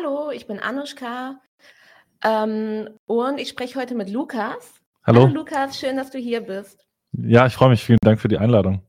Hallo, 0.00 0.30
ich 0.30 0.46
bin 0.46 0.58
Anushka 0.58 1.40
ähm, 2.24 2.88
und 3.06 3.38
ich 3.38 3.50
spreche 3.50 3.78
heute 3.78 3.94
mit 3.94 4.08
Lukas. 4.08 4.80
Hallo. 5.04 5.22
Hallo 5.22 5.34
Lukas, 5.34 5.78
schön, 5.78 5.96
dass 5.96 6.10
du 6.10 6.18
hier 6.18 6.40
bist. 6.40 6.86
Ja, 7.12 7.46
ich 7.46 7.54
freue 7.54 7.68
mich. 7.68 7.84
Vielen 7.84 7.98
Dank 8.02 8.18
für 8.18 8.28
die 8.28 8.38
Einladung. 8.38 8.82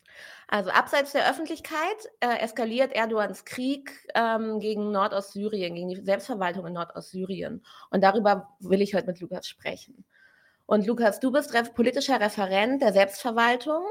Also 0.48 0.70
abseits 0.70 1.12
der 1.12 1.30
Öffentlichkeit 1.30 1.78
äh, 2.22 2.38
eskaliert 2.40 2.94
Erdogans 2.94 3.44
Krieg 3.44 3.92
ähm, 4.16 4.60
gegen 4.60 4.92
Nordostsyrien, 4.92 5.76
gegen 5.76 5.90
die 5.90 6.02
Selbstverwaltung 6.02 6.68
in 6.68 6.74
Nordostsyrien. 6.74 7.62
Und 7.90 8.04
darüber 8.04 8.56
will 8.60 8.82
ich 8.82 8.94
heute 8.94 9.08
mit 9.08 9.20
Lukas 9.20 9.48
sprechen. 9.48 10.06
Und 10.66 10.88
Lukas, 10.88 11.20
du 11.20 11.32
bist 11.32 11.54
politischer 11.74 12.22
Referent 12.22 12.82
der 12.82 12.94
Selbstverwaltung, 12.94 13.84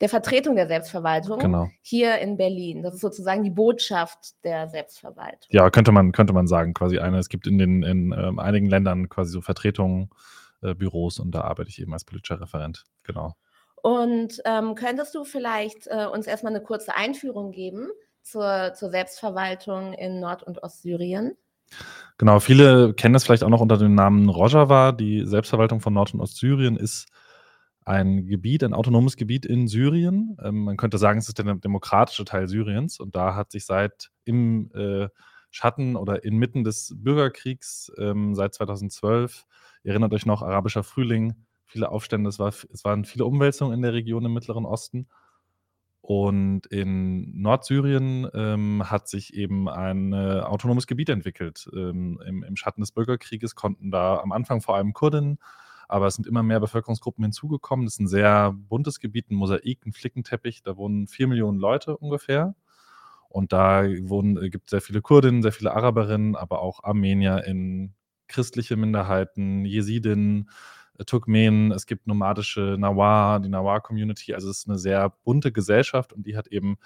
der 0.00 0.08
Vertretung 0.08 0.56
der 0.56 0.66
Selbstverwaltung 0.66 1.38
Genau. 1.38 1.68
hier 1.80 2.18
in 2.18 2.36
Berlin. 2.36 2.82
Das 2.82 2.94
ist 2.94 3.00
sozusagen 3.00 3.42
die 3.42 3.50
Botschaft 3.50 4.42
der 4.44 4.68
Selbstverwaltung. 4.68 5.48
Ja, 5.50 5.70
könnte 5.70 5.92
man, 5.92 6.12
könnte 6.12 6.32
man 6.32 6.46
sagen, 6.46 6.74
quasi 6.74 6.98
eine. 6.98 7.18
Es 7.18 7.28
gibt 7.28 7.46
in 7.46 7.58
den 7.58 7.82
in 7.82 8.12
ähm, 8.12 8.38
einigen 8.38 8.66
Ländern 8.66 9.08
quasi 9.08 9.30
so 9.32 9.40
Vertretungen, 9.40 10.10
äh, 10.62 10.74
Büros 10.74 11.18
und 11.18 11.34
da 11.34 11.42
arbeite 11.42 11.70
ich 11.70 11.80
eben 11.80 11.92
als 11.92 12.04
politischer 12.04 12.40
Referent. 12.40 12.84
Genau. 13.04 13.34
Und 13.82 14.40
ähm, 14.44 14.74
könntest 14.74 15.14
du 15.14 15.24
vielleicht 15.24 15.86
äh, 15.86 16.06
uns 16.06 16.26
erstmal 16.26 16.54
eine 16.54 16.62
kurze 16.62 16.94
Einführung 16.94 17.52
geben 17.52 17.88
zur, 18.22 18.72
zur 18.74 18.90
Selbstverwaltung 18.90 19.92
in 19.92 20.20
Nord- 20.20 20.42
und 20.42 20.62
Ostsyrien? 20.62 21.36
Genau, 22.18 22.40
viele 22.40 22.94
kennen 22.94 23.12
das 23.12 23.24
vielleicht 23.24 23.44
auch 23.44 23.48
noch 23.48 23.60
unter 23.60 23.76
dem 23.76 23.94
Namen 23.94 24.28
Rojava. 24.28 24.92
Die 24.92 25.24
Selbstverwaltung 25.24 25.80
von 25.80 25.94
Nord- 25.94 26.14
und 26.14 26.20
Ostsyrien 26.20 26.76
ist 26.76 27.06
ein 27.86 28.26
Gebiet, 28.26 28.64
ein 28.64 28.74
autonomes 28.74 29.16
Gebiet 29.16 29.46
in 29.46 29.68
Syrien. 29.68 30.36
Ähm, 30.42 30.64
man 30.64 30.76
könnte 30.76 30.98
sagen, 30.98 31.20
es 31.20 31.28
ist 31.28 31.38
der 31.38 31.54
demokratische 31.54 32.24
Teil 32.24 32.48
Syriens 32.48 32.98
und 32.98 33.14
da 33.14 33.36
hat 33.36 33.52
sich 33.52 33.64
seit 33.64 34.10
im 34.24 34.70
äh, 34.74 35.08
Schatten 35.50 35.94
oder 35.94 36.24
inmitten 36.24 36.64
des 36.64 36.92
Bürgerkriegs 36.96 37.92
ähm, 37.96 38.34
seit 38.34 38.54
2012, 38.54 39.46
ihr 39.84 39.90
erinnert 39.92 40.12
euch 40.12 40.26
noch, 40.26 40.42
arabischer 40.42 40.82
Frühling, 40.82 41.46
viele 41.64 41.88
Aufstände, 41.88 42.28
es, 42.28 42.40
war, 42.40 42.48
es 42.48 42.84
waren 42.84 43.04
viele 43.04 43.24
Umwälzungen 43.24 43.72
in 43.72 43.82
der 43.82 43.92
Region 43.92 44.24
im 44.24 44.34
Mittleren 44.34 44.66
Osten. 44.66 45.06
Und 46.00 46.66
in 46.66 47.40
Nordsyrien 47.40 48.28
ähm, 48.32 48.88
hat 48.88 49.08
sich 49.08 49.34
eben 49.34 49.68
ein 49.68 50.12
äh, 50.12 50.40
autonomes 50.40 50.86
Gebiet 50.86 51.08
entwickelt. 51.08 51.68
Ähm, 51.72 52.20
im, 52.24 52.44
Im 52.44 52.56
Schatten 52.56 52.80
des 52.80 52.92
Bürgerkrieges 52.92 53.56
konnten 53.56 53.90
da 53.90 54.18
am 54.18 54.30
Anfang 54.30 54.60
vor 54.60 54.76
allem 54.76 54.92
Kurden, 54.92 55.38
aber 55.88 56.06
es 56.06 56.14
sind 56.14 56.26
immer 56.26 56.42
mehr 56.42 56.60
Bevölkerungsgruppen 56.60 57.24
hinzugekommen. 57.24 57.86
Das 57.86 57.94
ist 57.94 58.00
ein 58.00 58.08
sehr 58.08 58.52
buntes 58.52 59.00
Gebiet, 59.00 59.30
ein 59.30 59.36
Mosaik, 59.36 59.86
ein 59.86 59.92
Flickenteppich. 59.92 60.62
Da 60.62 60.76
wohnen 60.76 61.06
vier 61.06 61.28
Millionen 61.28 61.58
Leute 61.58 61.96
ungefähr. 61.96 62.54
Und 63.28 63.52
da 63.52 63.84
wohnen, 64.02 64.42
äh, 64.42 64.50
gibt 64.50 64.68
es 64.68 64.70
sehr 64.70 64.80
viele 64.80 65.02
Kurdinnen, 65.02 65.42
sehr 65.42 65.52
viele 65.52 65.74
Araberinnen, 65.74 66.36
aber 66.36 66.60
auch 66.62 66.84
Armenier 66.84 67.44
in 67.44 67.94
christliche 68.28 68.76
Minderheiten, 68.76 69.64
Jesidinnen, 69.64 70.48
äh, 70.98 71.04
Turkmenen, 71.04 71.72
es 71.72 71.86
gibt 71.86 72.06
nomadische 72.06 72.76
Nawar, 72.78 73.40
die 73.40 73.48
Nawar-Community. 73.48 74.34
Also 74.34 74.50
es 74.50 74.60
ist 74.60 74.68
eine 74.68 74.78
sehr 74.78 75.10
bunte 75.24 75.52
Gesellschaft 75.52 76.12
und 76.12 76.26
die 76.26 76.36
hat 76.36 76.48
eben 76.48 76.78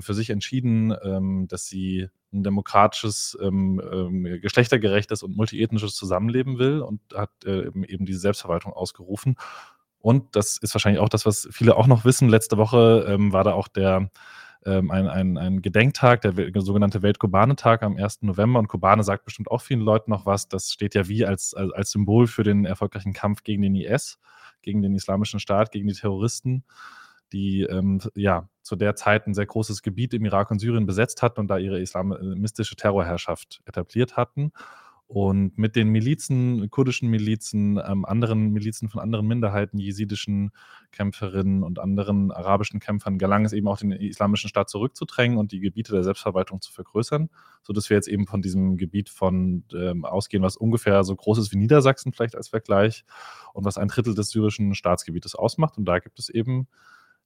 für 0.00 0.14
sich 0.14 0.30
entschieden, 0.30 0.94
ähm, 1.02 1.46
dass 1.48 1.66
sie 1.66 2.08
ein 2.32 2.42
demokratisches, 2.42 3.36
ähm, 3.40 3.80
ähm 3.92 4.40
geschlechtergerechtes 4.40 5.22
und 5.22 5.36
multiethnisches 5.36 5.94
Zusammenleben 5.94 6.58
will 6.58 6.80
und 6.80 7.00
hat 7.14 7.30
äh, 7.44 7.66
eben 7.66 8.04
diese 8.04 8.20
Selbstverwaltung 8.20 8.72
ausgerufen. 8.72 9.36
Und 9.98 10.34
das 10.34 10.56
ist 10.58 10.74
wahrscheinlich 10.74 11.00
auch 11.00 11.08
das, 11.08 11.26
was 11.26 11.48
viele 11.52 11.76
auch 11.76 11.86
noch 11.86 12.04
wissen. 12.04 12.28
Letzte 12.28 12.56
Woche 12.56 13.06
ähm, 13.08 13.32
war 13.32 13.44
da 13.44 13.52
auch 13.52 13.68
der 13.68 14.10
ähm, 14.64 14.90
ein, 14.90 15.08
ein, 15.08 15.38
ein 15.38 15.62
Gedenktag, 15.62 16.22
der 16.22 16.34
sogenannte 16.62 17.02
Weltkubanetag 17.02 17.82
am 17.82 17.96
1. 17.96 18.22
November. 18.22 18.58
Und 18.58 18.68
Kobane 18.68 19.02
sagt 19.02 19.24
bestimmt 19.24 19.50
auch 19.50 19.60
vielen 19.60 19.80
Leuten 19.80 20.10
noch 20.10 20.26
was. 20.26 20.48
Das 20.48 20.72
steht 20.72 20.94
ja 20.94 21.08
wie 21.08 21.24
als, 21.24 21.54
als, 21.54 21.72
als 21.72 21.90
Symbol 21.90 22.26
für 22.26 22.42
den 22.42 22.64
erfolgreichen 22.64 23.12
Kampf 23.12 23.42
gegen 23.42 23.62
den 23.62 23.74
IS, 23.74 24.18
gegen 24.62 24.82
den 24.82 24.94
Islamischen 24.94 25.40
Staat, 25.40 25.72
gegen 25.72 25.88
die 25.88 25.94
Terroristen, 25.94 26.64
die 27.32 27.62
ähm, 27.62 28.00
ja 28.14 28.48
zu 28.62 28.76
der 28.76 28.94
Zeit 28.94 29.26
ein 29.26 29.34
sehr 29.34 29.46
großes 29.46 29.82
Gebiet 29.82 30.14
im 30.14 30.24
Irak 30.24 30.50
und 30.50 30.58
Syrien 30.58 30.86
besetzt 30.86 31.22
hatten 31.22 31.40
und 31.40 31.48
da 31.48 31.58
ihre 31.58 31.80
islamistische 31.80 32.76
Terrorherrschaft 32.76 33.60
etabliert 33.66 34.16
hatten. 34.16 34.52
Und 35.12 35.58
mit 35.58 35.76
den 35.76 35.88
Milizen, 35.88 36.70
kurdischen 36.70 37.10
Milizen, 37.10 37.78
ähm, 37.86 38.06
anderen 38.06 38.50
Milizen 38.50 38.88
von 38.88 38.98
anderen 39.02 39.26
Minderheiten, 39.26 39.76
jesidischen 39.76 40.52
Kämpferinnen 40.90 41.62
und 41.62 41.78
anderen 41.78 42.30
arabischen 42.30 42.80
Kämpfern 42.80 43.18
gelang 43.18 43.44
es 43.44 43.52
eben 43.52 43.68
auch, 43.68 43.76
den 43.76 43.92
islamischen 43.92 44.48
Staat 44.48 44.70
zurückzudrängen 44.70 45.36
und 45.36 45.52
die 45.52 45.60
Gebiete 45.60 45.92
der 45.92 46.02
Selbstverwaltung 46.02 46.62
zu 46.62 46.72
vergrößern, 46.72 47.28
sodass 47.62 47.90
wir 47.90 47.96
jetzt 47.98 48.08
eben 48.08 48.26
von 48.26 48.40
diesem 48.40 48.78
Gebiet 48.78 49.10
von 49.10 49.64
ähm, 49.74 50.06
ausgehen, 50.06 50.42
was 50.42 50.56
ungefähr 50.56 51.04
so 51.04 51.14
groß 51.14 51.36
ist 51.36 51.52
wie 51.52 51.58
Niedersachsen 51.58 52.14
vielleicht 52.14 52.34
als 52.36 52.48
Vergleich 52.48 53.04
und 53.52 53.66
was 53.66 53.76
ein 53.76 53.88
Drittel 53.88 54.14
des 54.14 54.30
syrischen 54.30 54.74
Staatsgebietes 54.74 55.34
ausmacht. 55.34 55.76
Und 55.76 55.84
da 55.84 55.98
gibt 55.98 56.20
es 56.20 56.30
eben 56.30 56.68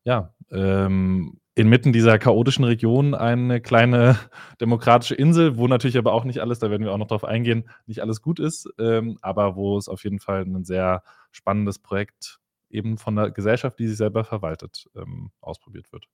ja, 0.06 0.33
ähm, 0.53 1.41
inmitten 1.56 1.93
dieser 1.93 2.19
chaotischen 2.19 2.65
Region 2.65 3.15
eine 3.15 3.61
kleine 3.61 4.17
demokratische 4.61 5.17
Insel, 5.17 5.56
wo 5.59 5.67
natürlich 5.67 5.99
aber 5.99 6.12
auch 6.12 6.22
nicht 6.22 6.41
alles, 6.41 6.61
da 6.61 6.71
werden 6.71 6.84
wir 6.84 6.93
auch 6.93 6.99
noch 6.99 7.09
drauf 7.09 7.25
eingehen, 7.25 7.69
nicht 7.87 8.00
alles 8.03 8.22
gut 8.22 8.39
ist, 8.39 8.69
ähm, 8.78 9.19
aber 9.21 9.56
wo 9.56 9.77
es 9.77 9.89
auf 9.89 10.05
jeden 10.05 10.21
Fall 10.21 10.43
ein 10.43 10.65
sehr 10.65 11.03
spannendes 11.33 11.81
Projekt 11.81 12.39
eben 12.71 12.99
von 12.99 13.17
der 13.17 13.33
Gesellschaft, 13.33 13.81
die 13.81 13.89
sich 13.89 13.97
selber 13.97 14.22
verwaltet, 14.22 14.87
ähm, 14.94 15.33
ausprobiert 15.41 15.91
wird. 15.93 16.06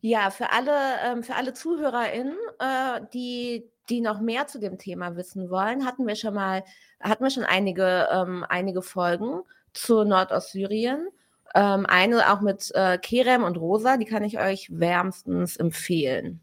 Ja, 0.00 0.30
für 0.30 0.50
alle, 0.52 0.72
ähm, 1.04 1.22
für 1.22 1.34
alle 1.34 1.52
ZuhörerInnen, 1.52 2.36
äh, 2.60 3.00
die, 3.12 3.70
die 3.90 4.00
noch 4.00 4.20
mehr 4.20 4.46
zu 4.46 4.58
dem 4.58 4.78
Thema 4.78 5.16
wissen 5.16 5.50
wollen, 5.50 5.84
hatten 5.84 6.06
wir 6.06 6.16
schon 6.16 6.34
mal, 6.34 6.64
hatten 6.98 7.22
wir 7.22 7.30
schon 7.30 7.44
einige, 7.44 8.08
ähm, 8.10 8.44
einige 8.48 8.80
Folgen 8.80 9.42
zu 9.74 10.04
Nordostsyrien. 10.04 11.08
Ähm, 11.54 11.86
eine 11.86 12.32
auch 12.32 12.40
mit 12.40 12.70
äh, 12.74 12.98
Kerem 12.98 13.44
und 13.44 13.56
Rosa, 13.56 13.96
die 13.96 14.06
kann 14.06 14.24
ich 14.24 14.38
euch 14.38 14.68
wärmstens 14.70 15.56
empfehlen. 15.56 16.40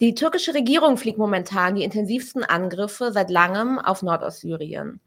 Die 0.00 0.14
türkische 0.14 0.54
Regierung 0.54 0.96
fliegt 0.96 1.18
momentan 1.18 1.74
die 1.74 1.84
intensivsten 1.84 2.44
Angriffe 2.44 3.12
seit 3.12 3.30
langem 3.30 3.78
auf 3.78 4.02
Nordostsyrien. 4.02 5.00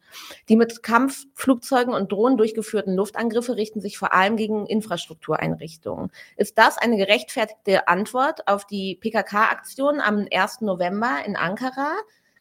Die 0.48 0.56
mit 0.56 0.84
Kampfflugzeugen 0.84 1.94
und 1.94 2.12
Drohnen 2.12 2.38
durchgeführten 2.38 2.96
Luftangriffe 2.96 3.58
richten 3.58 3.82
sich 3.82 3.98
vor 3.98 4.14
allem 4.14 4.38
gegen 4.38 4.66
Infrastruktureinrichtungen. 4.66 6.12
Ist 6.38 6.58
das 6.58 6.78
eine 6.78 6.98
gerechtfertigte 6.98 7.88
Antwort 7.88 8.48
auf 8.48 8.66
die 8.66 8.96
PKK-Aktion 8.96 10.00
am 10.00 10.28
1. 10.32 10.62
November 10.62 11.18
in 11.26 11.36
Ankara, 11.36 11.94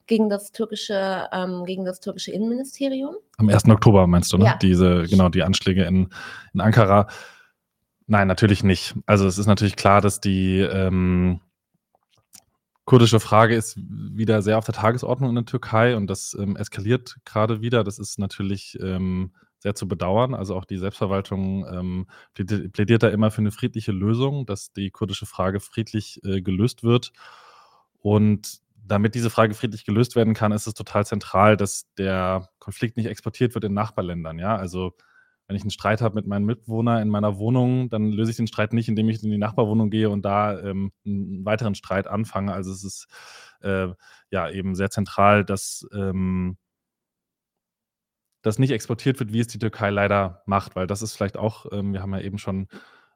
gegen 0.06 0.28
das 0.28 0.53
türkische, 0.53 1.28
ähm, 1.33 1.65
gegen 1.65 1.84
das 1.84 2.00
türkische 2.00 2.33
Innenministerium. 2.33 3.17
Am 3.39 3.49
1. 3.49 3.69
Oktober 3.69 4.06
meinst 4.06 4.33
du, 4.33 4.39
ne? 4.39 4.44
Ja. 4.44 4.56
Diese, 4.56 5.05
genau, 5.05 5.28
die 5.28 5.43
Anschläge 5.43 5.84
in, 5.84 6.09
in 6.55 6.61
Ankara. 6.61 7.09
Nein, 8.06 8.28
natürlich 8.28 8.62
nicht. 8.62 8.95
Also 9.06 9.27
es 9.27 9.39
ist 9.39 9.47
natürlich 9.47 9.77
klar, 9.77 10.00
dass 10.00 10.21
die 10.21 10.61
ähm, 10.61 11.41
kurdische 12.84 13.19
Frage 13.19 13.56
ist 13.56 13.77
wieder 13.78 14.43
sehr 14.43 14.59
auf 14.59 14.65
der 14.65 14.75
Tagesordnung 14.75 15.31
in 15.31 15.34
der 15.37 15.45
Türkei 15.45 15.97
und 15.97 16.06
das 16.06 16.37
ähm, 16.39 16.56
eskaliert 16.56 17.16
gerade 17.25 17.61
wieder. 17.61 17.83
Das 17.83 17.99
ist 17.99 18.19
natürlich 18.19 18.78
ähm, 18.81 19.33
sehr 19.59 19.75
zu 19.75 19.89
bedauern. 19.89 20.34
Also 20.34 20.55
auch 20.55 20.65
die 20.65 20.78
Selbstverwaltung 20.78 21.66
ähm, 21.66 22.06
plädiert 22.34 23.03
da 23.03 23.09
immer 23.09 23.33
für 23.33 23.41
eine 23.41 23.50
friedliche 23.50 23.91
Lösung, 23.91 24.47
dass 24.47 24.72
die 24.72 24.91
kurdische 24.91 25.27
Frage 25.27 25.59
friedlich 25.59 26.21
äh, 26.25 26.41
gelöst 26.41 26.84
wird. 26.84 27.12
Und 27.99 28.61
damit 28.87 29.15
diese 29.15 29.31
Frage 29.31 29.55
friedlich 29.55 29.85
gelöst 29.85 30.17
werden 30.17 30.35
kann, 30.35 30.53
ist 30.53 30.67
es 30.67 30.75
total 30.75 31.05
zentral, 31.07 31.57
dass 31.57 31.93
der 31.99 32.49
Konflikt 32.59 32.97
nicht 32.97 33.07
exportiert 33.07 33.55
wird 33.55 33.65
in 33.65 33.75
Nachbarländern. 33.75 34.39
Ja, 34.39 34.57
also 34.57 34.93
wenn 35.47 35.57
ich 35.57 35.63
einen 35.63 35.71
Streit 35.71 36.01
habe 36.01 36.16
mit 36.16 36.27
meinem 36.27 36.45
Mitbewohner 36.45 37.01
in 37.01 37.09
meiner 37.09 37.39
Wohnung, 37.39 37.89
dann 37.89 38.10
löse 38.10 38.33
ich 38.33 38.37
den 38.37 38.49
Streit 38.49 38.72
nicht, 38.72 38.89
indem 38.89 39.09
ich 39.09 39.22
in 39.22 39.31
die 39.31 39.39
Nachbarwohnung 39.39 39.91
gehe 39.91 40.10
und 40.10 40.25
da 40.25 40.59
ähm, 40.59 40.93
einen 41.05 41.45
weiteren 41.45 41.75
Streit 41.75 42.09
anfange. 42.09 42.53
Also 42.53 42.72
es 42.72 42.83
ist 42.84 43.07
äh, 43.60 43.89
ja 44.31 44.51
eben 44.51 44.75
sehr 44.75 44.91
zentral, 44.91 45.45
dass 45.45 45.87
ähm, 45.93 46.57
das 48.43 48.59
nicht 48.59 48.71
exportiert 48.71 49.19
wird, 49.21 49.33
wie 49.33 49.41
es 49.41 49.49
die 49.49 49.59
Türkei 49.59 49.91
leider 49.91 50.43
macht, 50.47 50.77
weil 50.77 50.87
das 50.87 51.03
ist 51.03 51.15
vielleicht 51.15 51.37
auch, 51.37 51.66
ähm, 51.72 51.93
wir 51.93 52.03
haben 52.03 52.15
ja 52.15 52.21
eben 52.21 52.39
schon 52.39 52.69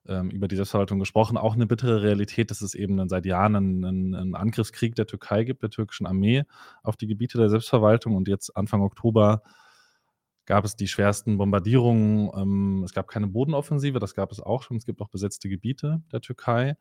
über 0.04 0.48
die 0.48 0.56
Selbstverwaltung 0.56 0.98
gesprochen, 0.98 1.36
auch 1.36 1.54
eine 1.54 1.66
bittere 1.66 2.02
Realität, 2.02 2.50
dass 2.50 2.62
es 2.62 2.74
eben 2.74 3.08
seit 3.08 3.26
Jahren 3.26 3.54
einen, 3.54 4.14
einen, 4.14 4.34
Angriffskrieg 4.34 4.94
der 4.94 5.06
Türkei 5.06 5.44
gibt, 5.44 5.62
der 5.62 5.70
türkischen 5.70 6.06
Armee, 6.06 6.44
auf 6.82 6.96
die 6.96 7.06
Gebiete 7.06 7.38
der 7.38 7.50
Selbstverwaltung. 7.50 8.16
Und 8.16 8.26
jetzt 8.26 8.56
Anfang 8.56 8.80
Oktober 8.80 9.42
gab 10.46 10.64
es 10.64 10.74
die 10.74 10.88
schwersten 10.88 11.38
Bombardierungen. 11.38 12.30
Ähm, 12.34 12.82
es 12.84 12.92
gab 12.92 13.08
keine 13.08 13.28
Bodenoffensive, 13.28 14.00
das 14.00 14.14
gab 14.14 14.32
es 14.32 14.40
auch 14.40 14.62
schon. 14.62 14.78
Es 14.78 14.84
gibt 14.84 15.00
auch 15.00 15.08
besetzte 15.08 15.48
Gebiete 15.48 16.02
der 16.10 16.20
Türkei, 16.22 16.76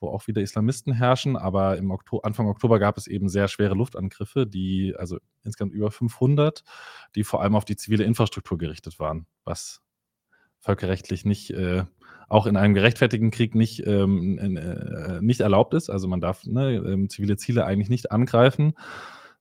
wo 0.00 0.08
auch 0.08 0.26
wieder 0.26 0.42
Islamisten 0.42 0.92
herrschen. 0.92 1.36
Aber 1.36 1.76
im 1.76 1.90
Oktober, 1.90 2.24
Anfang 2.24 2.48
Oktober 2.48 2.78
gab 2.78 2.98
es 2.98 3.06
eben 3.06 3.28
sehr 3.28 3.46
schwere 3.48 3.74
Luftangriffe, 3.74 4.46
die, 4.46 4.96
also 4.98 5.18
insgesamt 5.44 5.72
über 5.72 5.92
500, 5.92 6.64
die 7.14 7.22
vor 7.22 7.42
allem 7.42 7.54
auf 7.54 7.64
die 7.64 7.76
zivile 7.76 8.04
Infrastruktur 8.04 8.58
gerichtet 8.58 8.98
waren, 8.98 9.26
was 9.44 9.82
völkerrechtlich 10.62 11.24
nicht, 11.24 11.50
äh, 11.50 11.84
auch 12.28 12.46
in 12.46 12.56
einem 12.56 12.72
gerechtfertigten 12.72 13.30
Krieg 13.30 13.54
nicht, 13.54 13.86
ähm, 13.86 14.38
äh, 14.38 15.20
nicht 15.20 15.40
erlaubt 15.40 15.74
ist. 15.74 15.90
Also 15.90 16.08
man 16.08 16.20
darf 16.20 16.46
ne, 16.46 16.76
ähm, 16.76 17.10
zivile 17.10 17.36
Ziele 17.36 17.66
eigentlich 17.66 17.90
nicht 17.90 18.10
angreifen. 18.10 18.74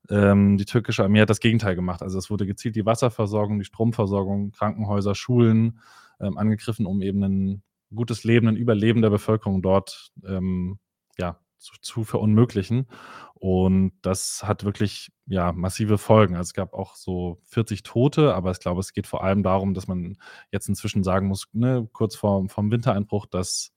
Ähm, 0.09 0.57
die 0.57 0.65
türkische 0.65 1.03
Armee 1.03 1.21
hat 1.21 1.29
das 1.29 1.39
Gegenteil 1.39 1.75
gemacht. 1.75 2.01
Also 2.01 2.17
es 2.17 2.29
wurde 2.29 2.45
gezielt 2.45 2.75
die 2.75 2.85
Wasserversorgung, 2.85 3.59
die 3.59 3.65
Stromversorgung, 3.65 4.51
Krankenhäuser, 4.51 5.15
Schulen 5.15 5.79
ähm, 6.19 6.37
angegriffen, 6.37 6.85
um 6.85 7.01
eben 7.01 7.23
ein 7.23 7.63
gutes 7.93 8.23
Leben, 8.23 8.47
ein 8.47 8.57
Überleben 8.57 9.01
der 9.01 9.09
Bevölkerung 9.09 9.61
dort 9.61 10.11
ähm, 10.25 10.79
ja, 11.17 11.39
zu, 11.61 11.73
zu, 11.81 12.03
verunmöglichen. 12.03 12.87
Und 13.35 13.93
das 14.01 14.43
hat 14.43 14.63
wirklich 14.63 15.11
ja, 15.25 15.51
massive 15.51 15.97
Folgen. 15.97 16.35
Also 16.35 16.49
es 16.49 16.53
gab 16.53 16.73
auch 16.73 16.95
so 16.95 17.39
40 17.45 17.83
Tote, 17.83 18.35
aber 18.35 18.51
ich 18.51 18.59
glaube, 18.59 18.81
es 18.81 18.93
geht 18.93 19.07
vor 19.07 19.23
allem 19.23 19.43
darum, 19.43 19.73
dass 19.73 19.87
man 19.87 20.17
jetzt 20.51 20.67
inzwischen 20.67 21.03
sagen 21.03 21.27
muss, 21.27 21.47
ne, 21.53 21.87
kurz 21.93 22.15
vor, 22.15 22.47
vom 22.49 22.71
Wintereinbruch, 22.71 23.25
dass 23.25 23.71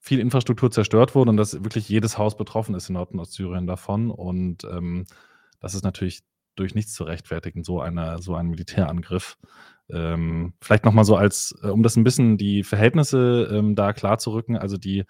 viel 0.00 0.18
Infrastruktur 0.18 0.70
zerstört 0.70 1.14
wurde 1.14 1.30
und 1.30 1.36
dass 1.36 1.62
wirklich 1.62 1.88
jedes 1.88 2.18
Haus 2.18 2.36
betroffen 2.36 2.74
ist 2.74 2.88
in 2.88 2.94
Nord- 2.94 3.12
und 3.12 3.20
Ostsyrien 3.20 3.66
davon. 3.66 4.10
Und 4.10 4.64
ähm, 4.64 5.04
das 5.60 5.74
ist 5.74 5.84
natürlich 5.84 6.22
durch 6.56 6.74
nichts 6.74 6.94
zu 6.94 7.04
rechtfertigen, 7.04 7.64
so, 7.64 7.80
eine, 7.80 8.18
so 8.18 8.34
ein 8.34 8.48
Militärangriff. 8.48 9.38
Ähm, 9.88 10.54
vielleicht 10.60 10.84
nochmal 10.84 11.04
so 11.04 11.16
als, 11.16 11.54
äh, 11.62 11.68
um 11.68 11.82
das 11.82 11.96
ein 11.96 12.04
bisschen 12.04 12.38
die 12.38 12.62
Verhältnisse 12.62 13.48
ähm, 13.52 13.74
da 13.74 13.92
klar 13.92 14.18
zu 14.18 14.32
rücken. 14.32 14.56
Also 14.56 14.76
die 14.76 15.04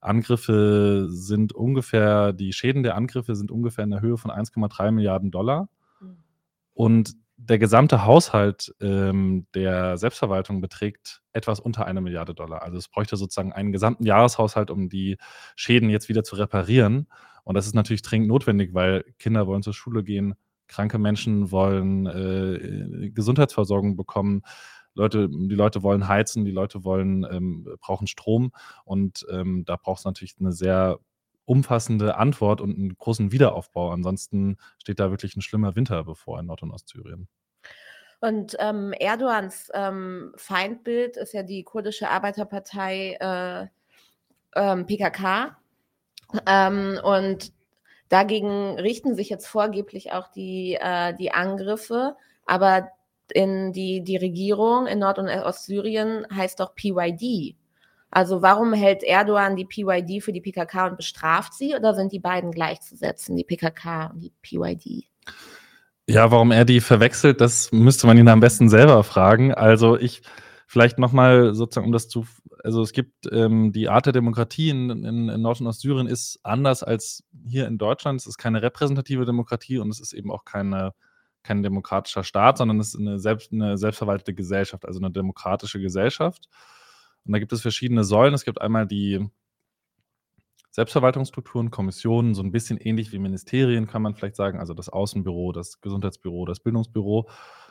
Angriffe 0.00 1.06
sind 1.10 1.52
ungefähr, 1.52 2.32
die 2.32 2.52
Schäden 2.52 2.82
der 2.82 2.96
Angriffe 2.96 3.34
sind 3.34 3.50
ungefähr 3.50 3.84
in 3.84 3.90
der 3.90 4.00
Höhe 4.00 4.16
von 4.16 4.30
1,3 4.30 4.90
Milliarden 4.92 5.30
Dollar. 5.30 5.68
Mhm. 6.00 6.16
Und 6.72 7.14
der 7.36 7.58
gesamte 7.58 8.04
Haushalt 8.04 8.74
ähm, 8.80 9.46
der 9.54 9.96
Selbstverwaltung 9.96 10.60
beträgt 10.60 11.22
etwas 11.32 11.58
unter 11.58 11.86
eine 11.86 12.00
Milliarde 12.00 12.34
Dollar. 12.34 12.62
Also 12.62 12.76
es 12.76 12.88
bräuchte 12.88 13.16
sozusagen 13.16 13.52
einen 13.52 13.72
gesamten 13.72 14.04
Jahreshaushalt, 14.04 14.70
um 14.70 14.88
die 14.88 15.16
Schäden 15.56 15.88
jetzt 15.88 16.08
wieder 16.08 16.22
zu 16.22 16.36
reparieren. 16.36 17.06
Und 17.44 17.54
das 17.54 17.66
ist 17.66 17.74
natürlich 17.74 18.02
dringend 18.02 18.28
notwendig, 18.28 18.74
weil 18.74 19.04
Kinder 19.18 19.46
wollen 19.46 19.62
zur 19.62 19.72
Schule 19.72 20.04
gehen, 20.04 20.34
kranke 20.68 20.98
Menschen 20.98 21.50
wollen 21.50 22.06
äh, 22.06 23.10
Gesundheitsversorgung 23.10 23.96
bekommen. 23.96 24.42
Leute, 25.00 25.28
die 25.28 25.54
Leute 25.54 25.82
wollen 25.82 26.08
heizen, 26.08 26.44
die 26.44 26.50
Leute 26.50 26.84
wollen, 26.84 27.26
ähm, 27.30 27.66
brauchen 27.80 28.06
Strom 28.06 28.52
und 28.84 29.26
ähm, 29.30 29.64
da 29.64 29.76
braucht 29.76 30.00
es 30.00 30.04
natürlich 30.04 30.36
eine 30.38 30.52
sehr 30.52 30.98
umfassende 31.46 32.16
Antwort 32.16 32.60
und 32.60 32.76
einen 32.76 32.96
großen 32.96 33.32
Wiederaufbau. 33.32 33.90
Ansonsten 33.90 34.56
steht 34.78 35.00
da 35.00 35.10
wirklich 35.10 35.36
ein 35.36 35.42
schlimmer 35.42 35.74
Winter 35.74 36.04
bevor 36.04 36.38
in 36.38 36.46
Nord- 36.46 36.62
und 36.62 36.70
Ostsyrien. 36.70 37.28
Und 38.20 38.54
ähm, 38.60 38.92
Erdogans 38.98 39.70
ähm, 39.74 40.32
Feindbild 40.36 41.16
ist 41.16 41.32
ja 41.32 41.42
die 41.42 41.64
kurdische 41.64 42.10
Arbeiterpartei 42.10 43.16
äh, 43.18 43.66
ähm, 44.54 44.86
PKK. 44.86 45.56
Ähm, 46.46 47.00
und 47.02 47.52
dagegen 48.10 48.78
richten 48.78 49.16
sich 49.16 49.30
jetzt 49.30 49.46
vorgeblich 49.46 50.12
auch 50.12 50.28
die, 50.28 50.76
äh, 50.80 51.14
die 51.16 51.32
Angriffe. 51.32 52.16
Aber 52.46 52.90
in 53.32 53.72
die, 53.72 54.02
die 54.02 54.16
Regierung 54.16 54.86
in 54.86 54.98
Nord- 54.98 55.18
und 55.18 55.28
Ostsyrien 55.28 56.26
heißt 56.34 56.60
doch 56.60 56.74
PYD. 56.74 57.56
Also 58.10 58.42
warum 58.42 58.72
hält 58.72 59.04
Erdogan 59.04 59.56
die 59.56 59.64
PYD 59.64 60.22
für 60.22 60.32
die 60.32 60.40
PKK 60.40 60.88
und 60.88 60.96
bestraft 60.96 61.54
sie 61.54 61.74
oder 61.76 61.94
sind 61.94 62.12
die 62.12 62.18
beiden 62.18 62.50
gleichzusetzen, 62.50 63.36
die 63.36 63.44
PKK 63.44 64.06
und 64.06 64.20
die 64.20 64.32
PYD? 64.42 65.04
Ja, 66.08 66.32
warum 66.32 66.50
er 66.50 66.64
die 66.64 66.80
verwechselt, 66.80 67.40
das 67.40 67.70
müsste 67.70 68.08
man 68.08 68.18
ihn 68.18 68.26
am 68.26 68.40
besten 68.40 68.68
selber 68.68 69.04
fragen. 69.04 69.54
Also 69.54 69.96
ich 69.96 70.22
vielleicht 70.66 70.98
nochmal 70.98 71.54
sozusagen, 71.54 71.86
um 71.86 71.92
das 71.92 72.08
zu, 72.08 72.26
also 72.64 72.82
es 72.82 72.92
gibt 72.92 73.26
ähm, 73.32 73.72
die 73.72 73.88
Art 73.88 74.06
der 74.06 74.12
Demokratie 74.12 74.70
in, 74.70 74.90
in, 74.90 75.28
in 75.28 75.42
Nord- 75.42 75.60
und 75.60 75.66
Ostsyrien 75.66 76.06
ist 76.06 76.38
anders 76.42 76.82
als 76.82 77.24
hier 77.48 77.66
in 77.66 77.76
Deutschland. 77.76 78.20
Es 78.20 78.26
ist 78.26 78.38
keine 78.38 78.62
repräsentative 78.62 79.24
Demokratie 79.24 79.78
und 79.78 79.90
es 79.90 80.00
ist 80.00 80.12
eben 80.12 80.30
auch 80.32 80.44
keine, 80.44 80.94
kein 81.42 81.62
demokratischer 81.62 82.24
Staat, 82.24 82.58
sondern 82.58 82.80
es 82.80 82.94
ist 82.94 83.00
eine, 83.00 83.18
selbst, 83.18 83.52
eine 83.52 83.78
selbstverwaltete 83.78 84.34
Gesellschaft, 84.34 84.86
also 84.86 85.00
eine 85.00 85.10
demokratische 85.10 85.80
Gesellschaft. 85.80 86.48
Und 87.24 87.32
da 87.32 87.38
gibt 87.38 87.52
es 87.52 87.62
verschiedene 87.62 88.04
Säulen. 88.04 88.34
Es 88.34 88.44
gibt 88.44 88.60
einmal 88.60 88.86
die 88.86 89.26
Selbstverwaltungsstrukturen, 90.70 91.70
Kommissionen, 91.70 92.34
so 92.34 92.42
ein 92.42 92.52
bisschen 92.52 92.78
ähnlich 92.78 93.12
wie 93.12 93.18
Ministerien, 93.18 93.86
kann 93.86 94.02
man 94.02 94.14
vielleicht 94.14 94.36
sagen. 94.36 94.60
Also 94.60 94.72
das 94.72 94.88
Außenbüro, 94.88 95.52
das 95.52 95.80
Gesundheitsbüro, 95.80 96.46
das 96.46 96.60
Bildungsbüro. 96.60 97.28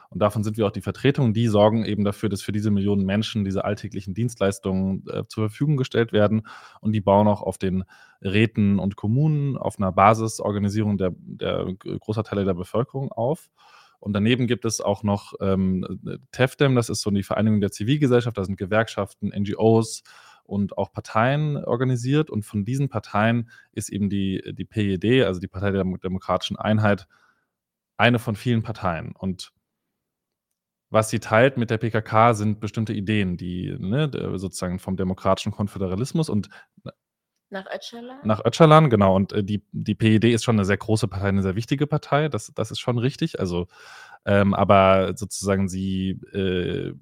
Und 0.09 0.21
davon 0.21 0.43
sind 0.43 0.57
wir 0.57 0.65
auch 0.65 0.71
die 0.71 0.81
Vertretung. 0.81 1.33
Die 1.33 1.47
sorgen 1.47 1.85
eben 1.85 2.03
dafür, 2.03 2.29
dass 2.29 2.41
für 2.41 2.51
diese 2.51 2.71
Millionen 2.71 3.05
Menschen 3.05 3.45
diese 3.45 3.63
alltäglichen 3.63 4.13
Dienstleistungen 4.15 5.05
äh, 5.07 5.23
zur 5.27 5.49
Verfügung 5.49 5.77
gestellt 5.77 6.11
werden. 6.11 6.47
Und 6.81 6.93
die 6.93 7.01
bauen 7.01 7.27
auch 7.27 7.41
auf 7.41 7.59
den 7.59 7.83
Räten 8.21 8.79
und 8.79 8.95
Kommunen 8.95 9.55
auf 9.55 9.77
einer 9.77 9.91
Basisorganisierung 9.91 10.97
der, 10.97 11.11
der 11.15 11.67
großer 11.83 12.23
Teile 12.23 12.43
der 12.43 12.55
Bevölkerung 12.55 13.11
auf. 13.11 13.49
Und 13.99 14.13
daneben 14.13 14.47
gibt 14.47 14.65
es 14.65 14.81
auch 14.81 15.03
noch 15.03 15.33
ähm, 15.41 15.99
TEFDEM, 16.31 16.75
das 16.75 16.89
ist 16.89 17.01
so 17.01 17.11
die 17.11 17.23
Vereinigung 17.23 17.59
der 17.59 17.71
Zivilgesellschaft, 17.71 18.37
da 18.37 18.45
sind 18.45 18.57
Gewerkschaften, 18.57 19.31
NGOs 19.37 20.03
und 20.43 20.77
auch 20.77 20.91
Parteien 20.91 21.57
organisiert. 21.57 22.29
Und 22.29 22.45
von 22.45 22.65
diesen 22.65 22.89
Parteien 22.89 23.49
ist 23.73 23.89
eben 23.89 24.09
die, 24.09 24.41
die 24.53 24.65
PED, 24.65 25.25
also 25.25 25.39
die 25.39 25.47
Partei 25.47 25.71
der 25.71 25.83
Demokratischen 25.83 26.57
Einheit, 26.57 27.07
eine 27.97 28.19
von 28.19 28.35
vielen 28.35 28.63
Parteien. 28.63 29.13
Und 29.15 29.51
was 30.89 31.09
sie 31.09 31.19
teilt 31.19 31.57
mit 31.57 31.69
der 31.69 31.77
PKK 31.77 32.33
sind 32.33 32.59
bestimmte 32.59 32.93
Ideen, 32.93 33.37
die 33.37 33.75
ne, 33.77 34.09
sozusagen 34.35 34.79
vom 34.79 34.97
demokratischen 34.97 35.51
Konföderalismus 35.51 36.29
und 36.29 36.49
nach 37.51 37.65
Öcalan? 37.65 38.19
Nach 38.23 38.45
Öcalan, 38.45 38.89
genau. 38.89 39.15
Und 39.15 39.33
äh, 39.33 39.43
die, 39.43 39.63
die 39.71 39.95
PED 39.95 40.25
ist 40.25 40.43
schon 40.43 40.55
eine 40.55 40.65
sehr 40.65 40.77
große 40.77 41.07
Partei, 41.07 41.29
eine 41.29 41.41
sehr 41.41 41.55
wichtige 41.55 41.87
Partei. 41.87 42.29
Das, 42.29 42.51
das 42.53 42.69
ist 42.69 42.79
schon 42.79 42.99
richtig. 42.99 43.39
Also, 43.39 43.67
ähm, 44.25 44.53
aber 44.53 45.17
sozusagen 45.17 45.67
sie 45.67 46.11
äh, 46.31 46.93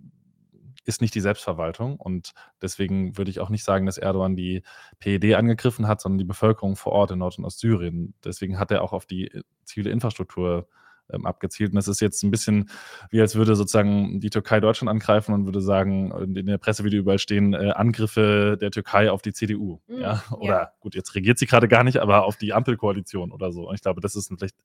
ist 0.86 1.02
nicht 1.02 1.14
die 1.16 1.22
Selbstverwaltung. 1.22 1.98
Und 1.98 2.34
deswegen 2.62 3.18
würde 3.18 3.30
ich 3.30 3.42
auch 3.42 3.50
nicht 3.50 3.66
sagen, 3.66 3.86
dass 3.86 3.98
Erdogan 3.98 4.38
die 4.38 4.64
PED 5.00 5.36
angegriffen 5.36 5.86
hat, 5.86 6.00
sondern 6.00 6.20
die 6.20 6.24
Bevölkerung 6.24 6.78
vor 6.78 6.94
Ort 6.94 7.12
in 7.12 7.20
Nord- 7.20 7.38
und 7.38 7.46
Ostsyrien. 7.46 8.14
Deswegen 8.24 8.58
hat 8.58 8.72
er 8.72 8.84
auch 8.84 8.94
auf 8.94 9.06
die 9.06 9.28
äh, 9.28 9.44
zivile 9.66 9.92
Infrastruktur 9.92 10.70
ähm, 11.10 11.26
abgezielt. 11.26 11.72
Und 11.72 11.76
das 11.76 11.88
ist 11.88 12.02
jetzt 12.02 12.24
ein 12.24 12.32
bisschen 12.32 12.70
wie, 13.10 13.22
als 13.22 13.36
würde 13.36 13.56
sozusagen 13.56 14.20
die 14.20 14.30
Türkei 14.30 14.60
Deutschland 14.60 14.90
angreifen 14.90 15.34
und 15.34 15.46
würde 15.46 15.62
sagen, 15.62 16.12
in 16.36 16.46
der 16.46 16.58
Presse 16.58 16.84
würde 16.84 16.98
überall 16.98 17.20
stehen, 17.20 17.54
äh, 17.54 17.72
Angriffe 17.72 18.58
der 18.60 18.72
Türkei 18.72 19.12
auf 19.12 19.22
die 19.22 19.34
CDU. 19.34 19.80
Mhm, 19.88 20.02
ja? 20.02 20.24
Oder 20.32 20.48
ja. 20.48 20.72
gut, 20.80 20.96
jetzt 20.96 21.16
regiert 21.16 21.40
sie 21.40 21.48
gerade 21.48 21.68
gar 21.68 21.84
nicht, 21.84 21.98
aber 21.98 22.26
auf 22.26 22.38
die 22.38 22.54
Ampelkoalition 22.54 23.32
oder 23.32 23.52
so. 23.52 23.68
Und 23.68 23.76
ich 23.76 23.82
glaube, 23.82 24.02
das 24.02 24.16
ist 24.16 24.32
vielleicht 24.38 24.58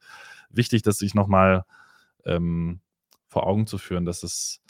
wichtig, 0.51 0.83
das 0.83 0.99
sich 0.99 1.15
nochmal 1.15 1.65
ähm, 2.25 2.81
vor 3.29 3.47
Augen 3.47 3.67
zu 3.67 3.79
führen, 3.79 4.05
dass 4.05 4.23
es, 4.23 4.61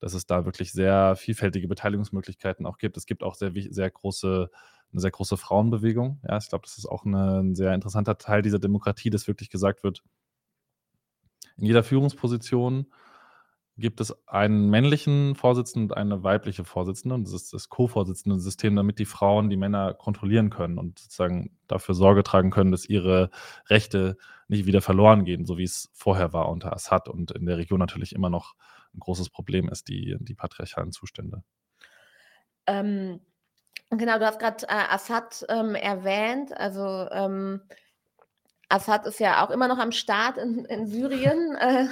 dass 0.00 0.14
es 0.14 0.26
da 0.26 0.44
wirklich 0.44 0.72
sehr 0.72 1.16
vielfältige 1.16 1.68
Beteiligungsmöglichkeiten 1.68 2.66
auch 2.66 2.78
gibt. 2.78 2.96
Es 2.96 3.06
gibt 3.06 3.22
auch 3.22 3.34
sehr, 3.34 3.52
sehr 3.70 3.90
große 3.90 4.50
eine 4.92 5.00
sehr 5.00 5.10
große 5.10 5.36
Frauenbewegung. 5.36 6.20
Ja, 6.26 6.38
ich 6.38 6.48
glaube, 6.48 6.64
das 6.64 6.78
ist 6.78 6.86
auch 6.86 7.04
eine, 7.04 7.40
ein 7.40 7.54
sehr 7.54 7.74
interessanter 7.74 8.16
Teil 8.16 8.42
dieser 8.42 8.58
Demokratie, 8.58 9.10
dass 9.10 9.28
wirklich 9.28 9.50
gesagt 9.50 9.82
wird, 9.82 10.02
in 11.58 11.66
jeder 11.66 11.82
Führungsposition 11.82 12.86
gibt 13.78 14.00
es 14.00 14.26
einen 14.26 14.70
männlichen 14.70 15.36
Vorsitzenden 15.36 15.90
und 15.90 15.96
eine 15.96 16.24
weibliche 16.24 16.64
Vorsitzende. 16.64 17.14
Und 17.14 17.24
das 17.24 17.32
ist 17.32 17.52
das 17.52 17.68
Co-Vorsitzenden-System, 17.68 18.74
damit 18.74 18.98
die 18.98 19.04
Frauen 19.04 19.50
die 19.50 19.56
Männer 19.56 19.94
kontrollieren 19.94 20.50
können 20.50 20.78
und 20.78 20.98
sozusagen 20.98 21.56
dafür 21.68 21.94
Sorge 21.94 22.24
tragen 22.24 22.50
können, 22.50 22.72
dass 22.72 22.88
ihre 22.88 23.30
Rechte 23.68 24.16
nicht 24.48 24.66
wieder 24.66 24.80
verloren 24.80 25.24
gehen, 25.24 25.46
so 25.46 25.58
wie 25.58 25.64
es 25.64 25.90
vorher 25.92 26.32
war 26.32 26.48
unter 26.48 26.72
Assad 26.72 27.08
und 27.08 27.30
in 27.30 27.46
der 27.46 27.58
Region 27.58 27.78
natürlich 27.78 28.14
immer 28.14 28.30
noch 28.30 28.54
ein 28.94 29.00
großes 29.00 29.30
Problem 29.30 29.68
ist, 29.68 29.88
die, 29.88 30.16
die 30.18 30.34
patriarchalen 30.34 30.90
Zustände. 30.90 31.44
Ähm, 32.66 33.20
genau, 33.90 34.18
du 34.18 34.26
hast 34.26 34.40
gerade 34.40 34.66
äh, 34.66 34.94
Assad 34.94 35.46
ähm, 35.48 35.76
erwähnt. 35.76 36.56
Also 36.56 37.08
ähm, 37.12 37.60
Assad 38.68 39.06
ist 39.06 39.20
ja 39.20 39.44
auch 39.44 39.50
immer 39.50 39.68
noch 39.68 39.78
am 39.78 39.92
Start 39.92 40.38
in, 40.38 40.64
in 40.64 40.86
Syrien. 40.86 41.56
Äh, 41.60 41.86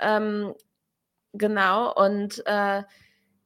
ähm, 0.00 0.54
genau, 1.32 1.94
und 1.94 2.42
äh, 2.46 2.82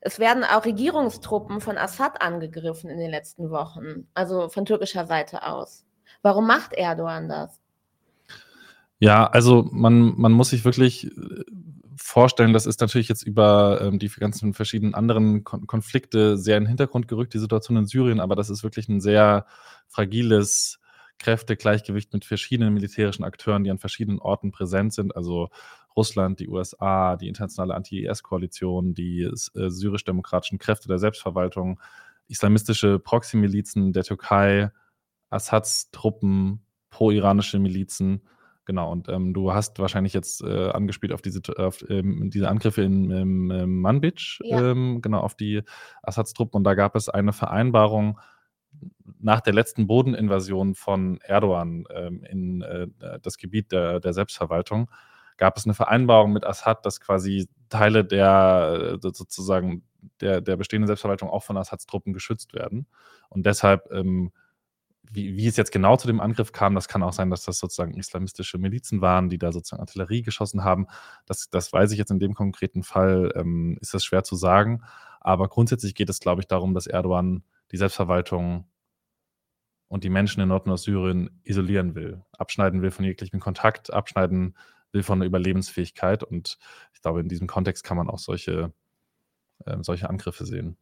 es 0.01 0.19
werden 0.19 0.45
auch 0.45 0.65
Regierungstruppen 0.65 1.61
von 1.61 1.77
Assad 1.77 2.23
angegriffen 2.23 2.89
in 2.89 2.99
den 2.99 3.11
letzten 3.11 3.51
Wochen, 3.51 4.07
also 4.15 4.49
von 4.49 4.65
türkischer 4.65 5.07
Seite 5.07 5.47
aus. 5.47 5.85
Warum 6.23 6.47
macht 6.47 6.73
Erdogan 6.73 7.29
das? 7.29 7.61
Ja, 8.99 9.27
also 9.27 9.69
man, 9.71 10.15
man 10.17 10.33
muss 10.33 10.51
sich 10.51 10.65
wirklich 10.65 11.07
äh, 11.07 11.45
vorstellen, 11.97 12.53
das 12.53 12.67
ist 12.67 12.81
natürlich 12.81 13.09
jetzt 13.09 13.23
über 13.23 13.81
ähm, 13.83 13.99
die 13.99 14.09
ganzen 14.09 14.55
verschiedenen 14.55 14.95
anderen 14.95 15.45
Kon 15.45 15.67
Konflikte 15.67 16.39
sehr 16.39 16.57
in 16.57 16.65
den 16.65 16.69
Hintergrund 16.69 17.09
gerückt, 17.09 17.35
die 17.35 17.39
Situation 17.39 17.77
in 17.77 17.87
Syrien, 17.87 18.21
aber 18.21 18.37
das 18.37 18.49
ist 18.49 18.63
wirklich 18.63 18.89
ein 18.89 19.01
sehr 19.01 19.47
fragiles 19.89 20.79
Kräftegleichgewicht 21.19 22.13
mit 22.13 22.25
verschiedenen 22.25 22.75
militärischen 22.75 23.25
Akteuren, 23.25 23.65
die 23.65 23.71
an 23.71 23.79
verschiedenen 23.79 24.19
Orten 24.19 24.53
präsent 24.53 24.93
sind. 24.93 25.17
Also 25.17 25.49
Russland, 25.97 26.41
die 26.41 26.49
USA, 26.49 27.17
die 27.17 27.29
internationale 27.29 27.75
Anti-IS-Koalition, 27.75 28.95
die 28.95 29.23
äh, 29.23 29.31
syrisch-demokratischen 29.71 30.59
Kräfte 30.59 30.89
der 30.89 30.99
Selbstverwaltung, 30.99 31.81
islamistische 32.29 32.99
Proxy-Milizen 32.99 33.93
der 33.93 34.05
Türkei, 34.05 34.71
Assads 35.31 35.91
Truppen, 35.91 36.65
pro-iranische 36.91 37.59
Milizen. 37.59 38.23
Genau, 38.67 38.91
und 38.91 39.09
ähm, 39.09 39.33
du 39.33 39.53
hast 39.53 39.79
wahrscheinlich 39.79 40.13
jetzt 40.13 40.43
äh, 40.43 40.71
angespielt 40.71 41.13
auf 41.13 41.23
diese, 41.23 41.41
auf, 41.57 41.89
ähm, 41.89 42.31
diese 42.31 42.49
Angriffe 42.49 42.83
in 42.83 43.11
ähm, 43.13 43.81
Manbij, 43.81 44.41
ja. 44.41 44.73
Ähm, 44.73 45.01
genau, 45.03 45.21
auf 45.21 45.37
die 45.37 45.63
Assads 46.03 46.35
Truppen. 46.35 46.59
Und 46.59 46.65
da 46.65 46.75
gab 46.75 46.97
es 46.97 47.09
eine 47.09 47.33
Vereinbarung 47.33 48.19
nach 49.19 49.41
der 49.41 49.55
letzten 49.55 49.87
Bodeninvasion 49.87 50.75
von 50.75 51.21
Erdogan 51.23 51.85
ähm, 51.95 52.23
in 52.25 52.63
äh, 52.63 52.87
das 53.23 53.39
Gebiet 53.39 53.73
der, 53.73 54.01
der 54.01 54.13
Selbstverwaltung, 54.13 54.91
gab 55.37 55.57
es 55.57 55.65
eine 55.65 55.75
Vereinbarung 55.75 56.33
mit 56.33 56.47
Assad, 56.47 56.87
dass 56.87 57.01
quasi 57.01 57.49
Teile 57.69 58.05
der 58.05 58.99
äh, 59.03 59.11
sozusagen 59.13 59.83
der, 60.21 60.41
der 60.41 60.57
bestehenden 60.57 60.87
Selbstverwaltung 60.87 61.29
auch 61.29 61.43
von 61.43 61.57
Assads 61.57 61.87
Truppen 61.87 62.13
geschützt 62.13 62.55
werden. 62.55 62.87
Und 63.29 63.45
deshalb 63.45 63.91
ähm, 63.91 64.33
wie, 65.13 65.37
wie, 65.37 65.47
es 65.47 65.57
jetzt 65.57 65.73
genau 65.73 65.97
zu 65.97 66.07
dem 66.07 66.21
Angriff 66.21 66.53
kam, 66.53 66.75
das 66.75 66.89
kann 66.89 67.03
auch 67.03 67.13
sein, 67.13 67.31
dass 67.31 67.45
das 67.45 67.59
sozusagen 67.59 67.95
islamistische 67.95 68.59
Milizen 68.59 69.01
waren, 69.01 69.29
die 69.29 69.39
da 69.39 69.53
sozusagen 69.53 69.81
Artillerie 69.81 70.23
geschossen 70.23 70.65
haben. 70.65 70.87
Das, 71.27 71.49
das 71.51 71.73
weiß 71.73 71.93
ich 71.93 71.99
jetzt 71.99 72.11
in 72.11 72.19
dem 72.19 72.35
konkreten 72.35 72.83
Fall, 72.83 73.33
ähm, 73.37 73.79
ist 73.81 73.95
das 73.95 74.05
schwer 74.05 74.25
zu 74.25 74.37
sagen. 74.37 74.83
Aber 75.21 75.49
grundsätzlich 75.49 75.95
geht 75.95 76.11
es, 76.11 76.21
glaube 76.21 76.41
ich, 76.41 76.49
darum, 76.49 76.75
dass 76.75 76.87
Erdogan 76.87 77.43
die 77.73 77.77
Selbstverwaltung 77.77 78.67
und 79.89 80.05
die 80.05 80.11
Menschen 80.11 80.41
in 80.41 80.49
Nord- 80.49 80.67
und 80.67 80.77
Syrien 80.77 81.41
isolieren 81.45 81.95
will, 81.95 82.23
abschneiden 82.33 82.83
will 82.83 82.91
von 82.91 83.05
jeglichem 83.05 83.41
Kontakt, 83.41 83.93
abschneiden 83.93 84.57
will 84.93 85.03
von 85.03 85.21
der 85.21 85.27
Überlebensfähigkeit. 85.27 86.23
Und 86.23 86.59
ich 86.95 87.03
glaube, 87.03 87.21
in 87.21 87.29
diesem 87.29 87.47
Kontext 87.47 87.85
kann 87.85 87.97
man 87.97 88.11
auch 88.11 88.19
solche, 88.19 88.73
äh, 89.65 89.77
solche 89.83 90.09
Angriffe 90.09 90.45
sehen. 90.45 90.77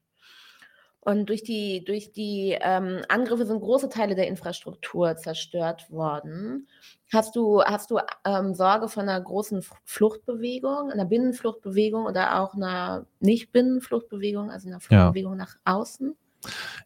Und 1.04 1.28
durch 1.28 1.42
die, 1.42 1.84
durch 1.84 2.12
die 2.12 2.56
ähm, 2.58 3.02
Angriffe 3.10 3.44
sind 3.44 3.60
große 3.60 3.90
Teile 3.90 4.14
der 4.14 4.26
Infrastruktur 4.26 5.16
zerstört 5.16 5.90
worden. 5.90 6.66
Hast 7.12 7.36
du, 7.36 7.62
hast 7.62 7.90
du 7.90 7.98
ähm, 8.24 8.54
Sorge 8.54 8.88
von 8.88 9.06
einer 9.06 9.20
großen 9.20 9.62
Fluchtbewegung, 9.84 10.90
einer 10.90 11.04
Binnenfluchtbewegung 11.04 12.06
oder 12.06 12.40
auch 12.40 12.54
einer 12.54 13.04
Nicht-Binnenfluchtbewegung, 13.20 14.50
also 14.50 14.68
einer 14.68 14.80
Fluchtbewegung 14.80 15.32
ja. 15.32 15.38
nach 15.38 15.56
außen? 15.66 16.16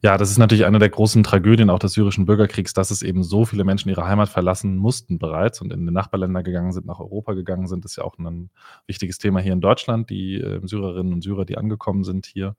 Ja, 0.03 0.17
das 0.17 0.31
ist 0.31 0.39
natürlich 0.39 0.65
eine 0.65 0.79
der 0.79 0.91
großen 0.91 1.25
Tragödien 1.25 1.71
auch 1.71 1.79
des 1.79 1.93
syrischen 1.93 2.25
Bürgerkriegs, 2.25 2.73
dass 2.73 2.91
es 2.91 3.03
eben 3.03 3.23
so 3.25 3.45
viele 3.45 3.65
Menschen 3.65 3.89
ihre 3.89 4.07
Heimat 4.07 4.29
verlassen 4.29 4.77
mussten 4.77 5.19
bereits 5.19 5.61
und 5.61 5.73
in 5.73 5.87
die 5.87 5.93
Nachbarländer 5.93 6.43
gegangen 6.43 6.73
sind, 6.73 6.87
nach 6.87 7.01
Europa 7.01 7.33
gegangen 7.35 7.67
sind. 7.67 7.85
Das 7.85 7.93
ist 7.93 7.97
ja 7.97 8.05
auch 8.05 8.19
ein 8.19 8.51
wichtiges 8.87 9.19
Thema 9.19 9.41
hier 9.41 9.53
in 9.53 9.61
Deutschland, 9.61 10.11
die 10.11 10.37
äh, 10.37 10.61
Syrerinnen 10.65 11.13
und 11.13 11.23
Syrer, 11.23 11.45
die 11.45 11.59
angekommen 11.59 12.05
sind 12.05 12.27
hier. 12.27 12.57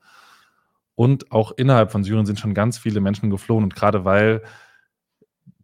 Und 0.96 1.32
auch 1.32 1.54
innerhalb 1.56 1.92
von 1.94 2.04
Syrien 2.04 2.26
sind 2.26 2.40
schon 2.40 2.54
ganz 2.54 2.78
viele 2.78 3.00
Menschen 3.00 3.30
geflohen. 3.30 3.64
Und 3.64 3.76
gerade 3.76 4.04
weil 4.04 4.42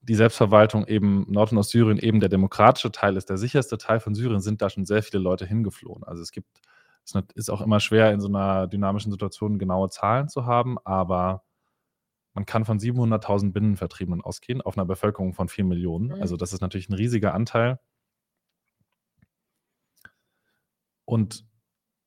die 0.01 0.15
Selbstverwaltung 0.15 0.87
eben 0.87 1.25
Nord- 1.29 1.51
und 1.51 1.57
Ostsyrien 1.57 1.97
eben 1.97 2.19
der 2.19 2.29
demokratische 2.29 2.91
Teil 2.91 3.17
ist, 3.17 3.29
der 3.29 3.37
sicherste 3.37 3.77
Teil 3.77 3.99
von 3.99 4.13
Syrien, 4.13 4.39
sind 4.39 4.61
da 4.61 4.69
schon 4.69 4.85
sehr 4.85 5.03
viele 5.03 5.21
Leute 5.21 5.45
hingeflohen. 5.45 6.03
Also 6.03 6.21
es 6.21 6.31
gibt, 6.31 6.47
es 7.05 7.15
ist 7.35 7.49
auch 7.49 7.61
immer 7.61 7.79
schwer, 7.79 8.11
in 8.11 8.19
so 8.19 8.27
einer 8.27 8.67
dynamischen 8.67 9.11
Situation 9.11 9.59
genaue 9.59 9.89
Zahlen 9.89 10.27
zu 10.27 10.45
haben, 10.45 10.77
aber 10.83 11.43
man 12.33 12.45
kann 12.45 12.65
von 12.65 12.79
700.000 12.79 13.53
Binnenvertriebenen 13.53 14.21
ausgehen, 14.21 14.61
auf 14.61 14.77
einer 14.77 14.85
Bevölkerung 14.85 15.33
von 15.33 15.47
4 15.47 15.63
Millionen. 15.63 16.07
Mhm. 16.07 16.21
Also 16.21 16.35
das 16.35 16.51
ist 16.51 16.61
natürlich 16.61 16.89
ein 16.89 16.93
riesiger 16.93 17.33
Anteil. 17.33 17.79
Und 21.05 21.45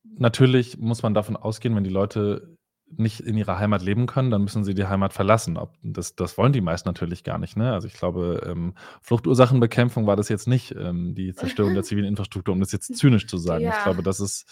natürlich 0.05 0.79
muss 0.79 1.03
man 1.03 1.15
davon 1.15 1.37
ausgehen, 1.37 1.75
wenn 1.77 1.85
die 1.85 1.91
Leute 1.91 2.59
nicht 2.97 3.21
in 3.21 3.37
ihrer 3.37 3.59
Heimat 3.59 3.83
leben 3.83 4.07
können, 4.07 4.31
dann 4.31 4.43
müssen 4.43 4.65
sie 4.65 4.75
die 4.75 4.87
Heimat 4.87 5.13
verlassen. 5.13 5.57
Ob, 5.57 5.75
das, 5.83 6.17
das 6.17 6.39
wollen 6.39 6.53
die 6.53 6.61
meisten 6.61 6.89
natürlich 6.89 7.25
gar 7.25 7.39
nicht. 7.39 7.57
Ne? 7.57 7.73
Also 7.73 7.87
ich 7.87 7.95
glaube, 7.95 8.43
ähm, 8.47 8.75
Fluchtursachenbekämpfung 9.03 10.07
war 10.07 10.17
das 10.17 10.29
jetzt 10.29 10.49
nicht, 10.49 10.75
ähm, 10.75 11.15
die 11.15 11.35
Zerstörung 11.35 11.75
der 11.75 11.83
zivilen 11.85 12.09
Infrastruktur, 12.09 12.53
um 12.53 12.61
das 12.61 12.73
jetzt 12.73 12.97
zynisch 12.97 13.27
zu 13.27 13.37
sagen. 13.37 13.65
Ja. 13.65 13.77
Ich 13.77 13.85
glaube, 13.85 14.03
das 14.03 14.21
ist 14.21 14.47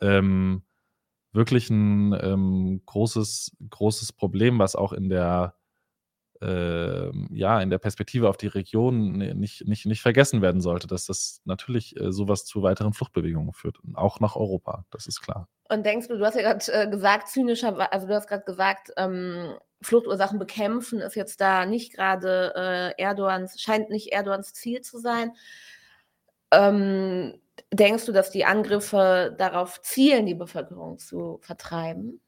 ähm, 0.00 0.62
wirklich 1.32 1.70
ein 1.70 2.16
ähm, 2.20 2.82
großes, 2.86 3.56
großes 3.70 4.12
Problem, 4.12 4.58
was 4.58 4.74
auch 4.74 4.92
in 4.92 5.08
der 5.08 5.57
ja, 6.40 7.60
in 7.60 7.70
der 7.70 7.78
Perspektive 7.78 8.28
auf 8.28 8.36
die 8.36 8.46
Region 8.46 9.12
nicht, 9.12 9.66
nicht, 9.66 9.86
nicht 9.86 10.02
vergessen 10.02 10.40
werden 10.42 10.60
sollte, 10.60 10.86
dass 10.86 11.06
das 11.06 11.40
natürlich 11.44 11.98
äh, 11.98 12.12
sowas 12.12 12.44
zu 12.44 12.62
weiteren 12.62 12.92
Fluchtbewegungen 12.92 13.52
führt, 13.52 13.78
auch 13.94 14.20
nach 14.20 14.36
Europa, 14.36 14.84
das 14.90 15.06
ist 15.06 15.20
klar. 15.20 15.48
Und 15.68 15.84
denkst 15.84 16.08
du, 16.08 16.16
du 16.16 16.24
hast 16.24 16.36
ja 16.36 16.42
gerade 16.42 16.72
äh, 16.72 16.88
gesagt, 16.88 17.28
zynischer, 17.28 17.92
also 17.92 18.06
du 18.06 18.14
hast 18.14 18.28
gerade 18.28 18.44
gesagt, 18.44 18.92
ähm, 18.96 19.54
Fluchtursachen 19.82 20.38
bekämpfen 20.38 21.00
ist 21.00 21.14
jetzt 21.14 21.40
da 21.40 21.66
nicht 21.66 21.94
gerade 21.94 22.52
äh, 22.96 23.02
Erdogans, 23.02 23.60
scheint 23.60 23.90
nicht 23.90 24.12
Erdogans 24.12 24.52
Ziel 24.52 24.80
zu 24.80 24.98
sein. 24.98 25.32
Ähm, 26.50 27.40
denkst 27.72 28.06
du, 28.06 28.12
dass 28.12 28.30
die 28.30 28.44
Angriffe 28.44 29.34
darauf 29.38 29.80
zielen, 29.82 30.26
die 30.26 30.34
Bevölkerung 30.34 30.98
zu 30.98 31.38
vertreiben? 31.42 32.20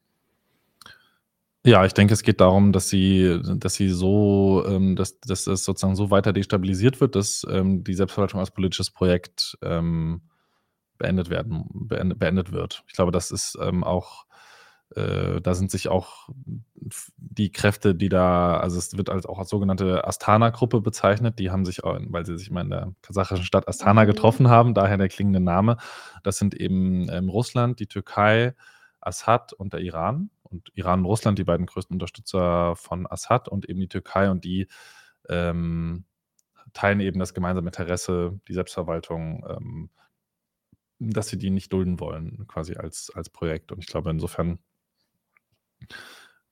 Ja, 1.63 1.85
ich 1.85 1.93
denke, 1.93 2.13
es 2.15 2.23
geht 2.23 2.41
darum, 2.41 2.71
dass 2.71 2.89
sie 2.89 3.39
dass 3.43 3.75
sie 3.75 3.89
so 3.89 4.63
ähm, 4.67 4.95
dass 4.95 5.19
dass 5.19 5.45
es 5.45 5.63
sozusagen 5.63 5.95
so 5.95 6.09
weiter 6.09 6.33
destabilisiert 6.33 6.99
wird, 7.01 7.15
dass, 7.15 7.45
ähm, 7.49 7.83
die 7.83 7.93
Selbstverwaltung 7.93 8.39
als 8.39 8.49
politisches 8.51 8.89
Projekt, 8.89 9.57
ähm, 9.61 10.21
beendet 10.97 11.29
werden 11.29 11.65
beendet 11.71 12.19
beendet 12.19 12.51
wird. 12.51 12.83
Ich 12.87 12.93
glaube, 12.93 13.11
das 13.11 13.31
ist, 13.31 13.57
ähm, 13.61 13.83
auch 13.83 14.25
äh, 14.95 15.41
da 15.41 15.53
sind 15.55 15.71
sich 15.71 15.87
auch 15.89 16.29
die 17.17 17.51
Kräfte, 17.51 17.95
die 17.95 18.09
da 18.09 18.57
also, 18.59 18.77
es 18.79 18.97
wird 18.97 19.09
als 19.09 19.25
auch 19.27 19.39
als 19.39 19.49
sogenannte 19.49 20.05
Astana-Gruppe 20.07 20.81
bezeichnet. 20.81 21.39
Die 21.39 21.51
haben 21.51 21.65
sich 21.65 21.79
weil 21.83 22.25
sie 22.25 22.37
sich 22.37 22.49
immer 22.49 22.61
in 22.61 22.71
der 22.71 22.93
kasachischen 23.03 23.45
Stadt 23.45 23.67
Astana 23.67 24.03
mhm. 24.03 24.07
getroffen 24.07 24.49
haben, 24.49 24.73
daher 24.73 24.97
der 24.97 25.09
klingende 25.09 25.39
Name. 25.39 25.77
Das 26.23 26.37
sind 26.37 26.55
eben, 26.55 27.07
ähm, 27.09 27.29
Russland, 27.29 27.79
die 27.79 27.87
Türkei, 27.87 28.55
Assad 28.99 29.53
und 29.53 29.73
der 29.73 29.81
Iran 29.81 30.29
und 30.51 30.69
Iran 30.75 30.99
und 30.99 31.05
Russland, 31.05 31.39
die 31.39 31.43
beiden 31.43 31.65
größten 31.65 31.95
Unterstützer 31.95 32.75
von 32.75 33.07
Assad 33.07 33.47
und 33.47 33.67
eben 33.69 33.79
die 33.79 33.87
Türkei 33.87 34.29
und 34.29 34.43
die 34.43 34.67
ähm, 35.29 36.05
teilen 36.73 36.99
eben 36.99 37.19
das 37.19 37.33
gemeinsame 37.33 37.69
Interesse, 37.69 38.39
die 38.47 38.53
Selbstverwaltung, 38.53 39.45
ähm, 39.49 39.89
dass 40.99 41.27
sie 41.27 41.37
die 41.37 41.49
nicht 41.49 41.73
dulden 41.73 41.99
wollen, 41.99 42.45
quasi 42.47 42.75
als, 42.75 43.11
als 43.13 43.29
Projekt. 43.29 43.71
Und 43.71 43.79
ich 43.79 43.87
glaube, 43.87 44.11
insofern, 44.11 44.59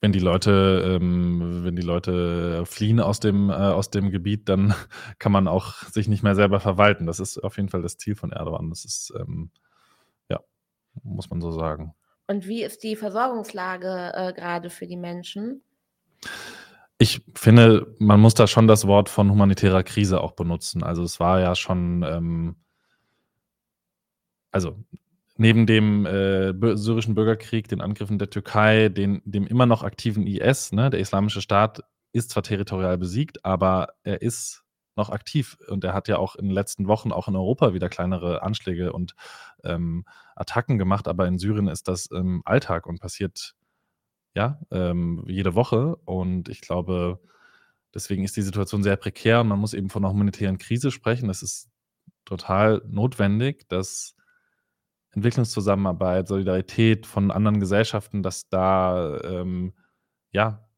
wenn 0.02 0.12
die 0.12 0.20
Leute, 0.20 0.98
ähm, 1.00 1.64
wenn 1.64 1.76
die 1.76 1.82
Leute 1.84 2.66
fliehen 2.66 3.00
aus 3.00 3.20
dem, 3.20 3.50
äh, 3.50 3.54
aus 3.54 3.92
dem 3.92 4.12
Gebiet, 4.12 4.50
dann 4.50 4.74
kann 5.20 5.32
man 5.32 5.48
auch 5.48 5.74
sich 5.84 6.08
nicht 6.08 6.24
mehr 6.24 6.36
selber 6.36 6.60
verwalten. 6.60 7.06
Das 7.06 7.20
ist 7.20 7.38
auf 7.38 7.58
jeden 7.58 7.70
Fall 7.70 7.82
das 7.82 7.98
Ziel 7.98 8.16
von 8.16 8.32
Erdogan. 8.32 8.70
Das 8.70 8.86
ist, 8.86 9.14
ähm, 9.20 9.52
ja, 10.30 10.40
muss 11.04 11.30
man 11.30 11.42
so 11.42 11.52
sagen. 11.52 11.94
Und 12.30 12.48
wie 12.48 12.64
ist 12.64 12.84
die 12.84 12.96
Versorgungslage 12.96 14.12
äh, 14.14 14.34
gerade 14.34 14.70
für 14.70 14.86
die 14.86 14.98
Menschen? 14.98 15.64
Ich 17.00 17.24
finde, 17.34 17.96
man 17.98 18.20
muss 18.20 18.36
da 18.36 18.46
schon 18.46 18.68
das 18.68 18.86
Wort 18.86 19.10
von 19.10 19.32
humanitärer 19.32 19.82
Krise 19.82 20.22
auch 20.22 20.34
benutzen. 20.34 20.84
Also 20.84 21.02
es 21.02 21.20
war 21.20 21.40
ja 21.40 21.56
schon, 21.56 22.04
ähm, 22.04 22.56
also 24.52 24.78
neben 25.38 25.66
dem 25.66 26.06
äh, 26.06 26.54
syrischen 26.78 27.16
Bürgerkrieg, 27.16 27.68
den 27.68 27.82
Angriffen 27.82 28.20
der 28.20 28.30
Türkei, 28.30 28.90
den, 28.90 29.24
dem 29.26 29.48
immer 29.48 29.66
noch 29.66 29.82
aktiven 29.82 30.28
IS, 30.28 30.72
ne, 30.72 30.92
der 30.92 31.00
Islamische 31.00 31.42
Staat 31.42 31.82
ist 32.12 32.30
zwar 32.30 32.44
territorial 32.44 33.00
besiegt, 33.00 33.44
aber 33.44 33.96
er 34.04 34.22
ist 34.22 34.64
noch 35.00 35.10
aktiv. 35.10 35.58
Und 35.68 35.84
er 35.84 35.94
hat 35.94 36.08
ja 36.08 36.18
auch 36.18 36.36
in 36.36 36.46
den 36.46 36.54
letzten 36.54 36.88
Wochen 36.88 37.12
auch 37.12 37.28
in 37.28 37.36
Europa 37.36 37.74
wieder 37.74 37.90
kleinere 37.90 38.44
Anschläge 38.44 38.94
und 38.94 39.16
ähm, 39.64 40.06
Attacken 40.36 40.78
gemacht, 40.78 41.08
aber 41.08 41.28
in 41.28 41.38
Syrien 41.38 41.68
ist 41.68 41.88
das 41.88 42.10
ähm, 42.12 42.42
Alltag 42.46 42.86
und 42.86 43.00
passiert 43.00 43.56
ja 44.36 44.60
ähm, 44.72 45.24
jede 45.28 45.56
Woche. 45.56 45.96
Und 46.06 46.50
ich 46.50 46.62
glaube, 46.62 47.20
deswegen 47.94 48.24
ist 48.24 48.38
die 48.38 48.42
Situation 48.42 48.84
sehr 48.84 48.96
prekär. 48.96 49.42
Und 49.42 49.48
man 49.48 49.60
muss 49.60 49.74
eben 49.74 49.90
von 49.90 50.04
einer 50.04 50.14
humanitären 50.14 50.58
Krise 50.58 50.92
sprechen. 50.92 51.30
Es 51.30 51.42
ist 51.42 51.70
total 52.26 52.82
notwendig, 52.88 53.68
dass 53.70 54.16
Entwicklungszusammenarbeit, 55.12 56.28
Solidarität 56.28 57.08
von 57.08 57.32
anderen 57.32 57.60
Gesellschaften, 57.60 58.22
dass 58.22 58.48
da 58.50 59.20
ähm, 59.22 59.74
ja 60.32 60.69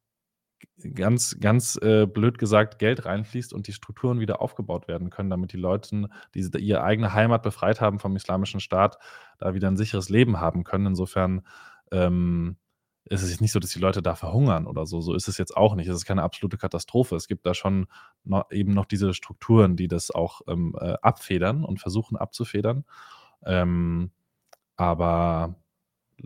ganz, 0.94 1.38
ganz 1.40 1.78
äh, 1.82 2.06
blöd 2.06 2.38
gesagt 2.38 2.80
Geld 2.80 3.06
reinfließt 3.06 3.54
und 3.54 3.68
die 3.68 3.74
Strukturen 3.74 4.20
wieder 4.20 4.42
aufgebaut 4.42 4.88
werden 4.88 5.10
können, 5.10 5.30
damit 5.30 5.54
die 5.54 5.58
Leute, 5.58 6.10
die 6.34 6.50
ihre 6.60 6.84
eigene 6.84 7.14
Heimat 7.14 7.44
befreit 7.44 7.82
haben 7.82 8.00
vom 8.00 8.16
islamischen 8.16 8.60
Staat, 8.60 8.98
da 9.38 9.54
wieder 9.54 9.68
ein 9.68 9.78
sicheres 9.78 10.10
Leben 10.10 10.40
haben 10.40 10.64
können. 10.64 10.88
Insofern 10.88 11.46
ähm, 11.92 12.58
ist 13.06 13.24
es 13.24 13.42
nicht 13.42 13.52
so, 13.52 13.60
dass 13.60 13.72
die 13.72 13.80
Leute 13.80 14.02
da 14.02 14.16
verhungern 14.16 14.68
oder 14.68 14.86
so. 14.86 15.02
So 15.02 15.14
ist 15.14 15.28
es 15.28 15.38
jetzt 15.38 15.56
auch 15.56 15.76
nicht. 15.76 15.88
Es 15.88 15.96
ist 15.96 16.06
keine 16.06 16.24
absolute 16.24 16.58
Katastrophe. 16.58 17.16
Es 17.16 17.28
gibt 17.28 17.46
da 17.46 17.54
schon 17.54 17.88
noch, 18.24 18.50
eben 18.52 18.74
noch 18.74 18.86
diese 18.86 19.14
Strukturen, 19.14 19.76
die 19.76 19.88
das 19.88 20.12
auch 20.12 20.42
ähm, 20.48 20.76
äh, 20.80 20.94
abfedern 21.02 21.64
und 21.64 21.80
versuchen 21.80 22.18
abzufedern. 22.18 22.86
Ähm, 23.46 24.12
aber 24.76 25.56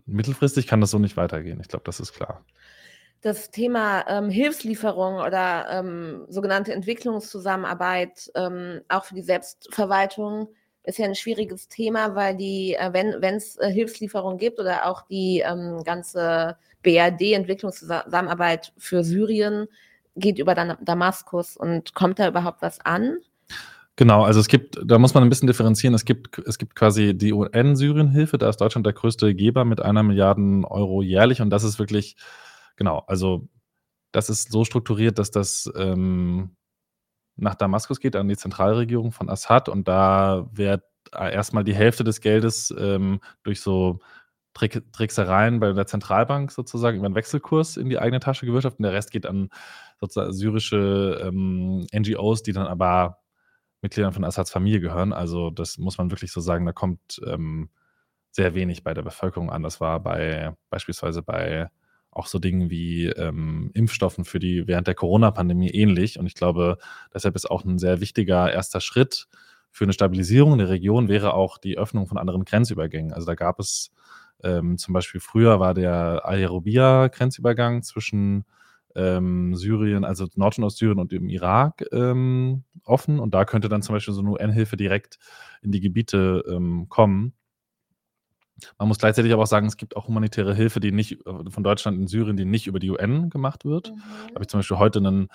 mittelfristig 0.05 0.67
kann 0.67 0.81
das 0.81 0.91
so 0.91 0.99
nicht 0.99 1.17
weitergehen. 1.17 1.59
Ich 1.61 1.67
glaube, 1.69 1.85
das 1.85 1.99
ist 1.99 2.13
klar. 2.13 2.43
Das 3.25 3.49
Thema 3.49 4.05
ähm, 4.07 4.29
Hilfslieferung 4.29 5.15
oder 5.15 5.65
ähm, 5.71 6.27
sogenannte 6.29 6.73
Entwicklungszusammenarbeit 6.73 8.31
ähm, 8.35 8.81
auch 8.87 9.05
für 9.05 9.15
die 9.15 9.23
Selbstverwaltung 9.23 10.49
ist 10.83 10.99
ja 10.99 11.05
ein 11.05 11.15
schwieriges 11.15 11.67
Thema, 11.67 12.13
weil 12.13 12.37
die, 12.37 12.75
äh, 12.75 12.93
wenn 12.93 13.35
es 13.35 13.57
äh, 13.57 13.71
Hilfslieferungen 13.71 14.37
gibt 14.37 14.59
oder 14.59 14.85
auch 14.85 15.07
die 15.07 15.39
ähm, 15.43 15.81
ganze 15.83 16.55
BRD-Entwicklungszusammenarbeit 16.83 18.73
für 18.77 19.03
Syrien 19.03 19.69
geht 20.15 20.37
über 20.37 20.53
Damaskus 20.53 21.57
und 21.57 21.95
kommt 21.95 22.19
da 22.19 22.27
überhaupt 22.27 22.61
was 22.61 22.79
an? 22.81 23.17
Genau, 23.95 24.23
also 24.23 24.39
es 24.39 24.47
gibt, 24.47 24.79
da 24.85 24.99
muss 24.99 25.15
man 25.15 25.23
ein 25.23 25.29
bisschen 25.29 25.47
differenzieren. 25.47 25.95
Es 25.95 26.05
gibt, 26.05 26.37
es 26.45 26.59
gibt 26.59 26.75
quasi 26.75 27.17
die 27.17 27.33
UN-Syrien-Hilfe, 27.33 28.37
da 28.37 28.49
ist 28.49 28.61
Deutschland 28.61 28.85
der 28.85 28.93
größte 28.93 29.33
Geber 29.33 29.65
mit 29.65 29.81
einer 29.81 30.03
Milliarden 30.03 30.63
Euro 30.63 31.01
jährlich 31.01 31.41
und 31.41 31.49
das 31.49 31.63
ist 31.63 31.79
wirklich, 31.79 32.17
genau, 32.75 33.03
also 33.07 33.47
das 34.11 34.29
ist 34.29 34.51
so 34.51 34.63
strukturiert, 34.65 35.19
dass 35.19 35.31
das 35.31 35.71
ähm, 35.75 36.55
nach 37.37 37.55
Damaskus 37.55 37.99
geht, 37.99 38.15
an 38.15 38.27
die 38.29 38.37
Zentralregierung 38.37 39.11
von 39.11 39.29
Assad 39.29 39.69
und 39.69 39.87
da 39.87 40.47
wird 40.51 40.83
äh, 41.13 41.33
erstmal 41.33 41.63
die 41.63 41.75
Hälfte 41.75 42.03
des 42.03 42.21
Geldes 42.21 42.73
ähm, 42.77 43.19
durch 43.43 43.61
so 43.61 43.99
Trick, 44.53 44.91
Tricksereien 44.93 45.59
bei 45.59 45.73
der 45.73 45.85
Zentralbank 45.85 46.51
sozusagen 46.51 46.97
über 46.97 47.07
einen 47.07 47.15
Wechselkurs 47.15 47.77
in 47.77 47.89
die 47.89 47.99
eigene 47.99 48.21
Tasche 48.21 48.45
gewirtschaftet 48.45 48.79
und 48.79 48.83
der 48.83 48.93
Rest 48.93 49.11
geht 49.11 49.25
an 49.25 49.49
sozusagen 49.99 50.33
syrische 50.33 51.19
ähm, 51.21 51.85
NGOs, 51.93 52.41
die 52.41 52.53
dann 52.53 52.67
aber 52.67 53.19
Mitgliedern 53.81 54.13
von 54.13 54.23
Assads 54.23 54.51
Familie 54.51 54.79
gehören. 54.79 55.13
Also 55.13 55.49
das 55.51 55.77
muss 55.77 55.97
man 55.97 56.09
wirklich 56.09 56.31
so 56.31 56.41
sagen, 56.41 56.65
da 56.65 56.71
kommt 56.71 57.21
ähm, 57.25 57.69
sehr 58.31 58.55
wenig 58.55 58.83
bei 58.83 58.93
der 58.93 59.03
Bevölkerung 59.03 59.49
an. 59.51 59.63
Das 59.63 59.81
war 59.81 59.99
bei 60.01 60.55
beispielsweise 60.69 61.21
bei 61.21 61.69
auch 62.15 62.27
so 62.27 62.39
Dingen 62.39 62.71
wie 62.71 63.05
ähm, 63.05 63.69
Impfstoffen 63.73 64.25
für 64.25 64.39
die 64.39 64.67
während 64.67 64.87
der 64.87 64.95
Corona-Pandemie 64.95 65.69
ähnlich. 65.69 66.17
Und 66.17 66.25
ich 66.25 66.33
glaube, 66.33 66.79
deshalb 67.13 67.35
ist 67.35 67.49
auch 67.51 67.63
ein 67.63 67.77
sehr 67.77 68.01
wichtiger 68.01 68.51
erster 68.51 68.81
Schritt 68.81 69.27
für 69.75 69.83
eine 69.83 69.91
Stabilisierung 69.91 70.57
der 70.57 70.69
Region 70.69 71.09
wäre 71.09 71.33
auch 71.33 71.57
die 71.57 71.77
Öffnung 71.77 72.07
von 72.07 72.17
anderen 72.17 72.45
Grenzübergängen. 72.45 73.11
Also 73.11 73.27
da 73.27 73.35
gab 73.35 73.59
es 73.59 73.91
ähm, 74.41 74.77
zum 74.77 74.93
Beispiel 74.93 75.19
früher 75.19 75.59
war 75.59 75.73
der 75.73 76.21
Al-Yarubia-Grenzübergang 76.23 77.83
zwischen 77.83 78.45
ähm, 78.95 79.53
Syrien, 79.53 80.05
also 80.05 80.27
Nord- 80.35 80.57
und 80.59 80.63
Ostsyrien 80.63 80.97
und 80.97 81.11
dem 81.11 81.27
Irak 81.27 81.85
ähm, 81.91 82.63
offen. 82.85 83.19
Und 83.19 83.33
da 83.33 83.43
könnte 83.43 83.67
dann 83.67 83.81
zum 83.81 83.95
Beispiel 83.95 84.13
so 84.13 84.21
eine 84.21 84.31
UN-Hilfe 84.31 84.77
direkt 84.77 85.19
in 85.61 85.73
die 85.73 85.81
Gebiete 85.81 86.45
ähm, 86.47 86.87
kommen. 86.87 87.33
Man 88.77 88.87
muss 88.87 88.99
gleichzeitig 88.99 89.33
aber 89.33 89.43
auch 89.43 89.47
sagen, 89.47 89.67
es 89.67 89.77
gibt 89.77 89.95
auch 89.95 90.07
humanitäre 90.07 90.55
Hilfe, 90.55 90.79
die 90.79 90.91
nicht 90.91 91.25
äh, 91.25 91.49
von 91.49 91.63
Deutschland 91.63 91.97
in 91.99 92.07
Syrien, 92.07 92.37
die 92.37 92.45
nicht 92.45 92.67
über 92.67 92.79
die 92.79 92.89
UN 92.89 93.29
gemacht 93.29 93.65
wird. 93.65 93.91
Mhm. 93.91 94.01
Da 94.27 94.35
habe 94.35 94.43
ich 94.43 94.47
zum 94.47 94.59
Beispiel 94.59 94.77
heute 94.77 94.99
einen, 94.99 95.27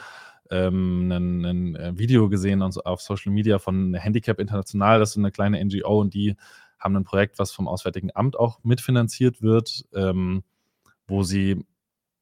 ähm, 0.50 1.11
einen, 1.12 1.45
ein 1.45 1.77
äh, 1.77 1.99
Video 1.99 2.29
gesehen 2.29 2.62
auf 2.62 3.00
Social 3.00 3.33
Media 3.33 3.59
von 3.59 3.95
Handicap 3.95 4.41
International, 4.41 4.99
das 4.99 5.11
ist 5.11 5.19
eine 5.19 5.31
kleine 5.31 5.62
NGO 5.65 6.00
und 6.00 6.15
die 6.15 6.37
haben 6.79 6.97
ein 6.97 7.05
Projekt, 7.05 7.39
was 7.39 7.53
vom 7.53 7.69
Auswärtigen 7.69 8.11
Amt 8.15 8.39
auch 8.39 8.59
mitfinanziert 8.65 9.43
wird, 9.43 9.85
ähm, 9.95 10.43
wo 11.07 11.23
sie 11.23 11.65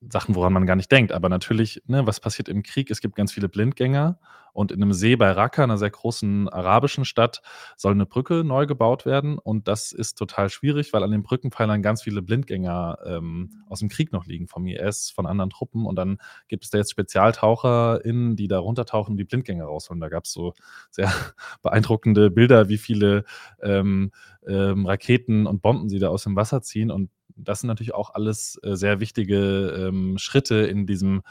Sachen, 0.01 0.35
woran 0.35 0.53
man 0.53 0.67
gar 0.67 0.77
nicht 0.77 0.93
denkt. 0.93 1.13
Aber 1.13 1.29
natürlich, 1.29 1.83
ne, 1.87 2.07
was 2.07 2.21
passiert 2.21 2.49
im 2.49 2.63
Krieg? 2.63 2.91
Es 2.91 3.01
gibt 3.01 3.17
ganz 3.17 3.33
viele 3.33 3.49
Blindgänger 3.49 4.19
und 4.53 4.73
in 4.73 4.83
einem 4.83 4.93
See 4.93 5.17
bei 5.17 5.31
Raqqa, 5.31 5.63
einer 5.63 5.79
sehr 5.79 5.91
großen 5.91 6.49
arabischen 6.49 7.05
Stadt, 7.05 7.43
soll 7.77 7.93
eine 7.93 8.07
Brücke 8.07 8.45
neu 8.45 8.67
gebaut 8.67 9.07
werden 9.07 9.39
und 9.39 9.69
das 9.69 9.93
ist 9.93 10.15
total 10.15 10.51
schwierig, 10.51 10.93
weil 10.93 11.03
an 11.03 11.11
den 11.11 11.23
Brückenpfeilern 11.23 11.83
ganz 11.83 12.03
viele 12.03 12.23
Blindgänger 12.23 12.99
ähm, 13.07 13.63
aus 13.69 13.81
dem 13.81 13.89
Krieg 13.89 14.13
noch 14.13 14.27
liegen, 14.27 14.49
vom 14.49 14.67
IS, 14.67 15.11
von 15.11 15.27
anderen 15.27 15.51
Truppen 15.51 15.87
und 15.87 15.97
dann 15.97 16.19
gibt 16.49 16.65
es 16.65 16.71
da 16.71 16.79
jetzt 16.79 16.91
SpezialtaucherInnen, 16.91 18.37
die 18.37 18.49
da 18.49 18.59
runtertauchen 18.59 19.13
und 19.13 19.17
die 19.19 19.25
Blindgänger 19.25 19.65
rausholen. 19.65 20.01
Da 20.01 20.09
gab 20.09 20.25
es 20.25 20.33
so 20.33 20.55
sehr 20.91 21.13
beeindruckende 21.63 22.31
Bilder, 22.31 22.69
wie 22.69 22.79
viele 22.79 23.25
ähm, 23.63 24.11
ähm, 24.47 24.87
Raketen 24.87 25.47
und 25.47 25.63
Bomben 25.63 25.89
sie 25.89 25.99
da 25.99 26.09
aus 26.09 26.25
dem 26.25 26.37
Wasser 26.37 26.63
ziehen 26.63 26.91
und 26.91 27.11
das 27.39 27.61
sind 27.61 27.69
natürlich 27.69 27.95
auch 27.95 28.15
alles 28.15 28.59
äh, 28.63 28.75
sehr 28.75 29.01
wichtige 29.01 29.89
ähm, 29.89 30.19
Schritte 30.19 30.57
in 30.57 30.87
diesem 30.87 31.23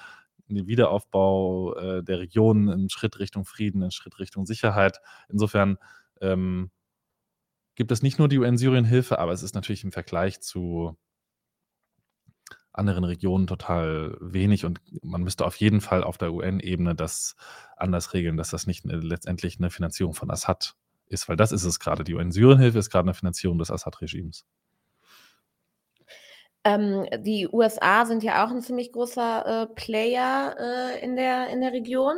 Wiederaufbau 0.48 1.76
äh, 1.76 2.04
der 2.04 2.20
Region, 2.20 2.70
einen 2.70 2.90
Schritt 2.90 3.20
Richtung 3.20 3.44
Frieden, 3.46 3.84
einen 3.84 3.92
Schritt 3.92 4.18
Richtung 4.20 4.46
Sicherheit. 4.46 5.02
Insofern 5.30 5.78
ähm, 6.22 6.72
gibt 7.76 7.92
es 7.92 8.02
nicht 8.02 8.18
nur 8.18 8.30
die 8.30 8.40
UN-Syrien-Hilfe, 8.40 9.20
aber 9.20 9.34
es 9.34 9.44
ist 9.44 9.56
natürlich 9.56 9.84
im 9.84 9.92
Vergleich 9.92 10.40
zu 10.40 10.98
anderen 12.72 13.04
Regionen 13.04 13.48
total 13.48 14.18
wenig 14.22 14.64
und 14.64 14.82
man 15.02 15.24
müsste 15.24 15.46
auf 15.46 15.56
jeden 15.56 15.82
Fall 15.82 16.04
auf 16.04 16.18
der 16.18 16.32
UN-Ebene 16.32 16.96
das 16.96 17.36
anders 17.76 18.14
regeln, 18.14 18.38
dass 18.38 18.52
das 18.52 18.68
nicht 18.68 18.86
eine, 18.86 18.98
letztendlich 18.98 19.58
eine 19.58 19.72
Finanzierung 19.72 20.14
von 20.14 20.30
Assad 20.30 20.76
ist, 21.08 21.28
weil 21.28 21.38
das 21.38 21.52
ist 21.52 21.64
es 21.64 21.80
gerade. 21.80 22.04
Die 22.04 22.14
UN-Syrien-Hilfe 22.14 22.78
ist 22.78 22.90
gerade 22.90 23.06
eine 23.06 23.14
Finanzierung 23.16 23.58
des 23.58 23.72
Assad-Regimes. 23.72 24.46
Ähm, 26.68 27.08
die 27.20 27.48
USA 27.48 28.06
sind 28.06 28.24
ja 28.24 28.46
auch 28.46 28.52
ein 28.52 28.62
ziemlich 28.62 28.92
großer 28.92 29.64
äh, 29.64 29.68
Player 29.68 30.54
äh, 30.60 31.00
in, 31.02 31.16
der, 31.16 31.48
in 31.48 31.62
der 31.62 31.72
Region. 31.72 32.18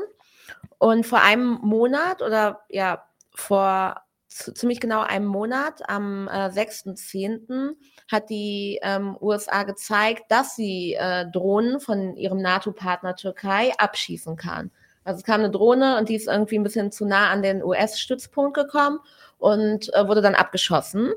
Und 0.79 1.05
vor 1.05 1.21
einem 1.21 1.59
Monat 1.61 2.23
oder 2.23 2.61
ja, 2.67 3.03
vor 3.35 4.01
ziemlich 4.27 4.79
genau 4.79 5.01
einem 5.01 5.27
Monat, 5.27 5.87
am 5.87 6.27
äh, 6.27 6.49
6.10., 6.49 7.75
hat 8.11 8.31
die 8.31 8.79
ähm, 8.81 9.15
USA 9.21 9.63
gezeigt, 9.63 10.23
dass 10.29 10.55
sie 10.55 10.95
äh, 10.95 11.29
Drohnen 11.29 11.79
von 11.79 12.17
ihrem 12.17 12.41
NATO-Partner 12.41 13.15
Türkei 13.15 13.71
abschießen 13.77 14.35
kann. 14.35 14.71
Also 15.03 15.19
es 15.19 15.25
kam 15.25 15.41
eine 15.41 15.51
Drohne 15.51 15.97
und 15.99 16.09
die 16.09 16.15
ist 16.15 16.27
irgendwie 16.27 16.57
ein 16.57 16.63
bisschen 16.63 16.91
zu 16.91 17.05
nah 17.05 17.29
an 17.29 17.43
den 17.43 17.63
US-Stützpunkt 17.63 18.55
gekommen 18.55 18.99
und 19.37 19.93
äh, 19.93 20.07
wurde 20.07 20.21
dann 20.21 20.33
abgeschossen. 20.33 21.11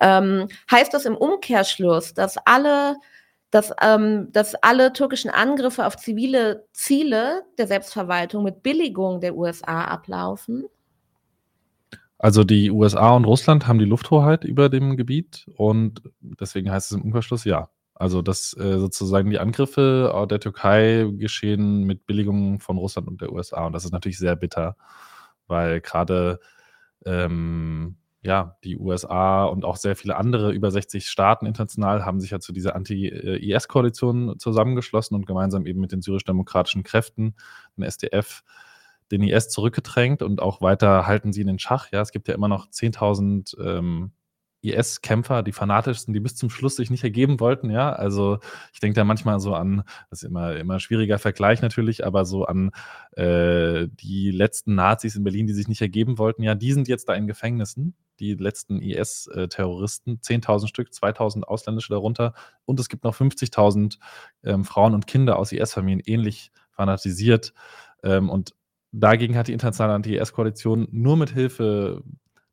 Ähm, 0.00 0.48
heißt 0.70 0.92
das 0.94 1.04
im 1.04 1.16
Umkehrschluss, 1.16 2.14
dass 2.14 2.36
alle, 2.44 2.96
dass, 3.50 3.72
ähm, 3.82 4.28
dass 4.32 4.54
alle 4.54 4.92
türkischen 4.92 5.30
Angriffe 5.30 5.86
auf 5.86 5.96
zivile 5.96 6.66
Ziele 6.72 7.44
der 7.58 7.66
Selbstverwaltung 7.66 8.44
mit 8.44 8.62
Billigung 8.62 9.20
der 9.20 9.36
USA 9.36 9.84
ablaufen? 9.84 10.66
Also 12.18 12.42
die 12.42 12.70
USA 12.70 13.14
und 13.14 13.24
Russland 13.24 13.68
haben 13.68 13.78
die 13.78 13.84
Lufthoheit 13.84 14.44
über 14.44 14.68
dem 14.68 14.96
Gebiet 14.96 15.46
und 15.56 16.02
deswegen 16.20 16.70
heißt 16.70 16.90
es 16.90 16.96
im 16.96 17.04
Umkehrschluss 17.04 17.44
ja. 17.44 17.70
Also 17.94 18.22
dass 18.22 18.56
äh, 18.56 18.78
sozusagen 18.78 19.30
die 19.30 19.38
Angriffe 19.38 20.26
der 20.30 20.40
Türkei 20.40 21.08
geschehen 21.16 21.84
mit 21.84 22.06
Billigung 22.06 22.60
von 22.60 22.76
Russland 22.76 23.08
und 23.08 23.20
der 23.20 23.32
USA 23.32 23.66
und 23.66 23.72
das 23.72 23.84
ist 23.84 23.92
natürlich 23.92 24.18
sehr 24.18 24.36
bitter, 24.36 24.76
weil 25.46 25.80
gerade 25.80 26.40
ähm, 27.04 27.96
ja, 28.28 28.58
die 28.62 28.76
USA 28.76 29.44
und 29.44 29.64
auch 29.64 29.76
sehr 29.76 29.96
viele 29.96 30.16
andere 30.16 30.52
über 30.52 30.70
60 30.70 31.08
Staaten 31.08 31.46
international 31.46 32.04
haben 32.04 32.20
sich 32.20 32.30
ja 32.30 32.40
zu 32.40 32.52
dieser 32.52 32.76
Anti-IS-Koalition 32.76 34.38
zusammengeschlossen 34.38 35.14
und 35.14 35.26
gemeinsam 35.26 35.64
eben 35.64 35.80
mit 35.80 35.92
den 35.92 36.02
syrisch-demokratischen 36.02 36.82
Kräften, 36.82 37.34
den 37.78 37.84
SDF, 37.84 38.44
den 39.10 39.22
IS 39.22 39.48
zurückgedrängt 39.48 40.22
und 40.22 40.42
auch 40.42 40.60
weiter 40.60 41.06
halten 41.06 41.32
sie 41.32 41.40
in 41.40 41.46
den 41.46 41.58
Schach. 41.58 41.90
Ja, 41.90 42.02
es 42.02 42.12
gibt 42.12 42.28
ja 42.28 42.34
immer 42.34 42.48
noch 42.48 42.68
10.000 42.68 43.58
ähm, 43.64 44.12
IS-Kämpfer, 44.60 45.42
die 45.42 45.52
fanatischsten, 45.52 46.12
die 46.12 46.20
bis 46.20 46.36
zum 46.36 46.50
Schluss 46.50 46.76
sich 46.76 46.90
nicht 46.90 47.04
ergeben 47.04 47.40
wollten, 47.40 47.70
ja. 47.70 47.94
Also 47.94 48.40
ich 48.74 48.80
denke 48.80 48.96
da 48.96 49.04
manchmal 49.04 49.40
so 49.40 49.54
an, 49.54 49.84
das 50.10 50.22
ist 50.22 50.28
immer, 50.28 50.54
immer 50.56 50.80
schwieriger 50.80 51.18
Vergleich 51.18 51.62
natürlich, 51.62 52.04
aber 52.04 52.26
so 52.26 52.44
an 52.44 52.72
äh, 53.12 53.88
die 53.88 54.30
letzten 54.32 54.74
Nazis 54.74 55.16
in 55.16 55.24
Berlin, 55.24 55.46
die 55.46 55.54
sich 55.54 55.66
nicht 55.66 55.80
ergeben 55.80 56.18
wollten, 56.18 56.42
ja, 56.42 56.54
die 56.54 56.74
sind 56.74 56.88
jetzt 56.88 57.08
da 57.08 57.14
in 57.14 57.26
Gefängnissen, 57.26 57.94
die 58.20 58.34
letzten 58.34 58.80
IS-Terroristen, 58.80 60.20
10.000 60.20 60.68
Stück, 60.68 60.88
2.000 60.88 61.42
ausländische 61.44 61.92
darunter 61.92 62.34
und 62.64 62.80
es 62.80 62.88
gibt 62.88 63.04
noch 63.04 63.14
50.000 63.14 63.98
ähm, 64.44 64.64
Frauen 64.64 64.94
und 64.94 65.06
Kinder 65.06 65.38
aus 65.38 65.52
IS-Familien 65.52 66.02
ähnlich 66.04 66.52
fanatisiert 66.70 67.54
ähm, 68.02 68.30
und 68.30 68.54
dagegen 68.92 69.36
hat 69.36 69.48
die 69.48 69.52
internationale 69.52 69.94
Anti-IS-Koalition 69.94 70.88
nur 70.90 71.16
mit 71.16 71.30
Hilfe 71.30 72.02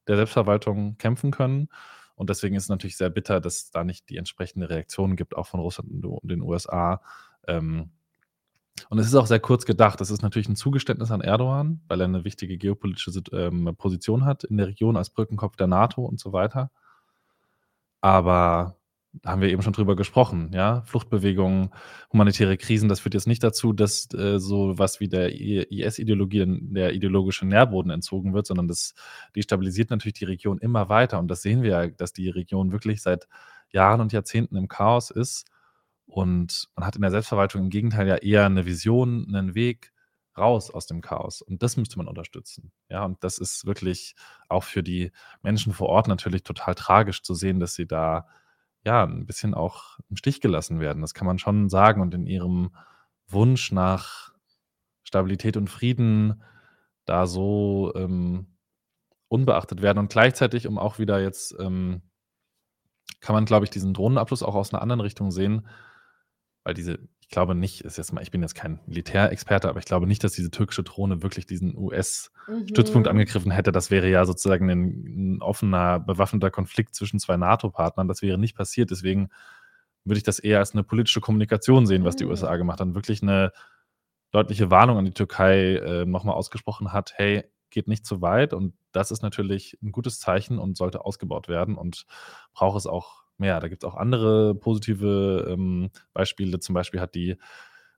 der 0.07 0.17
Selbstverwaltung 0.17 0.97
kämpfen 0.97 1.31
können. 1.31 1.69
Und 2.15 2.29
deswegen 2.29 2.55
ist 2.55 2.63
es 2.63 2.69
natürlich 2.69 2.97
sehr 2.97 3.09
bitter, 3.09 3.41
dass 3.41 3.57
es 3.57 3.71
da 3.71 3.83
nicht 3.83 4.09
die 4.09 4.17
entsprechende 4.17 4.69
Reaktion 4.69 5.15
gibt, 5.15 5.35
auch 5.35 5.47
von 5.47 5.59
Russland 5.59 6.05
und 6.05 6.31
den 6.31 6.41
USA. 6.41 7.01
Ähm, 7.47 7.91
und 8.89 8.99
es 8.99 9.07
ist 9.07 9.15
auch 9.15 9.27
sehr 9.27 9.39
kurz 9.39 9.65
gedacht. 9.65 10.01
Das 10.01 10.11
ist 10.11 10.21
natürlich 10.21 10.49
ein 10.49 10.55
Zugeständnis 10.55 11.11
an 11.11 11.21
Erdogan, 11.21 11.81
weil 11.87 12.01
er 12.01 12.05
eine 12.05 12.25
wichtige 12.25 12.57
geopolitische 12.57 13.11
ähm, 13.31 13.73
Position 13.77 14.25
hat 14.25 14.43
in 14.43 14.57
der 14.57 14.67
Region 14.67 14.97
als 14.97 15.09
Brückenkopf 15.09 15.55
der 15.55 15.67
NATO 15.67 16.03
und 16.03 16.19
so 16.19 16.33
weiter. 16.33 16.71
Aber 18.01 18.77
da 19.21 19.31
haben 19.31 19.41
wir 19.41 19.49
eben 19.49 19.61
schon 19.61 19.73
drüber 19.73 19.95
gesprochen, 19.95 20.51
ja. 20.53 20.81
Fluchtbewegungen, 20.85 21.69
humanitäre 22.11 22.57
Krisen, 22.57 22.89
das 22.89 22.99
führt 22.99 23.13
jetzt 23.13 23.27
nicht 23.27 23.43
dazu, 23.43 23.73
dass 23.73 24.13
äh, 24.13 24.39
so 24.39 24.77
was 24.77 24.99
wie 24.99 25.07
der 25.07 25.31
IS-Ideologie 25.33 26.45
der 26.47 26.93
ideologische 26.93 27.45
Nährboden 27.45 27.91
entzogen 27.91 28.33
wird, 28.33 28.45
sondern 28.45 28.67
das 28.67 28.93
destabilisiert 29.35 29.89
natürlich 29.89 30.15
die 30.15 30.25
Region 30.25 30.57
immer 30.59 30.89
weiter. 30.89 31.19
Und 31.19 31.29
das 31.29 31.41
sehen 31.41 31.61
wir 31.63 31.69
ja, 31.69 31.87
dass 31.87 32.13
die 32.13 32.29
Region 32.29 32.71
wirklich 32.71 33.01
seit 33.01 33.27
Jahren 33.71 34.01
und 34.01 34.11
Jahrzehnten 34.13 34.57
im 34.57 34.67
Chaos 34.67 35.11
ist. 35.11 35.45
Und 36.05 36.69
man 36.75 36.85
hat 36.85 36.95
in 36.95 37.01
der 37.01 37.11
Selbstverwaltung 37.11 37.63
im 37.63 37.69
Gegenteil 37.69 38.07
ja 38.07 38.15
eher 38.15 38.45
eine 38.45 38.65
Vision, 38.65 39.25
einen 39.27 39.55
Weg 39.55 39.91
raus 40.37 40.69
aus 40.69 40.85
dem 40.85 41.01
Chaos. 41.01 41.41
Und 41.41 41.63
das 41.63 41.77
müsste 41.77 41.97
man 41.97 42.07
unterstützen. 42.07 42.71
Ja, 42.89 43.05
und 43.05 43.23
das 43.23 43.37
ist 43.37 43.65
wirklich 43.65 44.15
auch 44.49 44.63
für 44.63 44.83
die 44.83 45.11
Menschen 45.41 45.73
vor 45.73 45.89
Ort 45.89 46.07
natürlich 46.07 46.43
total 46.43 46.75
tragisch 46.75 47.23
zu 47.23 47.33
sehen, 47.33 47.59
dass 47.59 47.73
sie 47.73 47.87
da 47.87 48.27
ja, 48.85 49.03
ein 49.03 49.25
bisschen 49.25 49.53
auch 49.53 49.97
im 50.09 50.15
Stich 50.15 50.41
gelassen 50.41 50.79
werden. 50.79 51.01
Das 51.01 51.13
kann 51.13 51.25
man 51.25 51.39
schon 51.39 51.69
sagen. 51.69 52.01
Und 52.01 52.13
in 52.13 52.27
ihrem 52.27 52.75
Wunsch 53.27 53.71
nach 53.71 54.31
Stabilität 55.03 55.57
und 55.57 55.69
Frieden 55.69 56.43
da 57.05 57.25
so 57.25 57.91
ähm, 57.95 58.57
unbeachtet 59.27 59.81
werden. 59.81 59.99
Und 59.99 60.11
gleichzeitig, 60.11 60.67
um 60.67 60.77
auch 60.77 60.99
wieder 60.99 61.19
jetzt, 61.19 61.55
ähm, 61.59 62.03
kann 63.21 63.33
man, 63.33 63.45
glaube 63.45 63.65
ich, 63.65 63.71
diesen 63.71 63.93
Drohnenabschluss 63.93 64.43
auch 64.43 64.55
aus 64.55 64.73
einer 64.73 64.81
anderen 64.81 65.01
Richtung 65.01 65.31
sehen, 65.31 65.67
weil 66.65 66.73
diese 66.73 66.99
ich 67.25 67.29
glaube 67.29 67.55
nicht, 67.55 67.81
ist 67.81 67.97
jetzt 67.97 68.13
mal, 68.13 68.21
ich 68.21 68.29
bin 68.29 68.43
jetzt 68.43 68.53
kein 68.53 68.79
Militärexperte, 68.85 69.67
aber 69.67 69.79
ich 69.79 69.85
glaube 69.85 70.05
nicht, 70.05 70.23
dass 70.23 70.33
diese 70.33 70.51
türkische 70.51 70.83
Drohne 70.83 71.23
wirklich 71.23 71.47
diesen 71.47 71.75
US-Stützpunkt 71.75 73.07
mhm. 73.07 73.11
angegriffen 73.11 73.49
hätte. 73.51 73.71
Das 73.71 73.89
wäre 73.89 74.07
ja 74.07 74.25
sozusagen 74.25 74.69
ein, 74.69 75.37
ein 75.37 75.41
offener, 75.41 75.99
bewaffneter 75.99 76.51
Konflikt 76.51 76.93
zwischen 76.93 77.19
zwei 77.19 77.35
NATO-Partnern. 77.35 78.07
Das 78.07 78.21
wäre 78.21 78.37
nicht 78.37 78.55
passiert. 78.55 78.91
Deswegen 78.91 79.29
würde 80.03 80.19
ich 80.19 80.23
das 80.23 80.37
eher 80.37 80.59
als 80.59 80.73
eine 80.73 80.83
politische 80.83 81.19
Kommunikation 81.19 81.87
sehen, 81.87 82.03
was 82.03 82.15
die 82.15 82.25
USA 82.25 82.53
mhm. 82.53 82.59
gemacht 82.59 82.79
haben. 82.79 82.93
Wirklich 82.93 83.23
eine 83.23 83.51
deutliche 84.29 84.69
Warnung 84.69 84.99
an 84.99 85.05
die 85.05 85.13
Türkei 85.13 85.77
äh, 85.77 86.05
nochmal 86.05 86.35
ausgesprochen 86.35 86.93
hat, 86.93 87.13
hey, 87.15 87.43
geht 87.71 87.87
nicht 87.87 88.05
zu 88.05 88.21
weit. 88.21 88.53
Und 88.53 88.75
das 88.91 89.09
ist 89.09 89.23
natürlich 89.23 89.79
ein 89.81 89.91
gutes 89.91 90.19
Zeichen 90.19 90.59
und 90.59 90.77
sollte 90.77 91.03
ausgebaut 91.03 91.47
werden 91.47 91.75
und 91.75 92.05
braucht 92.53 92.77
es 92.77 92.85
auch 92.85 93.24
mehr. 93.39 93.59
Da 93.59 93.67
gibt 93.67 93.83
es 93.83 93.89
auch 93.89 93.95
andere 93.95 94.55
positive 94.55 95.47
ähm, 95.49 95.89
Beispiele. 96.13 96.59
Zum 96.59 96.73
Beispiel 96.73 97.01
hat 97.01 97.15
die 97.15 97.37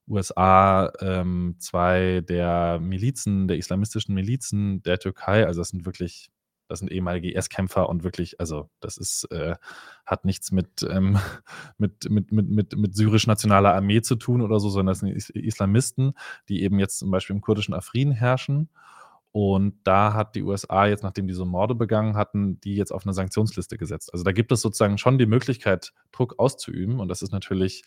USA 0.08 0.92
ähm, 1.02 1.56
zwei 1.60 2.22
der 2.22 2.80
Milizen, 2.80 3.48
der 3.48 3.58
islamistischen 3.58 4.16
Milizen 4.16 4.82
der 4.84 5.00
Türkei, 5.00 5.46
also 5.46 5.62
das 5.62 5.70
sind 5.70 5.86
wirklich, 5.86 6.30
das 6.70 6.80
sind 6.80 6.92
ehemalige 6.92 7.34
IS-Kämpfer 7.34 7.90
und 7.90 8.04
wirklich, 8.04 8.40
also 8.40 8.70
das 8.80 8.98
ist, 8.98 9.26
äh, 9.32 9.56
hat 10.06 10.24
nichts 10.24 10.52
mit, 10.52 10.88
ähm, 10.90 11.20
mit, 11.78 12.10
mit, 12.10 12.32
mit, 12.32 12.50
mit, 12.50 12.78
mit 12.78 12.96
syrisch-nationaler 12.96 13.74
Armee 13.74 14.02
zu 14.02 14.16
tun 14.16 14.42
oder 14.42 14.60
so, 14.60 14.70
sondern 14.70 14.94
das 14.94 15.00
sind 15.00 15.12
Islamisten, 15.36 16.14
die 16.48 16.64
eben 16.64 16.80
jetzt 16.80 17.00
zum 17.00 17.12
Beispiel 17.12 17.36
im 17.36 17.42
kurdischen 17.42 17.74
Afrin 17.74 18.12
herrschen 18.12 18.70
und 19.32 19.76
da 19.84 20.14
hat 20.14 20.36
die 20.36 20.44
USA 20.44 20.88
jetzt, 20.88 21.04
nachdem 21.04 21.28
die 21.28 21.34
so 21.34 21.46
Morde 21.46 21.76
begangen 21.76 22.16
hatten, 22.16 22.60
die 22.62 22.76
jetzt 22.76 22.92
auf 22.92 23.06
eine 23.06 23.14
Sanktionsliste 23.14 23.78
gesetzt. 23.78 24.12
Also 24.14 24.24
da 24.24 24.32
gibt 24.32 24.52
es 24.52 24.62
sozusagen 24.62 24.98
schon 24.98 25.18
die 25.18 25.26
Möglichkeit, 25.26 25.94
Druck 26.12 26.40
auszuüben. 26.40 27.00
Und 27.00 27.08
das 27.08 27.22
ist 27.22 27.32
natürlich 27.32 27.84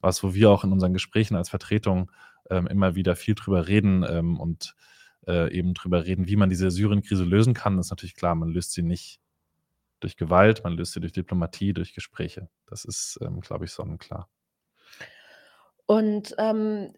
was, 0.00 0.22
wo 0.22 0.34
wir 0.34 0.50
auch 0.50 0.64
in 0.64 0.72
unseren 0.72 0.92
Gesprächen 0.92 1.36
als 1.36 1.48
Vertretung 1.48 2.10
ähm, 2.50 2.66
immer 2.66 2.94
wieder 2.94 3.16
viel 3.16 3.34
drüber 3.34 3.68
reden 3.68 4.04
ähm, 4.08 4.38
und 4.38 4.74
äh, 5.26 5.52
eben 5.56 5.74
drüber 5.74 6.04
reden, 6.04 6.26
wie 6.26 6.36
man 6.36 6.50
diese 6.50 6.70
Syrien-Krise 6.70 7.24
lösen 7.24 7.54
kann. 7.54 7.76
Das 7.76 7.86
ist 7.86 7.90
natürlich 7.90 8.16
klar, 8.16 8.34
man 8.34 8.50
löst 8.50 8.72
sie 8.72 8.82
nicht 8.82 9.20
durch 10.00 10.16
Gewalt, 10.16 10.64
man 10.64 10.72
löst 10.72 10.92
sie 10.92 11.00
durch 11.00 11.12
Diplomatie, 11.12 11.72
durch 11.72 11.94
Gespräche. 11.94 12.48
Das 12.66 12.84
ist, 12.84 13.18
ähm, 13.22 13.40
glaube 13.40 13.64
ich, 13.64 13.70
sonnenklar. 13.70 14.28
Und 15.86 16.34
ähm, 16.38 16.92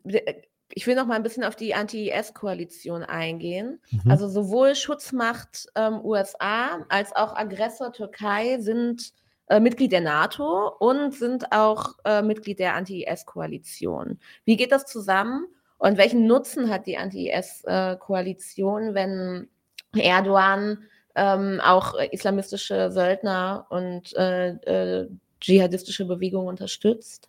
ich 0.76 0.86
will 0.86 0.96
noch 0.96 1.06
mal 1.06 1.14
ein 1.14 1.22
bisschen 1.22 1.44
auf 1.44 1.54
die 1.54 1.74
Anti-IS-Koalition 1.74 3.04
eingehen. 3.04 3.80
Mhm. 3.90 4.10
Also 4.10 4.28
sowohl 4.28 4.74
Schutzmacht 4.74 5.68
ähm, 5.76 6.04
USA 6.04 6.84
als 6.88 7.14
auch 7.14 7.36
Aggressor 7.36 7.92
Türkei 7.92 8.58
sind 8.58 9.12
äh, 9.46 9.60
Mitglied 9.60 9.92
der 9.92 10.00
NATO 10.00 10.72
und 10.78 11.14
sind 11.14 11.52
auch 11.52 11.94
äh, 12.04 12.22
Mitglied 12.22 12.58
der 12.58 12.74
Anti-IS-Koalition. 12.74 14.18
Wie 14.44 14.56
geht 14.56 14.72
das 14.72 14.86
zusammen 14.86 15.46
und 15.78 15.96
welchen 15.96 16.26
Nutzen 16.26 16.70
hat 16.70 16.86
die 16.86 16.96
Anti-IS-Koalition, 16.96 18.94
wenn 18.94 19.48
Erdogan 19.94 20.84
ähm, 21.14 21.60
auch 21.62 21.94
islamistische 22.10 22.90
Söldner 22.90 23.66
und 23.70 24.14
äh, 24.16 24.48
äh 24.48 25.08
dschihadistische 25.40 26.06
Bewegungen 26.06 26.48
unterstützt? 26.48 27.28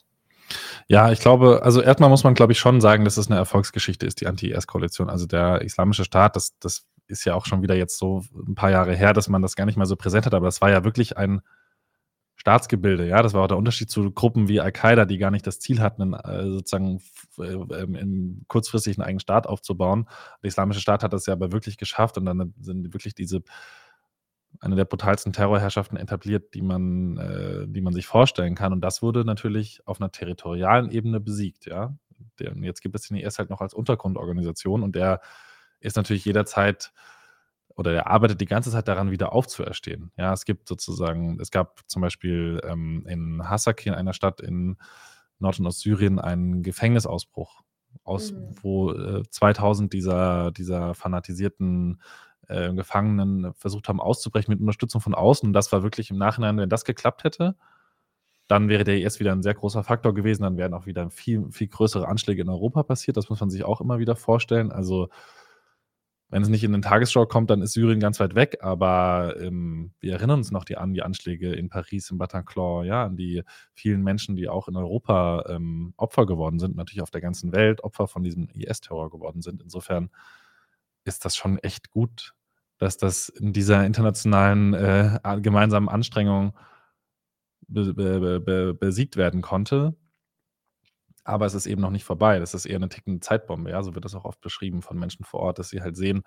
Ja, 0.88 1.12
ich 1.12 1.20
glaube, 1.20 1.62
also 1.64 1.82
erstmal 1.82 2.10
muss 2.10 2.24
man, 2.24 2.36
glaube 2.36 2.54
ich, 2.54 2.60
schon 2.60 2.82
sagen, 2.82 3.06
dass 3.06 3.18
es 3.18 3.28
eine 3.28 3.38
Erfolgsgeschichte 3.38 4.06
ist, 4.06 4.22
die 4.22 4.28
Anti-IS-Koalition. 4.28 5.10
Also 5.10 5.26
der 5.26 5.62
Islamische 5.62 6.04
Staat, 6.04 6.36
das, 6.36 6.58
das 6.60 6.86
ist 7.08 7.26
ja 7.26 7.36
auch 7.36 7.46
schon 7.46 7.62
wieder 7.62 7.76
jetzt 7.76 7.98
so 7.98 8.24
ein 8.48 8.56
paar 8.56 8.72
Jahre 8.72 8.96
her, 8.96 9.14
dass 9.14 9.30
man 9.30 9.42
das 9.42 9.56
gar 9.56 9.66
nicht 9.66 9.78
mehr 9.78 9.86
so 9.86 9.96
präsent 9.96 10.26
hat, 10.26 10.34
aber 10.34 10.46
das 10.46 10.62
war 10.62 10.70
ja 10.70 10.84
wirklich 10.84 11.18
ein 11.18 11.42
Staatsgebilde, 12.38 13.08
ja. 13.08 13.24
Das 13.24 13.34
war 13.34 13.44
auch 13.44 13.48
der 13.48 13.58
Unterschied 13.58 13.90
zu 13.90 14.12
Gruppen 14.12 14.48
wie 14.48 14.60
Al-Qaida, 14.60 15.06
die 15.06 15.18
gar 15.18 15.32
nicht 15.32 15.48
das 15.48 15.60
Ziel 15.60 15.80
hatten, 15.80 16.14
äh, 16.14 16.44
sozusagen 16.50 17.02
äh, 17.40 17.84
im 17.84 18.44
kurzfristig 18.48 18.98
einen 18.98 19.06
eigenen 19.06 19.20
Staat 19.22 19.48
aufzubauen. 19.48 20.08
Der 20.44 20.50
Islamische 20.50 20.82
Staat 20.82 21.04
hat 21.04 21.14
das 21.14 21.26
ja 21.26 21.34
aber 21.34 21.52
wirklich 21.52 21.78
geschafft 21.78 22.18
und 22.18 22.26
dann 22.26 22.54
sind 22.60 22.94
wirklich 22.94 23.16
diese 23.16 23.42
eine 24.62 24.76
der 24.76 24.86
brutalsten 24.86 25.34
Terrorherrschaften 25.34 25.98
etabliert, 25.98 26.54
die 26.54 26.62
man, 26.62 27.18
äh, 27.18 27.68
die 27.68 27.82
man 27.82 27.94
sich 27.94 28.08
vorstellen 28.08 28.56
kann. 28.56 28.74
Und 28.74 28.82
das 28.82 29.02
wurde 29.02 29.26
natürlich 29.26 29.82
auf 29.86 30.00
einer 30.00 30.12
territorialen 30.12 30.92
Ebene 30.92 31.20
besiegt, 31.20 31.66
ja. 31.66 31.98
Der, 32.40 32.56
jetzt 32.58 32.82
gibt 32.82 32.96
es 32.96 33.08
den 33.08 33.18
IS 33.18 33.40
halt 33.40 33.50
noch 33.50 33.62
als 33.62 33.74
Untergrundorganisation 33.74 34.84
und 34.84 34.96
der 34.96 35.22
ist 35.80 35.98
natürlich 35.98 36.26
jederzeit 36.26 36.94
oder 37.76 37.92
der 37.92 38.08
arbeitet 38.08 38.40
die 38.40 38.46
ganze 38.46 38.72
Zeit 38.72 38.88
daran, 38.88 39.12
wieder 39.12 39.34
aufzuerstehen. 39.34 40.12
Ja, 40.18 40.32
es 40.32 40.46
gibt 40.46 40.68
sozusagen, 40.68 41.40
es 41.42 41.52
gab 41.52 41.82
zum 41.88 42.02
Beispiel 42.02 42.62
ähm, 42.64 43.06
in 43.08 43.50
Hasaki, 43.50 43.90
in 43.90 43.96
einer 43.96 44.14
Stadt 44.14 44.40
in 44.40 44.78
Nord- 45.40 45.60
und 45.60 45.68
Ostsyrien, 45.68 46.20
einen 46.20 46.64
Gefängnisausbruch, 46.64 47.62
aus, 48.04 48.32
mhm. 48.32 48.56
wo 48.62 48.92
äh, 48.92 49.24
2000 49.30 49.92
dieser, 49.92 50.52
dieser 50.52 50.94
fanatisierten 50.94 52.02
äh, 52.48 52.74
Gefangenen 52.74 53.54
versucht 53.56 53.90
haben 53.90 54.00
auszubrechen 54.00 54.52
mit 54.52 54.60
Unterstützung 54.60 55.02
von 55.02 55.14
außen. 55.16 55.48
Und 55.48 55.54
das 55.54 55.72
war 55.72 55.84
wirklich 55.84 56.12
im 56.12 56.18
Nachhinein, 56.18 56.58
wenn 56.58 56.70
das 56.70 56.86
geklappt 56.86 57.24
hätte, 57.24 57.56
dann 58.48 58.70
wäre 58.70 58.84
der 58.84 59.00
IS 59.00 59.20
wieder 59.20 59.32
ein 59.32 59.44
sehr 59.44 59.56
großer 59.56 59.84
Faktor 59.84 60.14
gewesen. 60.14 60.44
Dann 60.44 60.58
wären 60.58 60.74
auch 60.74 60.86
wieder 60.86 61.10
viel, 61.10 61.52
viel 61.52 61.68
größere 61.68 62.08
Anschläge 62.08 62.44
in 62.44 62.50
Europa 62.50 62.84
passiert. 62.84 63.18
Das 63.18 63.30
muss 63.30 63.40
man 63.40 63.50
sich 63.50 63.64
auch 63.64 63.82
immer 63.82 64.00
wieder 64.00 64.16
vorstellen. 64.16 64.72
Also, 64.72 65.10
wenn 66.30 66.42
es 66.42 66.50
nicht 66.50 66.64
in 66.64 66.72
den 66.72 66.82
Tagesschau 66.82 67.28
kommt, 67.28 67.50
dann 67.50 67.62
ist 67.62 67.74
Syrien 67.74 68.00
ganz 68.00 68.20
weit 68.20 68.36
weg. 68.36 68.58
Aber 68.62 69.36
ähm, 69.40 69.94
wir 70.00 70.14
erinnern 70.14 70.40
uns 70.40 70.52
noch 70.52 70.64
die, 70.64 70.78
an 70.78 70.94
die 70.94 71.02
Anschläge 71.02 71.54
in 71.54 71.70
Paris, 71.70 72.12
in 72.12 72.18
Bataclan, 72.18 72.86
ja, 72.86 73.06
an 73.06 73.16
die 73.16 73.44
vielen 73.74 74.04
Menschen, 74.04 74.36
die 74.36 74.50
auch 74.50 74.68
in 74.68 74.76
Europa 74.76 75.46
ähm, 75.48 75.94
Opfer 75.98 76.26
geworden 76.26 76.60
sind, 76.60 76.76
natürlich 76.76 77.02
auf 77.02 77.12
der 77.12 77.22
ganzen 77.22 77.52
Welt 77.52 77.84
Opfer 77.84 78.08
von 78.08 78.24
diesem 78.24 78.50
IS-Terror 78.50 79.10
geworden 79.10 79.42
sind. 79.42 79.62
Insofern 79.62 80.10
ist 81.06 81.26
das 81.26 81.38
schon 81.38 81.58
echt 81.60 81.90
gut, 81.92 82.34
dass 82.78 82.98
das 82.98 83.30
in 83.30 83.54
dieser 83.54 83.86
internationalen 83.86 84.74
äh, 84.74 85.20
gemeinsamen 85.42 85.90
Anstrengung 85.90 86.58
be 87.68 87.94
be 87.94 88.40
be 88.40 88.74
besiegt 88.74 89.18
werden 89.18 89.42
konnte. 89.42 89.96
Aber 91.24 91.48
es 91.48 91.56
ist 91.56 91.66
eben 91.66 91.82
noch 91.82 91.90
nicht 91.90 92.04
vorbei. 92.04 92.38
Das 92.40 92.54
ist 92.54 92.66
eher 92.68 92.76
eine 92.76 92.90
tickende 92.90 93.20
Zeitbombe. 93.20 93.72
Ja, 93.72 93.82
so 93.82 93.96
wird 93.96 94.06
das 94.06 94.14
auch 94.14 94.26
oft 94.26 94.42
beschrieben 94.42 94.84
von 94.84 95.00
Menschen 95.00 95.26
vor 95.26 95.40
Ort, 95.40 95.58
dass 95.58 95.70
sie 95.70 95.82
halt 95.82 95.98
sehen, 95.98 96.24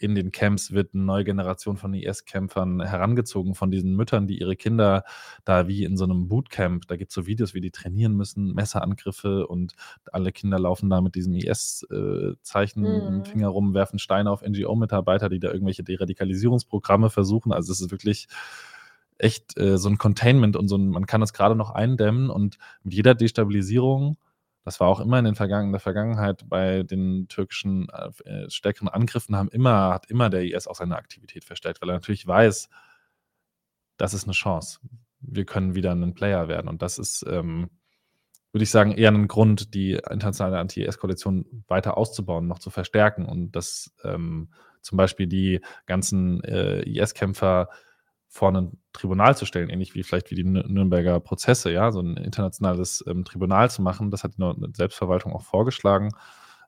in 0.00 0.14
den 0.14 0.32
Camps 0.32 0.72
wird 0.72 0.94
eine 0.94 1.02
neue 1.02 1.24
Generation 1.24 1.76
von 1.76 1.92
IS-Kämpfern 1.92 2.80
herangezogen, 2.80 3.54
von 3.54 3.70
diesen 3.70 3.94
Müttern, 3.94 4.26
die 4.26 4.40
ihre 4.40 4.56
Kinder 4.56 5.04
da 5.44 5.68
wie 5.68 5.84
in 5.84 5.98
so 5.98 6.04
einem 6.04 6.26
Bootcamp, 6.26 6.86
da 6.88 6.96
gibt 6.96 7.10
es 7.10 7.14
so 7.14 7.26
Videos, 7.26 7.52
wie 7.52 7.60
die 7.60 7.70
trainieren 7.70 8.16
müssen, 8.16 8.54
Messerangriffe 8.54 9.46
und 9.46 9.74
alle 10.10 10.32
Kinder 10.32 10.58
laufen 10.58 10.88
da 10.88 11.02
mit 11.02 11.14
diesem 11.14 11.34
IS-Zeichen 11.34 12.82
mhm. 12.82 13.06
im 13.08 13.24
Finger 13.26 13.48
rum, 13.48 13.74
werfen 13.74 13.98
Steine 13.98 14.30
auf 14.30 14.42
NGO-Mitarbeiter, 14.42 15.28
die 15.28 15.38
da 15.38 15.52
irgendwelche 15.52 15.84
Deradikalisierungsprogramme 15.84 17.10
versuchen. 17.10 17.52
Also 17.52 17.70
es 17.70 17.82
ist 17.82 17.90
wirklich 17.90 18.26
echt 19.18 19.58
äh, 19.58 19.76
so 19.76 19.90
ein 19.90 19.98
Containment 19.98 20.56
und 20.56 20.68
so 20.68 20.76
ein, 20.76 20.88
man 20.88 21.04
kann 21.04 21.20
das 21.20 21.34
gerade 21.34 21.54
noch 21.54 21.70
eindämmen 21.70 22.30
und 22.30 22.56
mit 22.82 22.94
jeder 22.94 23.14
Destabilisierung 23.14 24.16
das 24.64 24.80
war 24.80 24.88
auch 24.88 25.00
immer 25.00 25.18
in, 25.18 25.24
den 25.24 25.34
Vergangen, 25.34 25.66
in 25.66 25.72
der 25.72 25.80
Vergangenheit 25.80 26.48
bei 26.48 26.82
den 26.82 27.28
türkischen 27.28 27.88
äh, 27.88 28.50
stärkeren 28.50 28.88
Angriffen 28.88 29.36
haben 29.36 29.48
immer, 29.48 29.94
hat 29.94 30.10
immer 30.10 30.28
der 30.28 30.44
IS 30.44 30.66
auch 30.66 30.74
seine 30.74 30.96
Aktivität 30.96 31.44
verstärkt, 31.44 31.80
weil 31.80 31.90
er 31.90 31.94
natürlich 31.94 32.26
weiß, 32.26 32.68
das 33.96 34.14
ist 34.14 34.24
eine 34.24 34.32
Chance. 34.32 34.80
Wir 35.20 35.44
können 35.44 35.74
wieder 35.74 35.92
ein 35.92 36.14
Player 36.14 36.48
werden. 36.48 36.68
Und 36.68 36.82
das 36.82 36.98
ist, 36.98 37.24
ähm, 37.28 37.70
würde 38.52 38.62
ich 38.62 38.70
sagen, 38.70 38.92
eher 38.92 39.10
ein 39.10 39.28
Grund, 39.28 39.74
die 39.74 39.92
internationale 39.92 40.58
Anti-IS-Koalition 40.58 41.64
weiter 41.68 41.96
auszubauen, 41.96 42.46
noch 42.46 42.58
zu 42.58 42.70
verstärken 42.70 43.26
und 43.26 43.52
dass 43.52 43.94
ähm, 44.04 44.52
zum 44.82 44.96
Beispiel 44.96 45.26
die 45.26 45.60
ganzen 45.86 46.42
äh, 46.44 46.80
IS-Kämpfer 46.82 47.68
vor 48.30 48.52
ein 48.52 48.78
Tribunal 48.92 49.36
zu 49.36 49.44
stellen, 49.44 49.68
ähnlich 49.68 49.94
wie 49.94 50.04
vielleicht 50.04 50.30
wie 50.30 50.36
die 50.36 50.44
Nürnberger 50.44 51.18
Prozesse, 51.18 51.72
ja, 51.72 51.90
so 51.90 52.00
ein 52.00 52.16
internationales 52.16 53.04
ähm, 53.08 53.24
Tribunal 53.24 53.70
zu 53.70 53.82
machen. 53.82 54.12
Das 54.12 54.22
hat 54.22 54.34
die 54.38 54.72
Selbstverwaltung 54.72 55.32
auch 55.32 55.42
vorgeschlagen, 55.42 56.12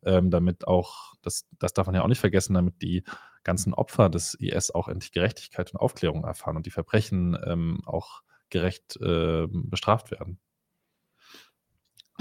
ähm, 0.05 0.31
damit 0.31 0.66
auch, 0.66 1.14
das, 1.22 1.46
das 1.61 1.72
darf 1.72 1.87
man 1.87 1.94
ja 1.94 2.03
auch 2.03 2.09
nicht 2.09 2.20
vergessen, 2.20 2.55
damit 2.55 2.83
die 2.83 3.05
ganzen 3.44 3.75
Opfer 3.75 4.09
des 4.09 4.35
IS 4.35 4.72
auch 4.72 4.88
endlich 4.88 5.12
Gerechtigkeit 5.12 5.72
und 5.72 5.79
Aufklärung 5.79 6.25
erfahren 6.25 6.57
und 6.57 6.66
die 6.66 6.70
Verbrechen 6.70 7.38
ähm, 7.46 7.81
auch 7.87 8.22
gerecht 8.51 8.96
äh, 9.01 9.46
bestraft 9.48 10.11
werden. 10.11 10.40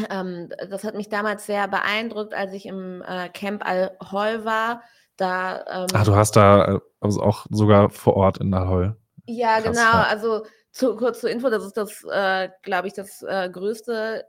Ähm, 0.10 0.50
das 0.70 0.84
hat 0.84 0.96
mich 0.96 1.10
damals 1.10 1.48
sehr 1.48 1.68
beeindruckt, 1.68 2.36
als 2.36 2.54
ich 2.54 2.68
im 2.68 3.02
äh, 3.02 3.30
Camp 3.30 3.66
Al-Hol 3.66 4.46
war. 4.46 4.84
Da, 5.18 5.66
ähm, 5.68 5.88
Ach, 5.94 6.06
du 6.06 6.16
hast 6.16 6.36
da 6.36 6.76
äh, 6.76 6.80
also 7.00 7.22
auch 7.22 7.48
sogar 7.50 7.90
vor 7.90 8.16
Ort 8.16 8.38
in 8.38 8.54
Al-Hol. 8.54 9.01
Ja, 9.32 9.62
Krass, 9.62 9.64
genau. 9.64 9.82
Ja. 9.82 10.04
Also 10.04 10.46
zu, 10.72 10.96
kurz 10.96 11.22
zur 11.22 11.30
Info, 11.30 11.50
das 11.50 11.66
ist 11.66 11.78
das, 11.78 12.04
äh, 12.10 12.50
glaube 12.64 12.88
ich, 12.88 12.94
das 12.94 13.22
äh, 13.24 13.50
größte 13.50 14.26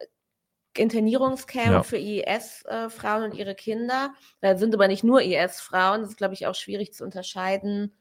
Internierungscamp 0.77 1.67
ja. 1.67 1.83
für 1.83 1.99
IS-Frauen 1.99 3.25
und 3.25 3.35
ihre 3.35 3.55
Kinder. 3.55 4.15
Da 4.41 4.57
sind 4.57 4.75
aber 4.75 4.89
nicht 4.89 5.05
nur 5.05 5.23
IS-Frauen, 5.23 6.01
das 6.01 6.11
ist, 6.11 6.17
glaube 6.17 6.35
ich, 6.35 6.47
auch 6.47 6.55
schwierig 6.55 6.95
zu 6.95 7.05
unterscheiden. 7.05 7.93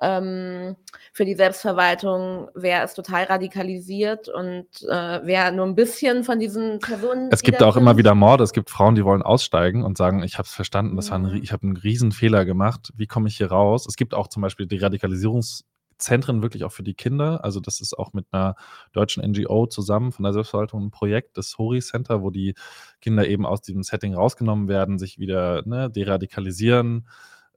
Ähm, 0.00 0.76
für 1.12 1.24
die 1.24 1.34
Selbstverwaltung, 1.34 2.50
wer 2.54 2.84
ist 2.84 2.94
total 2.94 3.24
radikalisiert 3.24 4.28
und 4.28 4.68
äh, 4.88 5.20
wer 5.24 5.50
nur 5.50 5.66
ein 5.66 5.74
bisschen 5.74 6.22
von 6.22 6.38
diesen 6.38 6.78
Personen. 6.78 7.30
Es 7.32 7.42
gibt 7.42 7.60
auch 7.64 7.74
sind. 7.74 7.82
immer 7.82 7.96
wieder 7.96 8.14
Morde, 8.14 8.44
es 8.44 8.52
gibt 8.52 8.70
Frauen, 8.70 8.94
die 8.94 9.04
wollen 9.04 9.22
aussteigen 9.22 9.82
und 9.82 9.98
sagen, 9.98 10.22
ich 10.22 10.38
habe 10.38 10.46
es 10.46 10.54
verstanden, 10.54 10.94
das 10.94 11.10
war 11.10 11.18
ein, 11.18 11.42
ich 11.42 11.50
habe 11.50 11.64
einen 11.64 11.76
riesen 11.76 12.12
Fehler 12.12 12.44
gemacht, 12.44 12.92
wie 12.94 13.08
komme 13.08 13.26
ich 13.28 13.38
hier 13.38 13.50
raus? 13.50 13.86
Es 13.88 13.96
gibt 13.96 14.14
auch 14.14 14.28
zum 14.28 14.42
Beispiel 14.42 14.66
die 14.66 14.78
Radikalisierungs- 14.78 15.64
Zentren 15.98 16.42
wirklich 16.42 16.64
auch 16.64 16.72
für 16.72 16.82
die 16.82 16.94
Kinder. 16.94 17.44
Also 17.44 17.60
das 17.60 17.80
ist 17.80 17.98
auch 17.98 18.12
mit 18.12 18.26
einer 18.30 18.54
deutschen 18.92 19.28
NGO 19.28 19.66
zusammen 19.66 20.12
von 20.12 20.22
der 20.22 20.32
Selbstverwaltung 20.32 20.86
ein 20.86 20.90
Projekt, 20.90 21.36
das 21.36 21.58
Hori 21.58 21.80
Center, 21.80 22.22
wo 22.22 22.30
die 22.30 22.54
Kinder 23.00 23.26
eben 23.26 23.44
aus 23.44 23.60
diesem 23.62 23.82
Setting 23.82 24.14
rausgenommen 24.14 24.68
werden, 24.68 24.98
sich 24.98 25.18
wieder 25.18 25.62
ne, 25.66 25.90
deradikalisieren. 25.90 27.08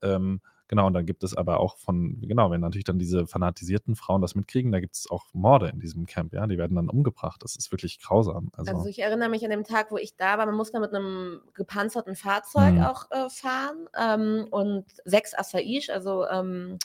Ähm, 0.02 0.42
genau, 0.68 0.88
und 0.88 0.94
dann 0.94 1.06
gibt 1.06 1.24
es 1.24 1.36
aber 1.36 1.60
auch 1.60 1.78
von, 1.78 2.20
genau, 2.22 2.50
wenn 2.50 2.62
natürlich 2.62 2.86
dann 2.86 2.98
diese 2.98 3.28
fanatisierten 3.28 3.96
Frauen 3.96 4.22
das 4.22 4.36
mitkriegen, 4.36 4.72
da 4.72 4.80
gibt 4.80 4.96
es 4.96 5.10
auch 5.12 5.26
Morde 5.34 5.70
in 5.70 5.80
diesem 5.80 6.06
Camp, 6.08 6.34
ja, 6.34 6.48
die 6.48 6.58
werden 6.58 6.76
dann 6.76 6.90
umgebracht. 6.90 7.44
Das 7.44 7.56
ist 7.56 7.72
wirklich 7.72 8.00
grausam. 8.00 8.50
Also, 8.54 8.72
also 8.72 8.90
ich 8.90 9.00
erinnere 9.00 9.30
mich 9.30 9.44
an 9.44 9.52
den 9.52 9.64
Tag, 9.64 9.92
wo 9.92 9.98
ich 9.98 10.16
da 10.16 10.38
war, 10.38 10.46
man 10.46 10.56
musste 10.56 10.80
mit 10.80 10.94
einem 10.94 11.42
gepanzerten 11.54 12.16
Fahrzeug 12.16 12.74
mhm. 12.74 12.84
auch 12.84 13.12
äh, 13.12 13.30
fahren 13.30 13.88
ähm, 13.98 14.48
und 14.50 14.86
sechs 15.06 15.38
Assaish, 15.38 15.90
also 15.90 16.26
ähm, 16.28 16.80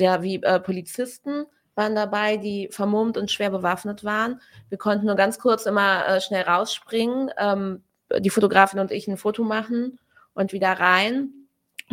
ja, 0.00 0.22
wie 0.22 0.42
äh, 0.42 0.60
Polizisten 0.60 1.46
waren 1.74 1.94
dabei, 1.94 2.36
die 2.36 2.68
vermummt 2.70 3.16
und 3.16 3.30
schwer 3.30 3.50
bewaffnet 3.50 4.04
waren. 4.04 4.40
Wir 4.68 4.78
konnten 4.78 5.06
nur 5.06 5.16
ganz 5.16 5.38
kurz 5.38 5.66
immer 5.66 6.06
äh, 6.06 6.20
schnell 6.20 6.42
rausspringen, 6.42 7.30
ähm, 7.38 7.82
die 8.18 8.30
Fotografin 8.30 8.80
und 8.80 8.90
ich 8.90 9.08
ein 9.08 9.16
Foto 9.16 9.42
machen 9.42 9.98
und 10.34 10.52
wieder 10.52 10.72
rein. 10.72 11.30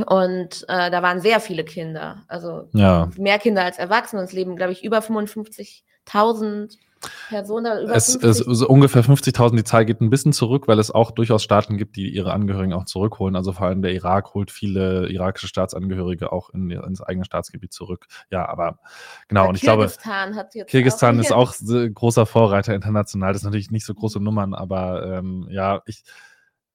Und 0.06 0.66
äh, 0.70 0.92
da 0.92 1.02
waren 1.02 1.20
sehr 1.20 1.40
viele 1.40 1.66
Kinder, 1.66 2.24
also 2.28 2.70
ja. 2.74 3.10
mehr 3.18 3.40
Kinder 3.40 3.64
als 3.64 3.78
Erwachsene. 3.78 4.22
Es 4.22 4.34
leben, 4.34 4.56
glaube 4.56 4.72
ich, 4.72 4.84
über 4.84 5.00
55.000 5.00 6.78
Personen. 7.30 7.84
Über 7.84 7.96
es, 7.96 8.18
50. 8.18 8.48
es 8.48 8.62
ungefähr 8.64 9.04
50.000. 9.04 9.56
Die 9.56 9.64
Zahl 9.64 9.86
geht 9.86 10.02
ein 10.02 10.10
bisschen 10.10 10.34
zurück, 10.34 10.68
weil 10.68 10.80
es 10.80 10.92
auch 10.92 11.12
durchaus 11.12 11.44
Staaten 11.44 11.78
gibt, 11.78 11.96
die 11.96 12.10
ihre 12.10 12.34
Angehörigen 12.34 12.74
auch 12.74 12.86
zurückholen. 12.86 13.36
Also 13.36 13.54
vor 13.54 13.68
allem 13.68 13.82
der 13.82 13.94
Irak 13.94 14.34
holt 14.34 14.52
viele 14.52 15.10
irakische 15.10 15.48
Staatsangehörige 15.48 16.32
auch 16.32 16.50
in, 16.50 16.72
ins 16.72 17.02
eigene 17.02 17.26
Staatsgebiet 17.26 17.74
zurück. 17.74 18.08
Ja, 18.32 18.48
aber 18.48 18.80
genau. 19.28 19.44
Ja, 19.44 19.50
und 19.50 19.56
ich 19.56 19.62
glaube, 19.62 19.86
hat 19.86 20.56
jetzt 20.56 20.70
Kirgisistan 20.70 21.20
auch 21.32 21.54
ist 21.54 21.64
auch 21.64 21.94
großer 21.94 22.26
Vorreiter 22.26 22.74
international. 22.74 23.34
Das 23.34 23.42
ist 23.42 23.46
natürlich 23.46 23.72
nicht 23.72 23.86
so 23.86 23.94
große 23.94 24.20
Nummern, 24.20 24.54
aber 24.54 25.06
ähm, 25.06 25.48
ja, 25.50 25.82
ich 25.86 26.04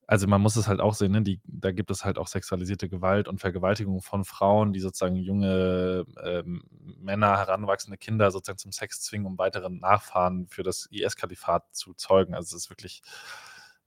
also 0.06 0.26
man 0.26 0.40
muss 0.40 0.56
es 0.56 0.68
halt 0.68 0.80
auch 0.80 0.94
sehen, 0.94 1.12
ne? 1.12 1.22
Die, 1.22 1.40
da 1.44 1.72
gibt 1.72 1.90
es 1.90 2.04
halt 2.04 2.18
auch 2.18 2.26
sexualisierte 2.26 2.88
Gewalt 2.88 3.28
und 3.28 3.40
Vergewaltigung 3.40 4.02
von 4.02 4.24
Frauen, 4.24 4.72
die 4.72 4.80
sozusagen 4.80 5.16
junge 5.16 6.04
ähm, 6.22 6.64
Männer, 7.00 7.38
heranwachsende 7.38 7.96
Kinder 7.96 8.30
sozusagen 8.30 8.58
zum 8.58 8.72
Sex 8.72 9.00
zwingen, 9.02 9.26
um 9.26 9.38
weitere 9.38 9.70
Nachfahren 9.70 10.46
für 10.48 10.62
das 10.62 10.86
IS-Kalifat 10.90 11.64
zu 11.74 11.94
zeugen. 11.94 12.34
Also 12.34 12.56
es 12.56 12.64
ist 12.64 12.70
wirklich 12.70 13.02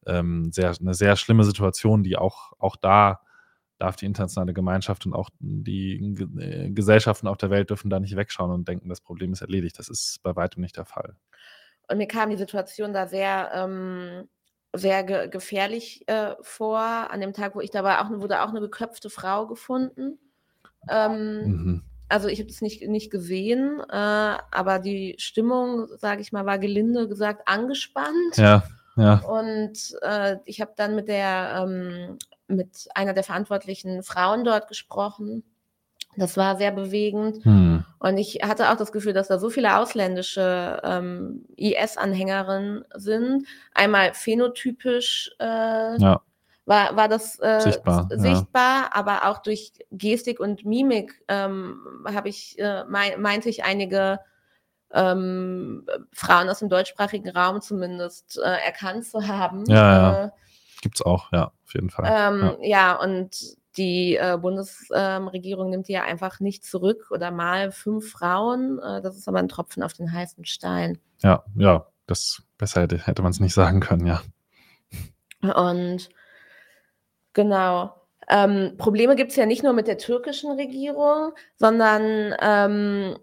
ähm, 0.06 0.52
sehr, 0.52 0.74
eine 0.80 0.94
sehr 0.94 1.16
schlimme 1.16 1.44
Situation, 1.44 2.04
die 2.04 2.18
auch, 2.18 2.54
auch 2.58 2.76
da 2.76 3.22
darf 3.78 3.96
die 3.96 4.06
internationale 4.06 4.54
Gemeinschaft 4.54 5.06
und 5.06 5.14
auch 5.14 5.30
die 5.40 5.98
äh, 6.40 6.72
Gesellschaften 6.72 7.28
auf 7.28 7.38
der 7.38 7.52
Welt 7.52 7.70
dürfen 7.70 7.90
da 7.90 8.00
nicht 8.00 8.16
wegschauen 8.16 8.52
und 8.52 8.68
denken, 8.68 8.90
das 8.90 9.02
Problem 9.02 9.34
ist 9.34 9.42
erledigt. 9.42 9.78
Das 9.78 9.90
ist 9.90 10.22
bei 10.24 10.36
weitem 10.36 10.62
nicht 10.62 10.78
der 10.78 10.86
Fall. 10.86 11.16
Und 11.88 11.98
mir 11.98 12.08
kam 12.08 12.30
die 12.30 12.38
Situation 12.38 12.92
da 12.92 13.08
sehr 13.08 13.52
ähm, 13.54 14.28
sehr 14.74 15.04
ge 15.04 15.30
gefährlich 15.30 16.08
äh, 16.08 16.36
vor. 16.42 16.80
An 16.80 17.22
dem 17.22 17.34
Tag, 17.34 17.56
wo 17.56 17.62
ich 17.62 17.72
da 17.72 17.84
war, 17.84 18.02
auch, 18.02 18.10
wurde 18.22 18.42
auch 18.42 18.50
eine 18.50 18.60
geköpfte 18.60 19.10
Frau 19.10 19.48
gefunden. 19.48 20.20
Ähm, 20.90 21.42
mhm. 21.42 21.84
Also 22.10 22.30
ich 22.30 22.40
habe 22.40 22.50
es 22.50 22.62
nicht, 22.62 22.88
nicht 22.88 23.12
gesehen, 23.12 23.82
äh, 23.82 24.38
aber 24.52 24.80
die 24.80 25.16
Stimmung, 25.18 25.88
sage 25.98 26.22
ich 26.22 26.32
mal, 26.32 26.46
war 26.46 26.58
gelinde 26.58 27.08
gesagt 27.08 27.48
angespannt. 27.48 28.38
Ja, 28.38 28.64
ja. 28.96 29.18
Und 29.20 29.78
äh, 30.02 30.38
ich 30.46 30.62
habe 30.62 30.72
dann 30.76 30.96
mit 30.96 31.10
der 31.10 31.64
ähm, 31.64 32.18
mit 32.48 32.88
einer 32.96 33.14
der 33.14 33.24
verantwortlichen 33.24 34.04
Frauen 34.04 34.46
dort 34.46 34.70
gesprochen 34.70 35.44
das 36.18 36.36
war 36.36 36.58
sehr 36.58 36.72
bewegend. 36.72 37.46
Hm. 37.46 37.86
Und 38.00 38.18
ich 38.18 38.40
hatte 38.44 38.72
auch 38.72 38.76
das 38.76 38.92
Gefühl, 38.92 39.14
dass 39.14 39.28
da 39.28 39.38
so 39.38 39.50
viele 39.50 39.78
ausländische 39.78 40.82
ähm, 40.84 41.46
IS-Anhängerinnen 41.56 42.84
sind. 42.96 43.46
Einmal 43.74 44.14
phänotypisch 44.14 45.32
äh, 45.40 45.98
ja. 45.98 46.22
war, 46.66 46.96
war 46.96 47.08
das 47.08 47.40
äh, 47.40 47.62
sichtbar, 47.62 48.08
sichtbar 48.12 48.82
ja. 48.82 48.90
aber 48.92 49.30
auch 49.30 49.38
durch 49.40 49.72
Gestik 49.92 50.40
und 50.40 50.66
Mimik 50.66 51.24
ähm, 51.28 52.06
habe 52.06 52.30
ich, 52.30 52.58
äh, 52.58 52.84
mein, 52.86 53.22
meinte 53.22 53.50
ich 53.50 53.64
einige 53.64 54.20
ähm, 54.94 55.86
Frauen 56.14 56.50
aus 56.50 56.60
dem 56.60 56.70
deutschsprachigen 56.70 57.30
Raum 57.30 57.62
zumindest 57.62 58.40
äh, 58.44 58.66
erkannt 58.66 59.06
zu 59.06 59.28
haben. 59.28 59.66
Ja, 59.68 59.76
ja. 59.76 60.24
Äh, 60.26 60.30
Gibt 60.82 60.96
es 60.96 61.06
auch, 61.06 61.32
ja, 61.32 61.46
auf 61.46 61.74
jeden 61.74 61.90
Fall. 61.90 62.06
Ähm, 62.08 62.58
ja. 62.62 62.94
ja, 62.94 62.96
und 62.96 63.58
die 63.78 64.16
äh, 64.16 64.38
Bundesregierung 64.42 65.66
ähm, 65.66 65.72
nimmt 65.72 65.88
die 65.88 65.94
ja 65.94 66.04
einfach 66.04 66.40
nicht 66.40 66.66
zurück 66.66 67.12
oder 67.12 67.32
mal 67.32 67.72
fünf 67.72 68.12
Frauen. 68.12 68.80
Äh, 68.80 69.02
das 69.02 69.18
ist 69.18 69.28
aber 69.28 69.40
ein 69.40 69.50
Tropfen 69.50 69.84
auf 69.84 69.94
den 69.94 70.12
heißen 70.12 70.46
Stein. 70.46 70.98
Ja, 71.22 71.44
ja, 71.56 71.88
das 72.08 72.44
besser 72.58 72.82
hätte, 72.82 73.06
hätte 73.06 73.22
man 73.22 73.32
es 73.32 73.40
nicht 73.40 73.54
sagen 73.54 73.80
können, 73.80 74.08
ja. 74.08 74.22
Und 75.56 76.10
genau. 77.34 77.94
Ähm, 78.30 78.76
Probleme 78.78 79.16
gibt 79.16 79.32
es 79.32 79.38
ja 79.38 79.46
nicht 79.46 79.64
nur 79.64 79.74
mit 79.74 79.88
der 79.88 79.98
türkischen 79.98 80.52
Regierung, 80.52 81.32
sondern, 81.56 82.36
ähm, 82.42 83.18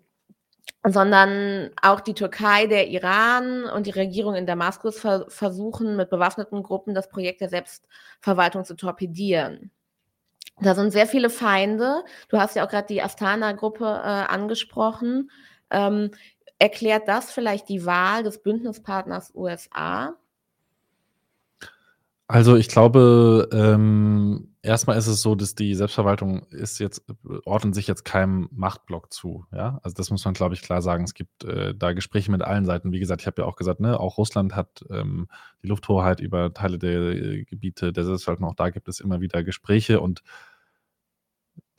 sondern 0.87 1.71
auch 1.83 2.01
die 2.01 2.15
Türkei, 2.15 2.67
der 2.67 2.89
Iran 2.89 3.65
und 3.65 3.87
die 3.87 3.91
Regierung 3.91 4.35
in 4.35 4.47
Damaskus 4.47 4.99
ver 4.99 5.27
versuchen 5.29 5.97
mit 5.97 6.09
bewaffneten 6.09 6.63
Gruppen 6.63 6.95
das 6.95 7.09
Projekt 7.11 7.41
der 7.43 7.51
Selbstverwaltung 7.51 8.65
zu 8.65 8.77
torpedieren. 8.77 9.71
Da 10.61 10.75
sind 10.75 10.93
sehr 10.93 11.07
viele 11.07 11.31
Feinde. 11.31 12.05
Du 12.29 12.39
hast 12.39 12.55
ja 12.55 12.65
auch 12.65 12.71
gerade 12.71 12.87
die 12.87 13.03
Astana-Gruppe 13.03 13.85
äh, 13.85 14.33
angesprochen. 14.33 15.31
Ähm, 15.71 16.11
erklärt 16.59 17.09
das 17.09 17.33
vielleicht 17.33 17.69
die 17.69 17.85
Wahl 17.85 18.23
des 18.23 18.43
Bündnispartners 18.43 19.33
USA? 19.35 20.15
Also 22.29 22.57
ich 22.57 22.69
glaube, 22.69 23.49
ähm, 23.53 24.54
erstmal 24.65 24.97
ist 24.97 25.07
es 25.07 25.21
so, 25.21 25.35
dass 25.35 25.55
die 25.55 25.75
Selbstverwaltung 25.75 26.45
ist 26.47 26.79
jetzt, 26.79 27.05
ordnet 27.45 27.75
sich 27.75 27.87
jetzt 27.87 28.05
keinem 28.05 28.49
Machtblock 28.51 29.13
zu. 29.13 29.47
Ja, 29.53 29.79
also 29.83 29.95
das 29.95 30.11
muss 30.11 30.25
man, 30.25 30.35
glaube 30.35 30.55
ich, 30.55 30.63
klar 30.63 30.83
sagen. 30.83 31.05
Es 31.05 31.15
gibt 31.15 31.45
äh, 31.45 31.75
da 31.75 31.93
Gespräche 31.93 32.31
mit 32.31 32.43
allen 32.43 32.65
Seiten. 32.65 32.93
Wie 32.93 32.99
gesagt, 32.99 33.21
ich 33.21 33.27
habe 33.27 33.43
ja 33.43 33.49
auch 33.49 33.57
gesagt, 33.57 33.81
ne, 33.81 34.01
auch 34.01 34.19
Russland 34.19 34.57
hat 34.57 34.85
ähm, 34.91 35.29
die 35.63 35.69
Lufthoheit 35.69 36.21
über 36.21 36.53
Teile 36.53 36.79
der 36.79 37.01
äh, 37.13 37.45
Gebiete 37.45 37.93
der 37.93 38.05
Selbstverwaltung. 38.05 38.49
Auch 38.49 38.55
da 38.55 38.71
gibt 38.71 38.89
es 38.89 39.01
immer 39.01 39.21
wieder 39.21 39.45
Gespräche 39.45 40.01
und 40.01 40.23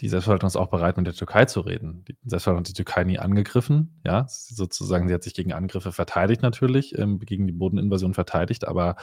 die 0.01 0.09
Selbstverwaltung 0.09 0.47
ist 0.47 0.57
auch 0.57 0.69
bereit, 0.69 0.97
mit 0.97 1.07
der 1.07 1.13
Türkei 1.13 1.45
zu 1.45 1.61
reden. 1.61 2.03
Die 2.05 2.17
Selbstverwaltung 2.25 2.63
hat 2.63 2.69
die 2.69 2.73
Türkei 2.73 3.05
nie 3.05 3.17
angegriffen, 3.17 4.01
ja, 4.03 4.25
sozusagen, 4.27 5.07
sie 5.07 5.13
hat 5.13 5.23
sich 5.23 5.33
gegen 5.33 5.53
Angriffe 5.53 5.93
verteidigt 5.93 6.41
natürlich, 6.41 6.97
ähm, 6.97 7.19
gegen 7.19 7.47
die 7.47 7.53
Bodeninvasion 7.53 8.13
verteidigt, 8.13 8.67
aber 8.67 8.97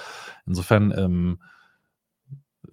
insofern 0.47 0.92
ähm, 0.95 1.38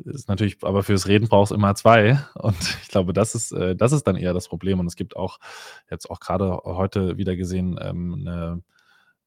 ist 0.05 0.29
natürlich, 0.29 0.57
aber 0.63 0.83
fürs 0.83 1.07
Reden 1.07 1.27
brauchst 1.27 1.51
du 1.51 1.55
immer 1.55 1.75
zwei 1.75 2.19
und 2.35 2.57
ich 2.81 2.89
glaube, 2.89 3.13
das 3.13 3.35
ist, 3.35 3.51
äh, 3.51 3.75
das 3.75 3.91
ist 3.91 4.03
dann 4.03 4.15
eher 4.15 4.33
das 4.33 4.47
Problem 4.47 4.79
und 4.79 4.87
es 4.87 4.95
gibt 4.95 5.15
auch 5.15 5.39
jetzt 5.89 6.09
auch 6.09 6.19
gerade 6.19 6.61
heute 6.63 7.17
wieder 7.17 7.35
gesehen 7.35 7.79
ähm, 7.81 8.15
eine, 8.19 8.63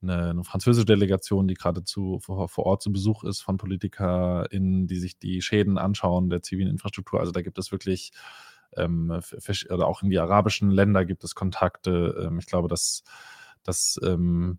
eine, 0.03 0.31
eine, 0.31 0.45
französische 0.45 0.87
Delegation, 0.87 1.47
die 1.47 1.55
gerade 1.55 1.83
vor, 1.87 2.49
vor, 2.49 2.67
Ort 2.67 2.83
zu 2.83 2.93
Besuch 2.93 3.25
ist 3.25 3.41
von 3.41 3.57
PolitikerInnen, 3.57 4.87
die 4.87 4.99
sich 4.99 5.19
die 5.19 5.43
Schäden 5.43 5.79
anschauen 5.79 6.31
der 6.31 6.43
zivilen 6.43 6.71
Infrastruktur. 6.71 7.21
Also 7.21 7.33
da 7.33 7.43
gibt 7.43 7.59
es 7.59 7.71
wirklich 7.73 8.13
ähm, 8.77 9.21
oder 9.71 9.87
auch 9.87 10.03
in 10.03 10.11
die 10.11 10.19
arabischen 10.19 10.71
Länder 10.71 11.05
gibt 11.05 11.25
es 11.25 11.35
Kontakte. 11.35 12.25
Ähm, 12.27 12.39
ich 12.39 12.47
glaube, 12.47 12.69
dass 12.69 13.05
das 13.63 14.01
ähm, 14.03 14.59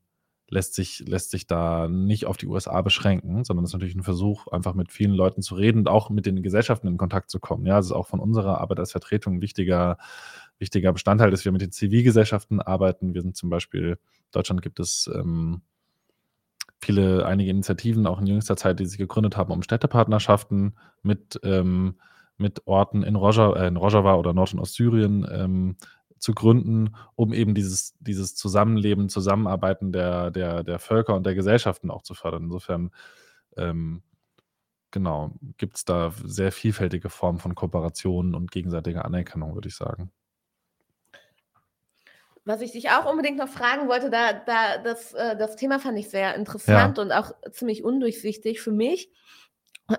lässt 0.50 0.76
sich, 0.76 1.04
lässt 1.08 1.32
sich 1.32 1.48
da 1.48 1.88
nicht 1.88 2.26
auf 2.26 2.38
die 2.38 2.48
USA 2.48 2.82
beschränken, 2.82 3.44
sondern 3.44 3.64
es 3.64 3.70
ist 3.70 3.74
natürlich 3.74 3.96
ein 3.96 4.04
Versuch, 4.04 4.48
einfach 4.48 4.74
mit 4.74 4.92
vielen 4.92 5.14
Leuten 5.14 5.42
zu 5.42 5.56
reden 5.56 5.80
und 5.80 5.88
auch 5.88 6.10
mit 6.10 6.26
den 6.26 6.44
Gesellschaften 6.44 6.88
in 6.88 6.98
Kontakt 6.98 7.30
zu 7.30 7.40
kommen. 7.40 7.66
Ja, 7.66 7.78
das 7.78 7.88
ist 7.88 7.92
auch 7.92 8.08
von 8.08 8.20
unserer 8.20 8.60
Arbeit 8.62 8.80
als 8.80 8.92
Vertretung 8.92 9.36
ein 9.36 9.42
wichtiger, 9.42 9.98
wichtiger 10.60 10.94
Bestandteil, 10.94 11.32
dass 11.32 11.46
wir 11.46 11.52
mit 11.52 11.62
den 11.62 11.72
Zivilgesellschaften 11.72 12.62
arbeiten. 12.62 13.14
Wir 13.14 13.22
sind 13.22 13.36
zum 13.36 13.50
Beispiel, 13.50 13.92
in 13.92 14.32
Deutschland 14.32 14.62
gibt 14.62 14.80
es 14.80 15.10
ähm, 15.14 15.62
viele, 16.84 17.26
einige 17.26 17.50
Initiativen, 17.50 18.06
auch 18.06 18.20
in 18.20 18.28
jüngster 18.28 18.58
Zeit, 18.58 18.80
die 18.80 18.86
sich 18.86 18.98
gegründet 18.98 19.38
haben, 19.38 19.52
um 19.52 19.64
Städtepartnerschaften 19.64 20.78
mit, 21.02 21.40
ähm, 21.44 21.96
mit 22.38 22.68
Orten 22.68 23.04
in, 23.04 23.16
Rojava, 23.16 23.60
äh, 23.60 23.68
in 23.68 23.78
Rojava 23.78 24.16
oder 24.16 24.34
Nord- 24.34 24.54
und 24.54 24.60
Ostsyrien 24.60 25.26
ähm, 25.32 25.78
zu 26.24 26.34
gründen, 26.34 26.96
um 27.16 27.34
eben 27.34 27.54
dieses, 27.54 27.96
dieses 28.00 28.34
Zusammenleben, 28.34 29.10
Zusammenarbeiten 29.10 29.92
der, 29.92 30.32
der, 30.32 30.64
der 30.64 30.80
Völker 30.80 31.16
und 31.16 31.26
der 31.26 31.36
Gesellschaften 31.36 31.92
auch 31.92 32.02
zu 32.02 32.14
fördern. 32.14 32.44
Insofern, 32.44 32.92
ähm, 33.58 34.04
genau, 34.90 35.34
gibt 35.58 35.76
es 35.76 35.84
da 35.84 36.14
sehr 36.24 36.54
vielfältige 36.54 37.10
Formen 37.10 37.40
von 37.40 37.56
Kooperation 37.56 38.36
und 38.36 38.52
gegenseitiger 38.52 39.04
Anerkennung, 39.04 39.54
würde 39.54 39.68
ich 39.68 39.76
sagen. 39.76 40.14
Was 42.46 42.62
ich 42.62 42.72
dich 42.72 42.90
auch 42.90 43.06
unbedingt 43.06 43.38
noch 43.38 43.50
fragen 43.50 43.90
wollte, 43.90 44.10
da, 44.10 44.32
da, 44.32 44.78
das, 44.78 45.14
äh, 45.14 45.36
das 45.36 45.58
Thema 45.58 45.80
fand 45.80 46.00
ich 46.00 46.10
sehr 46.10 46.36
interessant 46.36 46.98
ja. 46.98 47.04
und 47.04 47.12
auch 47.12 47.34
ziemlich 47.52 47.84
undurchsichtig 47.84 48.62
für 48.62 48.72
mich. 48.72 49.12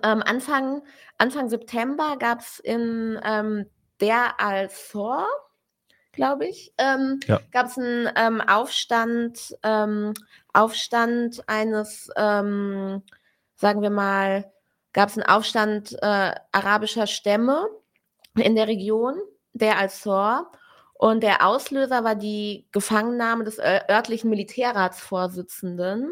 Ähm, 0.01 0.23
Anfang, 0.25 0.81
Anfang 1.19 1.49
September 1.49 2.17
gab 2.17 2.39
es 2.39 2.57
in 2.57 3.19
ähm, 3.23 3.67
der 4.01 4.39
Al-Thor, 4.39 5.27
glaube 6.15 6.47
ich, 6.47 6.73
ähm, 6.77 7.19
ja. 7.27 7.39
gab 7.51 7.67
es 7.67 7.77
einen 7.77 8.09
ähm, 8.15 8.41
Aufstand, 8.41 9.57
ähm, 9.63 10.13
Aufstand 10.53 11.43
eines, 11.47 12.09
ähm, 12.15 13.03
sagen 13.55 13.81
wir 13.81 13.89
mal, 13.89 14.51
gab 14.93 15.09
es 15.09 15.17
einen 15.17 15.27
Aufstand 15.27 15.93
äh, 16.01 16.33
arabischer 16.51 17.07
Stämme 17.07 17.67
in 18.35 18.55
der 18.55 18.67
Region, 18.67 19.15
der 19.53 19.77
Al-Thor. 19.77 20.51
Und 20.93 21.23
der 21.23 21.45
Auslöser 21.45 22.05
war 22.05 22.15
die 22.15 22.67
Gefangennahme 22.71 23.43
des 23.43 23.59
örtlichen 23.59 24.29
Militärratsvorsitzenden, 24.29 26.09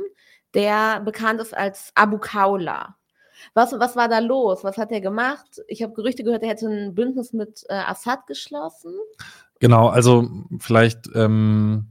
der 0.53 0.99
bekannt 0.99 1.39
ist 1.39 1.55
als 1.55 1.91
Abu 1.95 2.17
Kaula. 2.17 2.97
Was, 3.53 3.77
was 3.79 3.95
war 3.95 4.07
da 4.07 4.19
los? 4.19 4.63
Was 4.63 4.77
hat 4.77 4.91
er 4.91 5.01
gemacht? 5.01 5.61
Ich 5.67 5.83
habe 5.83 5.93
Gerüchte 5.93 6.23
gehört, 6.23 6.43
er 6.43 6.49
hätte 6.49 6.67
ein 6.67 6.95
Bündnis 6.95 7.33
mit 7.33 7.63
äh, 7.69 7.73
Assad 7.73 8.27
geschlossen. 8.27 8.93
Genau, 9.63 9.87
also 9.87 10.29
vielleicht 10.59 11.09
ähm, 11.15 11.87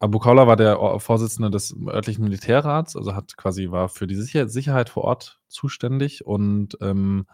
Abu 0.00 0.18
Kaula 0.18 0.48
war 0.48 0.56
der 0.56 0.98
Vorsitzende 0.98 1.52
des 1.52 1.72
örtlichen 1.86 2.24
Militärrats, 2.24 2.96
also 2.96 3.14
hat 3.14 3.36
quasi 3.36 3.70
war 3.70 3.88
für 3.88 4.08
die 4.08 4.16
Sicher 4.16 4.48
Sicherheit 4.48 4.88
vor 4.88 5.04
Ort 5.04 5.38
zuständig 5.46 6.26
und 6.26 6.76
ähm, 6.80 7.28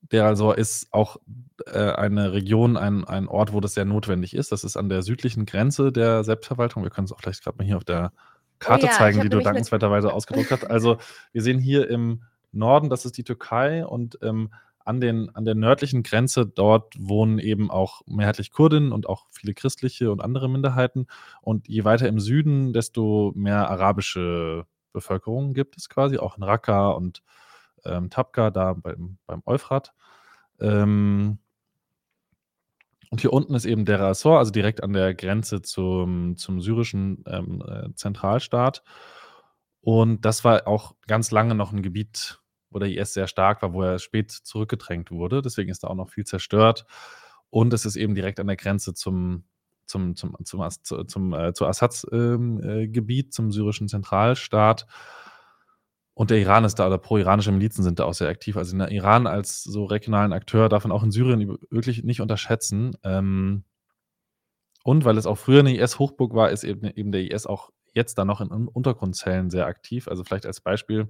der 0.00 0.24
also 0.24 0.50
ist 0.50 0.88
auch 0.90 1.18
äh, 1.66 1.92
eine 1.92 2.32
Region, 2.32 2.76
ein, 2.76 3.04
ein 3.04 3.28
Ort, 3.28 3.52
wo 3.52 3.60
das 3.60 3.74
sehr 3.74 3.84
notwendig 3.84 4.34
ist. 4.34 4.50
Das 4.50 4.64
ist 4.64 4.76
an 4.76 4.88
der 4.88 5.02
südlichen 5.02 5.46
Grenze 5.46 5.92
der 5.92 6.24
Selbstverwaltung. 6.24 6.82
Wir 6.82 6.90
können 6.90 7.04
es 7.04 7.12
auch 7.12 7.20
gleich 7.20 7.40
gerade 7.40 7.58
mal 7.58 7.64
hier 7.64 7.76
auf 7.76 7.84
der 7.84 8.10
Karte 8.58 8.86
oh 8.86 8.88
ja, 8.88 8.92
zeigen, 8.92 9.20
die 9.20 9.28
du 9.28 9.38
dankenswerterweise 9.38 10.12
ausgedruckt 10.12 10.50
hast. 10.50 10.68
Also 10.68 10.96
wir 11.30 11.42
sehen 11.42 11.60
hier 11.60 11.88
im 11.88 12.24
Norden, 12.50 12.90
das 12.90 13.04
ist 13.04 13.16
die 13.16 13.24
Türkei 13.24 13.86
und 13.86 14.18
ähm, 14.20 14.50
an, 14.84 15.00
den, 15.00 15.34
an 15.34 15.44
der 15.44 15.54
nördlichen 15.54 16.02
Grenze, 16.02 16.46
dort 16.46 16.94
wohnen 16.98 17.38
eben 17.38 17.70
auch 17.70 18.02
mehrheitlich 18.06 18.50
Kurdinnen 18.50 18.92
und 18.92 19.08
auch 19.08 19.26
viele 19.30 19.54
christliche 19.54 20.10
und 20.10 20.20
andere 20.20 20.48
Minderheiten. 20.48 21.06
Und 21.40 21.68
je 21.68 21.84
weiter 21.84 22.08
im 22.08 22.20
Süden, 22.20 22.72
desto 22.72 23.32
mehr 23.34 23.70
arabische 23.70 24.66
Bevölkerung 24.92 25.54
gibt 25.54 25.76
es 25.76 25.88
quasi, 25.88 26.18
auch 26.18 26.36
in 26.36 26.42
Raqqa 26.42 26.90
und 26.90 27.22
ähm, 27.84 28.10
Tabqa, 28.10 28.50
da 28.50 28.74
beim, 28.74 29.18
beim 29.26 29.42
Euphrat. 29.46 29.92
Ähm, 30.60 31.38
und 33.10 33.20
hier 33.20 33.32
unten 33.32 33.54
ist 33.54 33.66
eben 33.66 33.84
der 33.84 34.00
Assor, 34.00 34.38
also 34.38 34.52
direkt 34.52 34.82
an 34.82 34.94
der 34.94 35.14
Grenze 35.14 35.60
zum, 35.60 36.36
zum 36.36 36.60
syrischen 36.60 37.22
ähm, 37.26 37.62
äh, 37.66 37.94
Zentralstaat. 37.94 38.82
Und 39.82 40.24
das 40.24 40.44
war 40.44 40.66
auch 40.66 40.94
ganz 41.06 41.30
lange 41.30 41.54
noch 41.54 41.72
ein 41.72 41.82
Gebiet 41.82 42.41
wo 42.72 42.78
der 42.78 42.90
IS 42.90 43.14
sehr 43.14 43.26
stark 43.26 43.62
war, 43.62 43.72
wo 43.72 43.82
er 43.82 43.98
spät 43.98 44.30
zurückgedrängt 44.30 45.10
wurde. 45.10 45.42
Deswegen 45.42 45.70
ist 45.70 45.84
da 45.84 45.88
auch 45.88 45.94
noch 45.94 46.10
viel 46.10 46.24
zerstört. 46.24 46.84
Und 47.50 47.72
es 47.72 47.84
ist 47.84 47.96
eben 47.96 48.14
direkt 48.14 48.40
an 48.40 48.46
der 48.46 48.56
Grenze 48.56 48.94
zum, 48.94 49.44
zum, 49.86 50.16
zum, 50.16 50.36
zum, 50.44 50.68
zum, 50.82 51.08
zum 51.08 51.34
äh, 51.34 51.52
zu 51.52 51.66
Assads 51.66 52.06
ähm, 52.12 52.62
äh, 52.62 52.88
Gebiet, 52.88 53.34
zum 53.34 53.52
syrischen 53.52 53.88
Zentralstaat. 53.88 54.86
Und 56.14 56.30
der 56.30 56.38
Iran 56.38 56.64
ist 56.64 56.76
da, 56.78 56.86
oder 56.86 56.98
pro-iranische 56.98 57.52
Milizen 57.52 57.82
sind 57.82 57.98
da 57.98 58.04
auch 58.04 58.14
sehr 58.14 58.28
aktiv. 58.28 58.56
Also 58.56 58.76
der 58.76 58.90
Iran 58.90 59.26
als 59.26 59.62
so 59.64 59.84
regionalen 59.84 60.32
Akteur 60.32 60.68
darf 60.68 60.84
man 60.84 60.92
auch 60.92 61.02
in 61.02 61.10
Syrien 61.10 61.56
wirklich 61.70 62.04
nicht 62.04 62.20
unterschätzen. 62.20 62.96
Ähm, 63.02 63.64
und 64.84 65.04
weil 65.04 65.16
es 65.16 65.26
auch 65.26 65.38
früher 65.38 65.60
eine 65.60 65.76
IS-Hochburg 65.76 66.34
war, 66.34 66.50
ist 66.50 66.64
eben, 66.64 66.84
eben 66.84 67.12
der 67.12 67.30
IS 67.30 67.46
auch 67.46 67.70
jetzt 67.94 68.18
da 68.18 68.24
noch 68.24 68.40
in 68.40 68.48
Untergrundzellen 68.48 69.50
sehr 69.50 69.66
aktiv. 69.66 70.08
Also 70.08 70.24
vielleicht 70.24 70.46
als 70.46 70.60
Beispiel, 70.60 71.08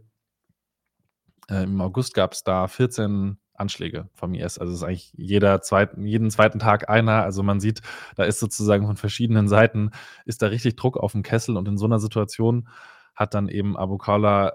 äh, 1.51 1.65
Im 1.65 1.81
August 1.81 2.15
gab 2.15 2.33
es 2.33 2.45
da 2.45 2.69
14 2.69 3.39
Anschläge 3.55 4.09
vom 4.15 4.35
IS. 4.35 4.59
Also 4.59 4.73
es 4.73 4.79
ist 4.79 4.85
eigentlich 4.85 5.13
jeder 5.17 5.63
zweiten, 5.63 6.07
jeden 6.07 6.31
zweiten 6.31 6.59
Tag 6.59 6.89
einer. 6.89 7.23
Also 7.23 7.43
man 7.43 7.61
sieht, 7.61 7.81
da 8.17 8.25
ist 8.25 8.41
sozusagen 8.41 8.87
von 8.87 8.97
verschiedenen 8.97 9.49
Seiten 9.49 9.91
ist 10.25 10.43
da 10.43 10.49
richtig 10.49 10.77
Druck 10.77 10.97
auf 10.97 11.13
dem 11.13 11.23
Kessel 11.23 11.57
und 11.57 11.69
in 11.69 11.79
so 11.79 11.87
einer 11.87 11.99
Situation 11.99 12.69
hat 13.15 13.35
dann 13.35 13.49
eben 13.49 13.77
Abu 13.77 13.99
Khawla 13.99 14.55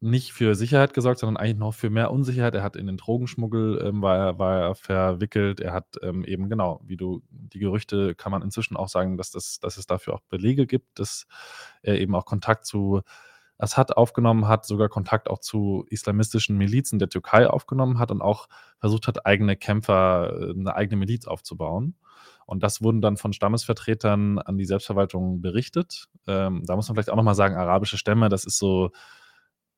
nicht 0.00 0.34
für 0.34 0.54
Sicherheit 0.54 0.92
gesorgt, 0.92 1.20
sondern 1.20 1.38
eigentlich 1.38 1.56
noch 1.56 1.72
für 1.72 1.88
mehr 1.88 2.10
Unsicherheit. 2.10 2.54
Er 2.54 2.62
hat 2.62 2.76
in 2.76 2.86
den 2.86 2.98
Drogenschmuggel 2.98 3.82
ähm, 3.86 4.02
war, 4.02 4.18
er, 4.18 4.38
war 4.38 4.60
er 4.60 4.74
verwickelt. 4.74 5.60
Er 5.60 5.72
hat 5.72 5.96
ähm, 6.02 6.24
eben 6.24 6.50
genau, 6.50 6.82
wie 6.84 6.96
du 6.96 7.22
die 7.30 7.58
Gerüchte 7.58 8.14
kann 8.14 8.30
man 8.30 8.42
inzwischen 8.42 8.76
auch 8.76 8.88
sagen, 8.88 9.16
dass, 9.16 9.30
das, 9.30 9.60
dass 9.60 9.78
es 9.78 9.86
dafür 9.86 10.12
auch 10.14 10.20
Belege 10.28 10.66
gibt, 10.66 10.98
dass 10.98 11.26
er 11.80 11.98
eben 11.98 12.14
auch 12.14 12.26
Kontakt 12.26 12.66
zu 12.66 13.00
Assad 13.58 13.96
aufgenommen 13.96 14.48
hat, 14.48 14.66
sogar 14.66 14.88
Kontakt 14.88 15.30
auch 15.30 15.38
zu 15.38 15.84
islamistischen 15.88 16.56
Milizen 16.56 16.98
der 16.98 17.08
Türkei 17.08 17.48
aufgenommen 17.48 17.98
hat 17.98 18.10
und 18.10 18.20
auch 18.20 18.48
versucht 18.78 19.06
hat, 19.06 19.26
eigene 19.26 19.56
Kämpfer, 19.56 20.32
äh, 20.40 20.50
eine 20.50 20.74
eigene 20.74 20.96
Miliz 20.96 21.26
aufzubauen. 21.26 21.94
Und 22.46 22.62
das 22.62 22.82
wurden 22.82 23.00
dann 23.00 23.16
von 23.16 23.32
Stammesvertretern 23.32 24.38
an 24.38 24.58
die 24.58 24.66
Selbstverwaltung 24.66 25.40
berichtet. 25.40 26.08
Ähm, 26.26 26.62
da 26.66 26.76
muss 26.76 26.88
man 26.88 26.96
vielleicht 26.96 27.10
auch 27.10 27.16
nochmal 27.16 27.34
sagen, 27.34 27.56
arabische 27.56 27.96
Stämme, 27.96 28.28
das 28.28 28.44
ist 28.44 28.58
so, 28.58 28.90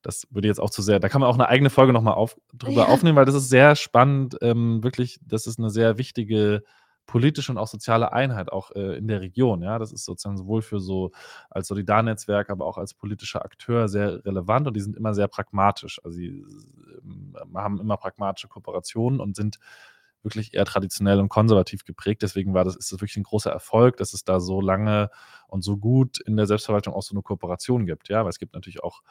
das 0.01 0.27
würde 0.31 0.47
jetzt 0.47 0.59
auch 0.59 0.69
zu 0.69 0.81
sehr, 0.81 0.99
da 0.99 1.09
kann 1.09 1.21
man 1.21 1.29
auch 1.29 1.35
eine 1.35 1.47
eigene 1.47 1.69
Folge 1.69 1.93
nochmal 1.93 2.15
auf, 2.15 2.37
drüber 2.53 2.83
ja. 2.83 2.87
aufnehmen, 2.87 3.15
weil 3.15 3.25
das 3.25 3.35
ist 3.35 3.49
sehr 3.49 3.75
spannend, 3.75 4.37
ähm, 4.41 4.83
wirklich, 4.83 5.19
das 5.21 5.47
ist 5.47 5.59
eine 5.59 5.69
sehr 5.69 5.97
wichtige 5.97 6.63
politische 7.07 7.51
und 7.51 7.57
auch 7.57 7.67
soziale 7.67 8.13
Einheit 8.13 8.51
auch 8.51 8.71
äh, 8.71 8.97
in 8.97 9.07
der 9.07 9.21
Region. 9.21 9.63
Ja, 9.63 9.79
das 9.79 9.91
ist 9.91 10.05
sozusagen 10.05 10.37
sowohl 10.37 10.61
für 10.61 10.79
so 10.79 11.11
als 11.49 11.67
Solidarnetzwerk, 11.67 12.49
aber 12.51 12.65
auch 12.65 12.77
als 12.77 12.93
politischer 12.93 13.43
Akteur 13.43 13.87
sehr 13.87 14.23
relevant 14.25 14.67
und 14.67 14.75
die 14.75 14.81
sind 14.81 14.95
immer 14.95 15.15
sehr 15.15 15.27
pragmatisch. 15.27 15.99
Also 16.03 16.17
sie 16.17 16.27
äh, 16.27 17.55
haben 17.55 17.79
immer 17.79 17.97
pragmatische 17.97 18.49
Kooperationen 18.49 19.19
und 19.19 19.35
sind 19.35 19.57
wirklich 20.21 20.53
eher 20.53 20.65
traditionell 20.65 21.19
und 21.19 21.29
konservativ 21.29 21.85
geprägt. 21.85 22.21
Deswegen 22.21 22.53
war 22.53 22.65
das, 22.65 22.75
ist 22.75 22.91
das 22.91 22.99
wirklich 22.99 23.17
ein 23.17 23.23
großer 23.23 23.51
Erfolg, 23.51 23.97
dass 23.97 24.13
es 24.13 24.23
da 24.23 24.39
so 24.39 24.59
lange 24.59 25.09
und 25.47 25.63
so 25.63 25.77
gut 25.77 26.19
in 26.19 26.35
der 26.35 26.45
Selbstverwaltung 26.47 26.93
auch 26.93 27.03
so 27.03 27.15
eine 27.15 27.21
Kooperation 27.21 27.85
gibt. 27.85 28.09
Ja, 28.09 28.23
weil 28.23 28.29
es 28.29 28.39
gibt 28.39 28.53
natürlich 28.53 28.83
auch 28.83 29.01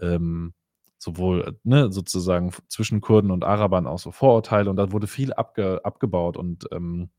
ähm, 0.00 0.52
sowohl 0.98 1.58
ne, 1.64 1.90
sozusagen 1.90 2.52
zwischen 2.68 3.00
Kurden 3.00 3.30
und 3.30 3.44
Arabern 3.44 3.86
auch 3.86 3.98
so 3.98 4.12
Vorurteile 4.12 4.68
und 4.68 4.76
da 4.76 4.92
wurde 4.92 5.06
viel 5.06 5.32
abge, 5.32 5.80
abgebaut 5.82 6.36
und 6.36 6.68
ähm, 6.72 7.10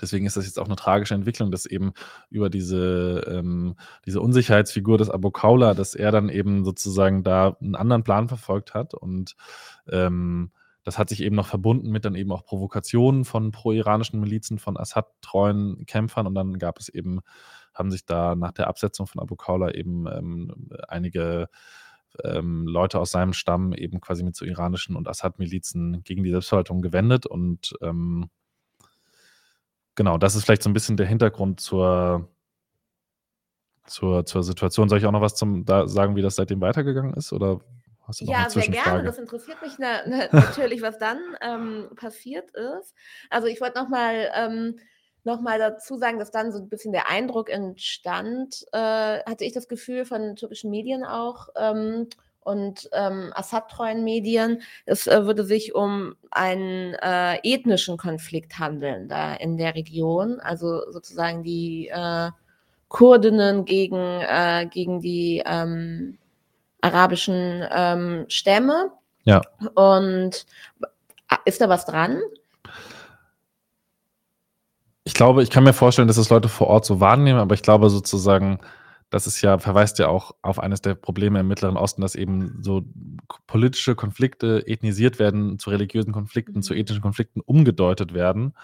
Deswegen 0.00 0.26
ist 0.26 0.36
das 0.36 0.46
jetzt 0.46 0.58
auch 0.58 0.66
eine 0.66 0.76
tragische 0.76 1.14
Entwicklung, 1.14 1.50
dass 1.50 1.66
eben 1.66 1.92
über 2.30 2.50
diese, 2.50 3.24
ähm, 3.28 3.76
diese 4.06 4.20
Unsicherheitsfigur 4.20 4.98
des 4.98 5.10
Abu 5.10 5.30
Kaula, 5.30 5.74
dass 5.74 5.94
er 5.94 6.10
dann 6.10 6.28
eben 6.28 6.64
sozusagen 6.64 7.22
da 7.22 7.56
einen 7.60 7.74
anderen 7.74 8.04
Plan 8.04 8.28
verfolgt 8.28 8.74
hat. 8.74 8.94
Und 8.94 9.36
ähm, 9.88 10.50
das 10.84 10.98
hat 10.98 11.08
sich 11.08 11.22
eben 11.22 11.36
noch 11.36 11.46
verbunden 11.46 11.90
mit 11.90 12.04
dann 12.04 12.14
eben 12.14 12.30
auch 12.32 12.44
Provokationen 12.44 13.24
von 13.24 13.50
pro-iranischen 13.50 14.20
Milizen, 14.20 14.58
von 14.58 14.76
Assad-treuen 14.76 15.86
Kämpfern. 15.86 16.26
Und 16.26 16.34
dann 16.34 16.58
gab 16.58 16.78
es 16.78 16.88
eben, 16.88 17.20
haben 17.72 17.90
sich 17.90 18.04
da 18.04 18.34
nach 18.34 18.52
der 18.52 18.68
Absetzung 18.68 19.06
von 19.06 19.20
Abu 19.20 19.36
Kaula 19.36 19.72
eben 19.72 20.06
ähm, 20.06 20.70
einige 20.88 21.48
ähm, 22.22 22.66
Leute 22.66 23.00
aus 23.00 23.10
seinem 23.10 23.32
Stamm 23.32 23.72
eben 23.72 24.00
quasi 24.00 24.22
mit 24.22 24.36
so 24.36 24.44
iranischen 24.44 24.94
und 24.94 25.08
Assad-Milizen 25.08 26.02
gegen 26.04 26.22
die 26.22 26.30
Selbstverwaltung 26.30 26.82
gewendet 26.82 27.26
und 27.26 27.74
ähm, 27.80 28.28
genau, 29.94 30.18
das 30.18 30.34
ist 30.34 30.44
vielleicht 30.44 30.62
so 30.62 30.70
ein 30.70 30.74
bisschen 30.74 30.96
der 30.96 31.06
Hintergrund 31.06 31.60
zur, 31.60 32.28
zur, 33.86 34.24
zur 34.26 34.42
Situation. 34.42 34.88
Soll 34.88 34.98
ich 34.98 35.06
auch 35.06 35.12
noch 35.12 35.20
was 35.20 35.34
zum 35.34 35.64
da 35.64 35.86
sagen, 35.86 36.16
wie 36.16 36.22
das 36.22 36.36
seitdem 36.36 36.60
weitergegangen 36.60 37.14
ist? 37.14 37.32
Oder 37.32 37.60
Hast 38.06 38.20
du 38.20 38.26
noch 38.26 38.32
Ja, 38.32 38.50
sehr 38.50 38.68
gerne. 38.68 39.02
Das 39.02 39.18
interessiert 39.18 39.62
mich 39.62 39.72
na, 39.78 40.02
na, 40.06 40.28
natürlich, 40.32 40.82
was 40.82 40.98
dann 40.98 41.18
ähm, 41.40 41.88
passiert 41.96 42.50
ist. 42.50 42.94
Also 43.30 43.48
ich 43.48 43.60
wollte 43.60 43.80
nochmal 43.80 44.30
ähm, 44.34 44.78
noch 45.24 45.40
mal 45.40 45.58
dazu 45.58 45.96
sagen, 45.96 46.18
dass 46.18 46.30
dann 46.30 46.52
so 46.52 46.58
ein 46.58 46.68
bisschen 46.68 46.92
der 46.92 47.08
Eindruck 47.08 47.48
entstand, 47.48 48.66
äh, 48.72 49.22
hatte 49.24 49.44
ich 49.44 49.52
das 49.52 49.68
Gefühl 49.68 50.04
von 50.04 50.36
türkischen 50.36 50.70
Medien 50.70 51.04
auch 51.04 51.48
ähm, 51.56 52.08
und 52.44 52.88
ähm, 52.92 53.32
Assad-treuen 53.34 54.04
Medien, 54.04 54.62
es 54.86 55.06
äh, 55.06 55.26
würde 55.26 55.44
sich 55.44 55.74
um 55.74 56.14
einen 56.30 56.94
äh, 56.94 57.38
ethnischen 57.42 57.96
Konflikt 57.96 58.58
handeln 58.58 59.08
da 59.08 59.34
in 59.34 59.56
der 59.56 59.74
Region, 59.74 60.40
also 60.40 60.90
sozusagen 60.90 61.42
die 61.42 61.88
äh, 61.88 62.30
Kurdinnen 62.88 63.64
gegen, 63.64 63.96
äh, 63.96 64.68
gegen 64.70 65.00
die 65.00 65.42
ähm, 65.44 66.18
arabischen 66.80 67.66
ähm, 67.72 68.26
Stämme. 68.28 68.92
Ja. 69.24 69.40
Und 69.74 70.46
ist 71.44 71.60
da 71.60 71.68
was 71.68 71.86
dran? 71.86 72.20
Ich 75.04 75.14
glaube, 75.14 75.42
ich 75.42 75.50
kann 75.50 75.64
mir 75.64 75.72
vorstellen, 75.72 76.08
dass 76.08 76.16
es 76.18 76.30
Leute 76.30 76.48
vor 76.48 76.68
Ort 76.68 76.84
so 76.84 77.00
wahrnehmen, 77.00 77.38
aber 77.38 77.54
ich 77.54 77.62
glaube 77.62 77.90
sozusagen, 77.90 78.58
das 79.14 79.28
ist 79.28 79.40
ja, 79.42 79.58
verweist 79.58 80.00
ja 80.00 80.08
auch 80.08 80.32
auf 80.42 80.58
eines 80.58 80.82
der 80.82 80.96
Probleme 80.96 81.38
im 81.38 81.46
Mittleren 81.46 81.76
Osten, 81.76 82.02
dass 82.02 82.16
eben 82.16 82.60
so 82.62 82.82
politische 83.46 83.94
Konflikte 83.94 84.66
ethnisiert 84.66 85.20
werden, 85.20 85.60
zu 85.60 85.70
religiösen 85.70 86.12
Konflikten, 86.12 86.56
mhm. 86.56 86.62
zu 86.62 86.74
ethnischen 86.74 87.00
Konflikten 87.00 87.40
umgedeutet 87.40 88.12
werden. 88.12 88.54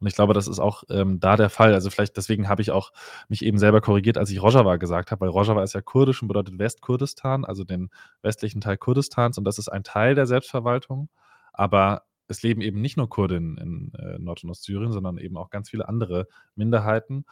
Und 0.00 0.08
ich 0.08 0.16
glaube, 0.16 0.34
das 0.34 0.48
ist 0.48 0.58
auch 0.58 0.82
ähm, 0.90 1.20
da 1.20 1.36
der 1.36 1.48
Fall. 1.48 1.74
Also 1.74 1.90
vielleicht 1.90 2.16
deswegen 2.16 2.48
habe 2.48 2.60
ich 2.60 2.72
auch 2.72 2.90
mich 3.28 3.44
eben 3.44 3.58
selber 3.58 3.80
korrigiert, 3.80 4.18
als 4.18 4.30
ich 4.30 4.42
Rojava 4.42 4.78
gesagt 4.78 5.12
habe, 5.12 5.20
weil 5.20 5.28
Rojava 5.28 5.62
ist 5.62 5.74
ja 5.74 5.80
kurdisch 5.80 6.20
und 6.22 6.26
bedeutet 6.26 6.58
Westkurdistan, 6.58 7.44
also 7.44 7.62
den 7.62 7.90
westlichen 8.20 8.60
Teil 8.60 8.78
Kurdistans 8.78 9.38
und 9.38 9.44
das 9.44 9.58
ist 9.58 9.68
ein 9.68 9.84
Teil 9.84 10.16
der 10.16 10.26
Selbstverwaltung. 10.26 11.08
Aber 11.52 12.02
es 12.26 12.42
leben 12.42 12.62
eben 12.62 12.80
nicht 12.80 12.96
nur 12.96 13.08
Kurden 13.08 13.58
in 13.58 13.92
äh, 13.94 14.18
Nord- 14.18 14.42
und 14.42 14.50
Ostsyrien, 14.50 14.90
sondern 14.90 15.18
eben 15.18 15.36
auch 15.36 15.50
ganz 15.50 15.70
viele 15.70 15.88
andere 15.88 16.26
Minderheiten. 16.56 17.26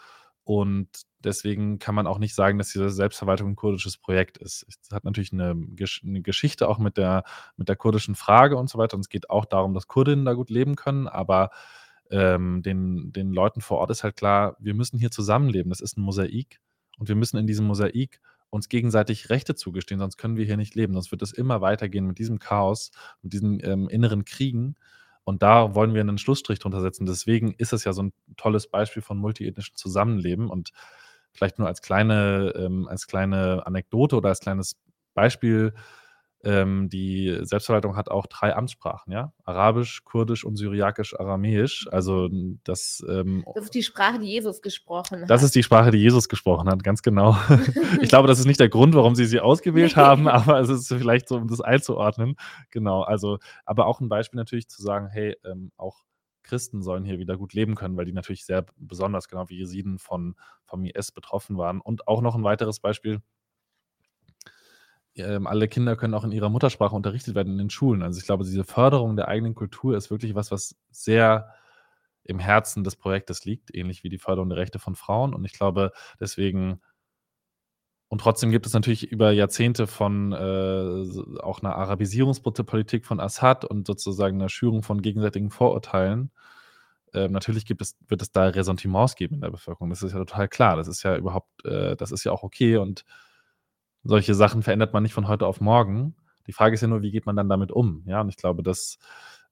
Und 0.49 0.89
deswegen 1.23 1.79
kann 1.79 1.95
man 1.95 2.07
auch 2.07 2.19
nicht 2.19 2.35
sagen, 2.35 2.57
dass 2.57 2.73
diese 2.73 2.89
Selbstverwaltung 2.89 3.51
ein 3.51 3.57
kurdisches 3.57 3.99
Projekt 3.99 4.39
ist. 4.39 4.65
Es 4.67 4.91
hat 4.91 5.05
natürlich 5.05 5.31
eine, 5.31 5.51
eine, 5.51 6.23
Geschichte 6.23 6.71
auch 6.71 6.79
mit 6.79 6.97
der, 6.97 7.25
mit 7.59 7.69
der 7.69 7.77
kurdischen 7.77 8.15
Frage 8.15 8.57
und 8.57 8.71
so 8.71 8.79
weiter. 8.79 8.95
Und 8.95 9.03
es 9.03 9.11
geht 9.11 9.29
auch 9.29 9.45
darum, 9.45 9.75
dass 9.75 9.89
Kurdinnen 9.89 10.25
da 10.25 10.33
gut 10.33 10.49
leben 10.49 10.75
können. 10.75 11.07
Aber 11.07 11.51
ähm, 12.11 12.63
den, 12.63 13.13
den 13.13 13.31
Leuten 13.31 13.61
vor 13.61 13.77
Ort 13.77 13.91
ist 13.91 14.05
halt 14.05 14.17
klar, 14.17 14.57
wir 14.59 14.73
müssen 14.73 14.99
hier 14.99 15.11
zusammenleben. 15.11 15.69
Das 15.69 15.83
ist 15.83 15.99
ein 15.99 16.03
Mosaik. 16.03 16.63
Und 16.97 17.11
wir 17.11 17.15
müssen 17.15 17.37
in 17.37 17.47
diesem 17.47 17.67
Mosaik 17.67 18.19
uns 18.49 18.71
gegenseitig 18.71 19.29
Rechte 19.29 19.55
zugestehen, 19.55 20.01
sonst 20.01 20.17
können 20.17 20.39
wir 20.39 20.47
hier 20.47 20.57
nicht 20.57 20.75
leben. 20.75 20.95
Sonst 20.95 21.11
wird 21.11 21.21
es 21.21 21.35
immer 21.35 21.61
weitergehen 21.61 22.07
mit 22.07 22.19
diesem 22.19 22.39
Chaos, 22.39 22.91
mit 23.21 23.35
diesen 23.35 23.63
ähm, 23.63 23.91
inneren 23.91 24.25
Kriegen. 24.25 24.77
Und 25.29 25.43
da 25.43 25.75
wollen 25.75 25.93
wir 25.93 26.01
einen 26.01 26.17
Schlussstrich 26.17 26.59
drunter 26.59 26.81
setzen. 26.81 27.05
Deswegen 27.05 27.53
ist 27.59 27.75
es 27.75 27.85
ja 27.85 27.93
so 27.93 28.03
ein 28.03 28.15
tolles 28.39 28.67
Beispiel 28.67 29.03
von 29.03 29.19
multiethnischen 29.19 29.77
Zusammenleben. 29.77 30.49
Und 30.49 30.71
vielleicht 31.33 31.59
nur 31.59 31.69
als 31.69 31.83
kleine, 31.83 32.55
ähm, 32.57 32.89
als 32.89 33.07
kleine 33.07 33.67
Anekdote 33.67 34.17
oder 34.17 34.31
als 34.31 34.41
kleines 34.41 34.77
Beispiel 35.13 35.75
ähm, 36.45 36.89
die 36.89 37.37
Selbstverwaltung 37.43 37.97
hat 37.97 38.11
auch 38.11 38.27
drei 38.27 38.55
Amtssprachen, 38.55 39.13
ja? 39.13 39.33
Arabisch, 39.45 40.05
Kurdisch 40.05 40.45
und 40.45 40.57
Syriakisch-Aramäisch. 40.57 41.89
Also 41.91 42.29
das. 42.65 43.05
Ähm, 43.09 43.45
das 43.55 43.65
ist 43.65 43.75
die 43.75 43.83
Sprache, 43.83 44.21
die 44.21 44.29
Jesus 44.29 44.63
gesprochen 44.63 45.23
hat. 45.23 45.31
Das 45.31 45.43
ist 45.43 45.55
die 45.55 45.63
Sprache, 45.65 45.91
die 45.91 45.99
Jesus 45.99 46.29
gesprochen 46.29 46.69
hat, 46.69 46.85
ganz 46.85 47.03
genau. 47.03 47.37
ich 48.01 48.09
glaube, 48.09 48.29
das 48.29 48.39
ist 48.39 48.47
nicht 48.47 48.61
der 48.61 48.69
Grund, 48.69 48.95
warum 48.95 49.17
sie 49.17 49.27
sie 49.27 49.41
ausgewählt 49.41 49.97
haben, 49.97 50.29
aber 50.29 50.61
es 50.61 50.69
ist 50.69 50.89
vielleicht 50.89 51.29
so, 51.29 51.37
um 51.37 51.49
das 51.49 51.61
einzuordnen. 51.61 52.37
Genau. 52.71 53.03
Also, 53.03 53.39
aber 53.65 53.87
auch 53.87 54.01
ein 54.01 54.09
Beispiel 54.09 54.39
natürlich 54.39 54.69
zu 54.69 54.81
sagen, 54.81 55.09
hey, 55.09 55.37
ähm, 55.45 55.73
auch 55.77 56.05
Christen 56.45 56.83
sollen 56.83 57.05
hier 57.05 57.19
wieder 57.19 57.37
gut 57.37 57.53
leben 57.53 57.75
können, 57.75 57.97
weil 57.97 58.07
die 58.07 58.13
natürlich 58.13 58.45
sehr 58.47 58.65
besonders, 58.77 59.29
genau 59.29 59.49
wie 59.49 59.59
Jesiden 59.59 59.99
von, 59.99 60.35
vom 60.65 60.85
IS 60.85 61.13
betroffen 61.13 61.59
waren. 61.59 61.81
Und 61.81 62.09
auch 62.09 62.23
noch 62.23 62.35
ein 62.35 62.45
weiteres 62.45 62.81
Beispiel 62.81 63.21
ähm, 65.19 65.47
alle 65.47 65.69
Kinder 65.69 65.97
können 65.97 66.15
auch 66.15 66.25
in 66.25 66.33
ihrer 66.33 66.49
Muttersprache 66.49 66.95
unterrichtet 66.95 67.35
werden 67.35 67.53
in 67.53 67.59
den 67.59 67.71
Schulen. 67.71 68.03
Also 68.03 68.19
ich 68.19 68.27
glaube, 68.27 68.45
diese 68.45 68.65
Förderung 68.65 69.17
der 69.17 69.29
eigenen 69.29 69.55
Kultur 69.55 69.97
ist 69.97 70.11
wirklich 70.11 70.35
was, 70.35 70.51
was 70.51 70.77
sehr 70.91 71.55
im 72.25 72.39
Herzen 72.39 72.85
des 72.85 72.97
Projektes 72.97 73.45
liegt, 73.45 73.75
ähnlich 73.75 74.05
wie 74.05 74.11
die 74.11 74.19
Förderung 74.19 74.51
der 74.51 74.59
Rechte 74.59 74.79
von 74.79 74.95
Frauen. 74.95 75.35
Und 75.35 75.45
ich 75.45 75.53
glaube, 75.53 75.93
deswegen 76.21 76.81
und 78.09 78.23
trotzdem 78.23 78.51
gibt 78.51 78.67
es 78.67 78.73
natürlich 78.73 79.13
über 79.13 79.33
Jahrzehnte 79.33 79.87
von 79.87 80.33
äh, 80.33 81.41
auch 81.43 81.61
einer 81.61 81.77
Arabisierungspolitik 81.77 83.05
von 83.05 83.21
Assad 83.21 83.67
und 83.67 83.87
sozusagen 83.87 84.37
einer 84.41 84.49
Schürung 84.49 84.83
von 84.83 85.03
gegenseitigen 85.03 85.51
Vorurteilen. 85.51 86.31
Äh, 87.13 87.29
natürlich 87.29 87.67
gibt 87.67 87.83
es, 87.83 87.99
wird 88.09 88.23
es 88.23 88.33
da 88.33 88.45
Ressentiments 88.45 89.15
geben 89.15 89.37
in 89.37 89.41
der 89.43 89.51
Bevölkerung. 89.51 89.91
Das 89.91 90.03
ist 90.03 90.13
ja 90.13 90.19
total 90.19 90.49
klar. 90.49 90.77
Das 90.77 90.89
ist 90.89 91.03
ja 91.03 91.17
überhaupt, 91.17 91.65
äh, 91.67 91.97
das 91.97 92.11
ist 92.11 92.25
ja 92.25 92.33
auch 92.33 92.43
okay 92.43 92.79
und 92.79 93.05
solche 94.05 94.35
Sachen 94.35 94.63
verändert 94.63 94.93
man 94.93 95.03
nicht 95.03 95.13
von 95.13 95.29
heute 95.29 95.47
auf 95.47 95.61
morgen. 95.61 96.17
Die 96.47 96.53
Frage 96.53 96.75
ist 96.75 96.81
ja 96.81 96.89
nur, 96.89 97.03
wie 97.03 97.11
geht 97.11 97.27
man 97.27 97.37
dann 97.37 97.49
damit 97.49 97.73
um? 97.73 98.05
Ja, 98.07 98.21
und 98.21 98.29
ich 98.29 98.37
glaube, 98.37 98.63
das 98.63 98.99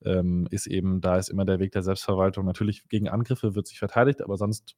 ähm, 0.05 0.47
ist 0.51 0.67
eben, 0.67 1.01
da 1.01 1.17
ist 1.17 1.29
immer 1.29 1.45
der 1.45 1.59
Weg 1.59 1.73
der 1.73 1.83
Selbstverwaltung. 1.83 2.47
Natürlich 2.47 2.89
gegen 2.89 3.09
Angriffe 3.09 3.55
wird 3.55 3.67
sich 3.67 3.79
verteidigt, 3.79 4.23
aber 4.23 4.37
sonst 4.37 4.77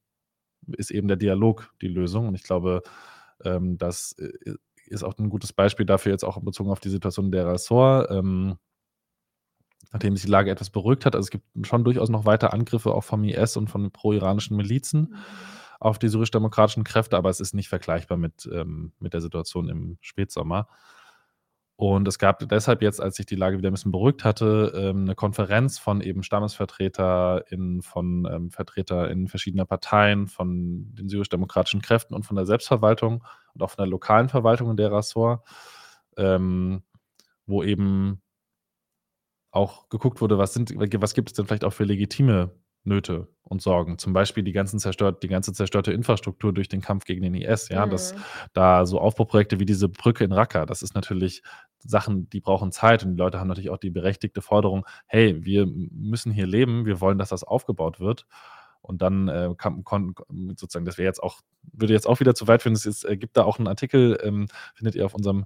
ist 0.76 0.90
eben 0.90 1.08
der 1.08 1.16
Dialog 1.16 1.72
die 1.80 1.88
Lösung. 1.88 2.28
Und 2.28 2.34
ich 2.34 2.42
glaube, 2.42 2.82
ähm, 3.44 3.78
das 3.78 4.12
äh, 4.18 4.54
ist 4.86 5.04
auch 5.04 5.16
ein 5.18 5.28
gutes 5.28 5.52
Beispiel 5.52 5.86
dafür, 5.86 6.12
jetzt 6.12 6.24
auch 6.24 6.40
bezogen 6.40 6.70
auf 6.70 6.80
die 6.80 6.90
Situation 6.90 7.30
der 7.30 7.46
Ressort. 7.46 8.10
Ähm, 8.10 8.58
nachdem 9.92 10.16
sich 10.16 10.26
die 10.26 10.30
Lage 10.30 10.50
etwas 10.50 10.70
beruhigt 10.70 11.06
hat. 11.06 11.14
Also 11.14 11.26
es 11.26 11.30
gibt 11.30 11.44
schon 11.66 11.84
durchaus 11.84 12.08
noch 12.08 12.24
weiter 12.24 12.52
Angriffe 12.52 12.92
auch 12.92 13.04
vom 13.04 13.24
IS 13.24 13.56
und 13.56 13.68
von 13.68 13.90
pro-iranischen 13.90 14.56
Milizen. 14.56 15.14
Auf 15.80 15.98
die 15.98 16.08
syrisch-demokratischen 16.08 16.84
Kräfte, 16.84 17.16
aber 17.16 17.30
es 17.30 17.40
ist 17.40 17.54
nicht 17.54 17.68
vergleichbar 17.68 18.18
mit, 18.18 18.48
ähm, 18.52 18.92
mit 18.98 19.14
der 19.14 19.20
Situation 19.20 19.68
im 19.68 19.98
Spätsommer. 20.00 20.68
Und 21.80 22.08
es 22.08 22.18
gab 22.18 22.40
deshalb 22.48 22.82
jetzt, 22.82 23.00
als 23.00 23.14
sich 23.14 23.26
die 23.26 23.36
Lage 23.36 23.56
wieder 23.56 23.70
ein 23.70 23.72
bisschen 23.72 23.92
beruhigt 23.92 24.24
hatte, 24.24 24.72
ähm, 24.74 25.02
eine 25.02 25.14
Konferenz 25.14 25.78
von 25.78 26.00
eben 26.00 26.24
StammesvertreterInnen, 26.24 27.82
von 27.82 28.28
ähm, 28.28 28.50
VertreterInnen 28.50 29.28
verschiedener 29.28 29.64
Parteien, 29.64 30.26
von 30.26 30.92
den 30.96 31.08
syrisch-demokratischen 31.08 31.80
Kräften 31.80 32.14
und 32.14 32.26
von 32.26 32.34
der 32.34 32.46
Selbstverwaltung 32.46 33.22
und 33.54 33.62
auch 33.62 33.70
von 33.70 33.84
der 33.84 33.86
lokalen 33.86 34.28
Verwaltung 34.28 34.70
in 34.70 34.76
der 34.76 34.90
Rassor, 34.90 35.44
ähm, 36.16 36.82
wo 37.46 37.62
eben 37.62 38.22
auch 39.52 39.88
geguckt 39.88 40.20
wurde, 40.20 40.36
was, 40.36 40.54
sind, 40.54 40.74
was 40.76 41.14
gibt 41.14 41.28
es 41.30 41.34
denn 41.34 41.46
vielleicht 41.46 41.64
auch 41.64 41.72
für 41.72 41.84
legitime 41.84 42.50
Nöte 42.88 43.28
und 43.44 43.62
Sorgen. 43.62 43.98
Zum 43.98 44.12
Beispiel 44.12 44.42
die, 44.42 44.52
ganzen 44.52 44.78
zerstört, 44.78 45.22
die 45.22 45.28
ganze 45.28 45.52
zerstörte 45.52 45.92
Infrastruktur 45.92 46.52
durch 46.52 46.68
den 46.68 46.80
Kampf 46.80 47.04
gegen 47.04 47.22
den 47.22 47.34
IS. 47.34 47.68
Ja, 47.68 47.86
mhm. 47.86 47.90
dass 47.90 48.14
da 48.52 48.86
so 48.86 49.00
Aufbauprojekte 49.00 49.60
wie 49.60 49.66
diese 49.66 49.88
Brücke 49.88 50.24
in 50.24 50.32
Raqqa, 50.32 50.66
das 50.66 50.82
ist 50.82 50.94
natürlich 50.94 51.42
Sachen, 51.78 52.28
die 52.30 52.40
brauchen 52.40 52.72
Zeit 52.72 53.04
und 53.04 53.12
die 53.12 53.18
Leute 53.18 53.38
haben 53.38 53.48
natürlich 53.48 53.70
auch 53.70 53.78
die 53.78 53.90
berechtigte 53.90 54.42
Forderung, 54.42 54.84
hey, 55.06 55.44
wir 55.44 55.66
müssen 55.66 56.32
hier 56.32 56.46
leben, 56.46 56.84
wir 56.86 57.00
wollen, 57.00 57.18
dass 57.18 57.28
das 57.28 57.44
aufgebaut 57.44 58.00
wird. 58.00 58.26
Und 58.80 59.02
dann 59.02 59.28
äh, 59.28 59.54
kon, 59.56 60.14
sozusagen, 60.56 60.86
das 60.86 60.98
wäre 60.98 61.06
jetzt 61.06 61.22
auch, 61.22 61.40
würde 61.72 61.92
jetzt 61.92 62.06
auch 62.06 62.20
wieder 62.20 62.34
zu 62.34 62.48
weit 62.48 62.62
führen. 62.62 62.74
Es 62.74 62.86
ist, 62.86 63.04
äh, 63.04 63.16
gibt 63.16 63.36
da 63.36 63.44
auch 63.44 63.58
einen 63.58 63.68
Artikel, 63.68 64.18
ähm, 64.22 64.46
findet 64.74 64.94
ihr 64.94 65.04
auf 65.04 65.14
unserem 65.14 65.44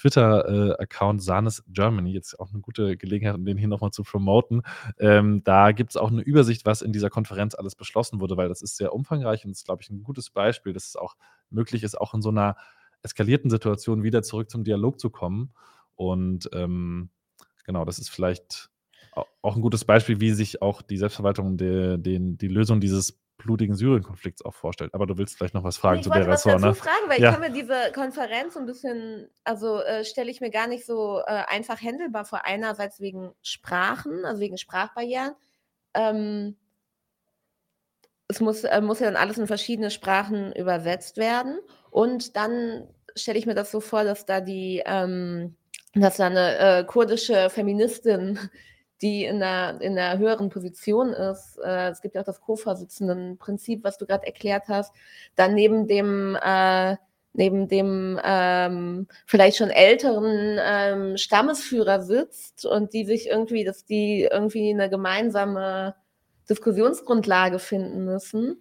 Twitter-Account 0.00 1.22
Sanes 1.22 1.62
Germany, 1.68 2.12
jetzt 2.12 2.38
auch 2.40 2.50
eine 2.50 2.60
gute 2.60 2.96
Gelegenheit, 2.96 3.34
um 3.34 3.44
den 3.44 3.58
hier 3.58 3.68
nochmal 3.68 3.90
zu 3.90 4.02
promoten. 4.02 4.62
Ähm, 4.98 5.42
da 5.44 5.72
gibt 5.72 5.90
es 5.90 5.96
auch 5.96 6.10
eine 6.10 6.22
Übersicht, 6.22 6.64
was 6.66 6.82
in 6.82 6.92
dieser 6.92 7.10
Konferenz 7.10 7.54
alles 7.54 7.74
beschlossen 7.74 8.20
wurde, 8.20 8.36
weil 8.36 8.48
das 8.48 8.62
ist 8.62 8.76
sehr 8.76 8.94
umfangreich 8.94 9.44
und 9.44 9.50
ist, 9.50 9.64
glaube 9.64 9.82
ich, 9.82 9.90
ein 9.90 10.02
gutes 10.02 10.30
Beispiel, 10.30 10.72
dass 10.72 10.88
es 10.88 10.96
auch 10.96 11.16
möglich 11.50 11.82
ist, 11.82 12.00
auch 12.00 12.14
in 12.14 12.22
so 12.22 12.30
einer 12.30 12.56
eskalierten 13.02 13.50
Situation 13.50 14.02
wieder 14.02 14.22
zurück 14.22 14.50
zum 14.50 14.64
Dialog 14.64 14.98
zu 14.98 15.10
kommen. 15.10 15.52
Und 15.94 16.48
ähm, 16.52 17.10
genau, 17.64 17.84
das 17.84 17.98
ist 17.98 18.10
vielleicht 18.10 18.70
auch 19.42 19.56
ein 19.56 19.62
gutes 19.62 19.84
Beispiel, 19.84 20.20
wie 20.20 20.32
sich 20.32 20.62
auch 20.62 20.82
die 20.82 20.96
Selbstverwaltung 20.96 21.56
de, 21.56 21.98
de, 21.98 22.18
die 22.20 22.48
Lösung 22.48 22.80
dieses 22.80 23.18
blutigen 23.42 23.74
Syrien-Konflikts 23.74 24.44
auch 24.44 24.54
vorstellt. 24.54 24.94
Aber 24.94 25.06
du 25.06 25.18
willst 25.18 25.36
vielleicht 25.36 25.54
noch 25.54 25.64
was 25.64 25.76
fragen 25.76 25.98
ich 25.98 26.04
zu 26.04 26.10
der 26.10 26.26
Ressort, 26.26 26.60
ne? 26.60 26.74
fragen, 26.74 27.08
weil 27.08 27.20
ja. 27.20 27.28
ich 27.28 27.34
kann 27.34 27.40
mir 27.40 27.52
diese 27.52 27.92
Konferenz 27.92 28.56
ein 28.56 28.66
bisschen, 28.66 29.28
also 29.44 29.80
äh, 29.80 30.04
stelle 30.04 30.30
ich 30.30 30.40
mir 30.40 30.50
gar 30.50 30.66
nicht 30.66 30.86
so 30.86 31.20
äh, 31.26 31.44
einfach 31.48 31.80
händelbar 31.80 32.24
vor. 32.24 32.44
Einerseits 32.44 33.00
wegen 33.00 33.32
Sprachen, 33.42 34.24
also 34.24 34.40
wegen 34.40 34.58
Sprachbarrieren. 34.58 35.34
Ähm, 35.94 36.56
es 38.28 38.40
muss, 38.40 38.64
äh, 38.64 38.80
muss 38.80 39.00
ja 39.00 39.06
dann 39.06 39.16
alles 39.16 39.38
in 39.38 39.46
verschiedene 39.46 39.90
Sprachen 39.90 40.52
übersetzt 40.52 41.16
werden. 41.16 41.58
Und 41.90 42.36
dann 42.36 42.86
stelle 43.16 43.38
ich 43.38 43.46
mir 43.46 43.54
das 43.54 43.70
so 43.70 43.80
vor, 43.80 44.04
dass 44.04 44.24
da 44.24 44.40
die, 44.40 44.82
ähm, 44.86 45.56
dass 45.94 46.18
da 46.18 46.26
eine 46.26 46.58
äh, 46.58 46.84
kurdische 46.84 47.50
Feministin 47.50 48.38
die 49.02 49.24
in 49.24 49.42
einer, 49.42 49.80
in 49.80 49.98
einer 49.98 50.18
höheren 50.18 50.50
Position 50.50 51.12
ist. 51.12 51.58
Äh, 51.64 51.90
es 51.90 52.02
gibt 52.02 52.14
ja 52.14 52.20
auch 52.20 52.26
das 52.26 52.40
Co-Vorsitzenden-Prinzip, 52.40 53.82
was 53.84 53.98
du 53.98 54.06
gerade 54.06 54.26
erklärt 54.26 54.64
hast. 54.68 54.94
Dann 55.36 55.54
neben 55.54 55.86
dem, 55.86 56.36
äh, 56.42 56.96
neben 57.32 57.68
dem 57.68 58.20
ähm, 58.22 59.06
vielleicht 59.26 59.56
schon 59.56 59.70
älteren 59.70 60.58
ähm, 60.60 61.16
Stammesführer 61.16 62.02
sitzt 62.02 62.66
und 62.66 62.92
die 62.92 63.04
sich 63.04 63.28
irgendwie, 63.28 63.64
dass 63.64 63.84
die 63.84 64.28
irgendwie 64.30 64.70
eine 64.70 64.90
gemeinsame 64.90 65.94
Diskussionsgrundlage 66.50 67.60
finden 67.60 68.04
müssen. 68.04 68.56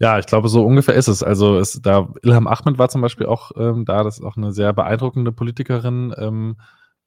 Ja, 0.00 0.18
ich 0.18 0.26
glaube, 0.26 0.48
so 0.48 0.64
ungefähr 0.64 0.94
ist 0.94 1.06
es. 1.06 1.22
Also 1.22 1.58
es, 1.58 1.80
da 1.80 2.12
Ilham 2.22 2.48
Ahmed 2.48 2.78
war 2.78 2.88
zum 2.88 3.00
Beispiel 3.00 3.26
auch 3.26 3.52
ähm, 3.56 3.84
da, 3.84 4.02
das 4.02 4.18
ist 4.18 4.24
auch 4.24 4.36
eine 4.36 4.52
sehr 4.52 4.72
beeindruckende 4.72 5.30
Politikerin. 5.30 6.12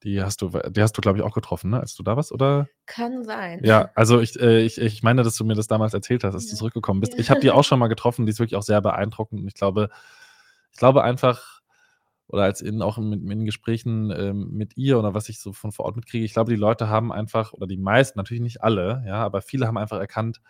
Die 0.03 0.21
hast 0.21 0.41
du, 0.41 0.49
die 0.49 0.81
hast 0.81 0.97
du, 0.97 1.01
glaube 1.01 1.19
ich, 1.19 1.23
auch 1.23 1.33
getroffen, 1.33 1.69
ne? 1.69 1.79
als 1.79 1.95
du 1.95 2.01
da 2.01 2.17
warst, 2.17 2.31
oder? 2.31 2.67
Kann 2.87 3.23
sein. 3.23 3.61
Ja, 3.63 3.91
also 3.93 4.19
ich, 4.19 4.39
äh, 4.39 4.61
ich, 4.61 4.79
ich 4.79 5.03
meine, 5.03 5.23
dass 5.23 5.35
du 5.35 5.45
mir 5.45 5.53
das 5.53 5.67
damals 5.67 5.93
erzählt 5.93 6.23
hast, 6.23 6.33
dass 6.33 6.45
ja. 6.45 6.51
du 6.51 6.57
zurückgekommen 6.57 7.01
bist. 7.01 7.17
Ich 7.19 7.29
habe 7.29 7.39
die 7.39 7.51
auch 7.51 7.63
schon 7.63 7.77
mal 7.77 7.87
getroffen, 7.87 8.25
die 8.25 8.31
ist 8.31 8.39
wirklich 8.39 8.57
auch 8.57 8.63
sehr 8.63 8.81
beeindruckend. 8.81 9.41
Und 9.41 9.47
ich 9.47 9.53
glaube, 9.53 9.89
ich 10.71 10.77
glaube 10.77 11.03
einfach, 11.03 11.61
oder 12.27 12.43
als 12.43 12.61
in 12.61 12.81
auch 12.81 12.97
mit, 12.97 13.21
in 13.29 13.45
Gesprächen 13.45 14.09
ähm, 14.11 14.51
mit 14.51 14.75
ihr 14.77 14.97
oder 14.97 15.13
was 15.13 15.29
ich 15.29 15.39
so 15.39 15.53
von 15.53 15.71
vor 15.71 15.85
Ort 15.85 15.97
mitkriege, 15.97 16.25
ich 16.25 16.33
glaube, 16.33 16.49
die 16.49 16.57
Leute 16.57 16.87
haben 16.87 17.11
einfach, 17.11 17.53
oder 17.53 17.67
die 17.67 17.77
meisten, 17.77 18.17
natürlich 18.17 18.41
nicht 18.41 18.63
alle, 18.63 19.03
ja, 19.05 19.15
aber 19.15 19.41
viele 19.41 19.67
haben 19.67 19.77
einfach 19.77 19.99
erkannt, 19.99 20.41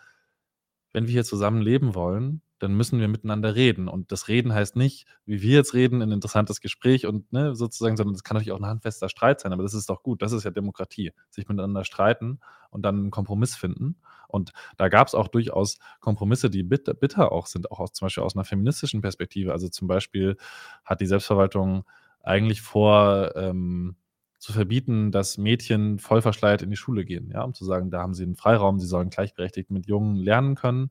wenn 0.93 1.07
wir 1.07 1.11
hier 1.11 1.23
zusammen 1.23 1.61
leben 1.61 1.95
wollen, 1.95 2.41
dann 2.61 2.75
müssen 2.75 2.99
wir 2.99 3.07
miteinander 3.07 3.55
reden. 3.55 3.87
Und 3.87 4.11
das 4.11 4.27
Reden 4.27 4.53
heißt 4.53 4.75
nicht, 4.75 5.07
wie 5.25 5.41
wir 5.41 5.55
jetzt 5.55 5.73
reden, 5.73 6.01
ein 6.03 6.11
interessantes 6.11 6.61
Gespräch 6.61 7.07
und 7.07 7.33
ne, 7.33 7.55
sozusagen, 7.55 7.97
sondern 7.97 8.13
es 8.13 8.23
kann 8.23 8.35
natürlich 8.35 8.51
auch 8.51 8.59
ein 8.59 8.67
handfester 8.67 9.09
Streit 9.09 9.39
sein, 9.39 9.51
aber 9.51 9.63
das 9.63 9.73
ist 9.73 9.89
doch 9.89 10.03
gut, 10.03 10.21
das 10.21 10.31
ist 10.31 10.43
ja 10.43 10.51
Demokratie, 10.51 11.11
sich 11.31 11.47
miteinander 11.49 11.83
streiten 11.83 12.39
und 12.69 12.83
dann 12.83 12.97
einen 12.97 13.11
Kompromiss 13.11 13.55
finden. 13.55 13.97
Und 14.27 14.51
da 14.77 14.89
gab 14.89 15.07
es 15.07 15.15
auch 15.15 15.27
durchaus 15.27 15.79
Kompromisse, 16.01 16.51
die 16.51 16.61
bitter, 16.61 16.93
bitter 16.93 17.31
auch 17.31 17.47
sind, 17.47 17.71
auch 17.71 17.79
aus, 17.79 17.93
zum 17.93 18.05
Beispiel 18.05 18.23
aus 18.23 18.35
einer 18.35 18.45
feministischen 18.45 19.01
Perspektive. 19.01 19.53
Also 19.53 19.67
zum 19.67 19.87
Beispiel 19.87 20.37
hat 20.85 21.01
die 21.01 21.07
Selbstverwaltung 21.07 21.83
eigentlich 22.21 22.61
vor, 22.61 23.35
ähm, 23.35 23.95
zu 24.37 24.53
verbieten, 24.53 25.11
dass 25.11 25.37
Mädchen 25.37 25.99
voll 25.99 26.21
verschleiert 26.21 26.61
in 26.61 26.69
die 26.71 26.75
Schule 26.75 27.05
gehen, 27.05 27.29
ja, 27.31 27.43
um 27.43 27.53
zu 27.53 27.63
sagen, 27.63 27.91
da 27.91 28.01
haben 28.01 28.15
sie 28.15 28.23
einen 28.23 28.35
Freiraum, 28.35 28.79
sie 28.79 28.87
sollen 28.87 29.11
gleichberechtigt 29.11 29.69
mit 29.69 29.87
Jungen 29.87 30.15
lernen 30.15 30.55
können 30.55 30.89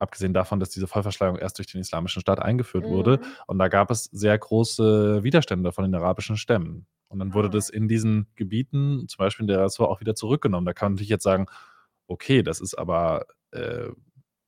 abgesehen 0.00 0.34
davon, 0.34 0.58
dass 0.58 0.70
diese 0.70 0.88
Vollverschleierung 0.88 1.38
erst 1.38 1.58
durch 1.58 1.70
den 1.70 1.80
Islamischen 1.80 2.20
Staat 2.20 2.40
eingeführt 2.40 2.86
mhm. 2.86 2.90
wurde. 2.90 3.20
Und 3.46 3.58
da 3.58 3.68
gab 3.68 3.90
es 3.90 4.04
sehr 4.04 4.36
große 4.36 5.22
Widerstände 5.22 5.70
von 5.72 5.84
den 5.84 5.94
arabischen 5.94 6.36
Stämmen. 6.36 6.86
Und 7.08 7.18
dann 7.18 7.34
wurde 7.34 7.48
ah. 7.48 7.52
das 7.52 7.68
in 7.68 7.86
diesen 7.86 8.26
Gebieten, 8.34 9.06
zum 9.08 9.18
Beispiel 9.18 9.44
in 9.44 9.48
der 9.48 9.60
Rasur, 9.60 9.88
auch 9.88 10.00
wieder 10.00 10.14
zurückgenommen. 10.14 10.64
Da 10.64 10.72
kann 10.72 10.86
man 10.86 10.92
natürlich 10.94 11.10
jetzt 11.10 11.24
sagen, 11.24 11.46
okay, 12.06 12.42
das 12.42 12.60
ist 12.60 12.74
aber 12.74 13.26
äh, 13.52 13.88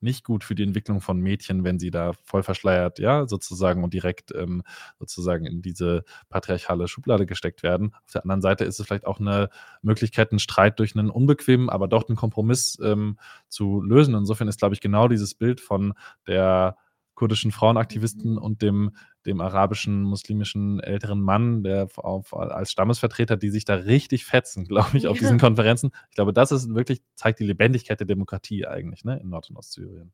nicht 0.02 0.24
gut 0.24 0.44
für 0.44 0.54
die 0.54 0.62
Entwicklung 0.62 1.00
von 1.00 1.18
Mädchen, 1.18 1.64
wenn 1.64 1.78
sie 1.78 1.90
da 1.90 2.12
voll 2.24 2.42
verschleiert, 2.42 2.98
ja, 2.98 3.26
sozusagen 3.26 3.84
und 3.84 3.94
direkt 3.94 4.32
ähm, 4.34 4.62
sozusagen 4.98 5.46
in 5.46 5.62
diese 5.62 6.04
patriarchale 6.28 6.88
Schublade 6.88 7.26
gesteckt 7.26 7.62
werden. 7.62 7.94
Auf 8.04 8.12
der 8.12 8.22
anderen 8.22 8.42
Seite 8.42 8.64
ist 8.64 8.80
es 8.80 8.86
vielleicht 8.86 9.06
auch 9.06 9.20
eine 9.20 9.48
Möglichkeit, 9.82 10.32
einen 10.32 10.38
Streit 10.38 10.78
durch 10.78 10.96
einen 10.96 11.10
unbequemen, 11.10 11.70
aber 11.70 11.88
doch 11.88 12.08
einen 12.08 12.16
Kompromiss 12.16 12.78
ähm, 12.82 13.18
zu 13.48 13.80
lösen. 13.82 14.14
Insofern 14.14 14.48
ist, 14.48 14.58
glaube 14.58 14.74
ich, 14.74 14.80
genau 14.80 15.08
dieses 15.08 15.34
Bild 15.34 15.60
von 15.60 15.94
der 16.26 16.76
kurdischen 17.22 17.52
Frauenaktivisten 17.52 18.36
und 18.36 18.62
dem, 18.62 18.96
dem 19.26 19.40
arabischen, 19.40 20.02
muslimischen 20.02 20.80
älteren 20.80 21.20
Mann, 21.20 21.62
der 21.62 21.86
auf, 21.94 22.34
als 22.34 22.72
Stammesvertreter, 22.72 23.36
die 23.36 23.50
sich 23.50 23.64
da 23.64 23.76
richtig 23.76 24.24
fetzen, 24.24 24.64
glaube 24.66 24.98
ich, 24.98 25.06
auf 25.06 25.20
diesen 25.20 25.38
Konferenzen. 25.38 25.92
Ich 26.10 26.16
glaube, 26.16 26.32
das 26.32 26.50
ist 26.50 26.74
wirklich, 26.74 27.00
zeigt 27.14 27.38
die 27.38 27.44
Lebendigkeit 27.44 28.00
der 28.00 28.08
Demokratie 28.08 28.66
eigentlich, 28.66 29.04
ne, 29.04 29.20
in 29.22 29.28
Nord- 29.28 29.50
und 29.50 29.56
Ostsyrien. 29.56 30.12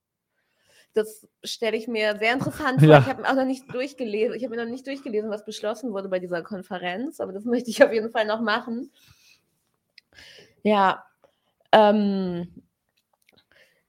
Das 0.92 1.26
stelle 1.42 1.78
ich 1.78 1.88
mir 1.88 2.18
sehr 2.18 2.34
interessant 2.34 2.80
vor. 2.80 2.90
Ja. 2.90 2.98
Ich 2.98 3.06
habe 3.06 3.26
auch 3.26 3.36
noch 3.36 3.46
nicht 3.46 3.72
durchgelesen. 3.72 4.36
Ich 4.36 4.44
habe 4.44 4.54
mir 4.54 4.62
noch 4.62 4.70
nicht 4.70 4.86
durchgelesen, 4.86 5.30
was 5.30 5.46
beschlossen 5.46 5.92
wurde 5.92 6.11
bei 6.11 6.18
dieser 6.18 6.42
Konferenz, 6.42 7.20
aber 7.20 7.32
das 7.32 7.44
möchte 7.46 7.70
ich 7.70 7.82
auf 7.82 7.90
jeden 7.90 8.11
Fall 8.11 8.26
noch 8.26 8.42
machen. 8.42 8.92
Ja, 10.62 11.06
ähm, 11.72 12.64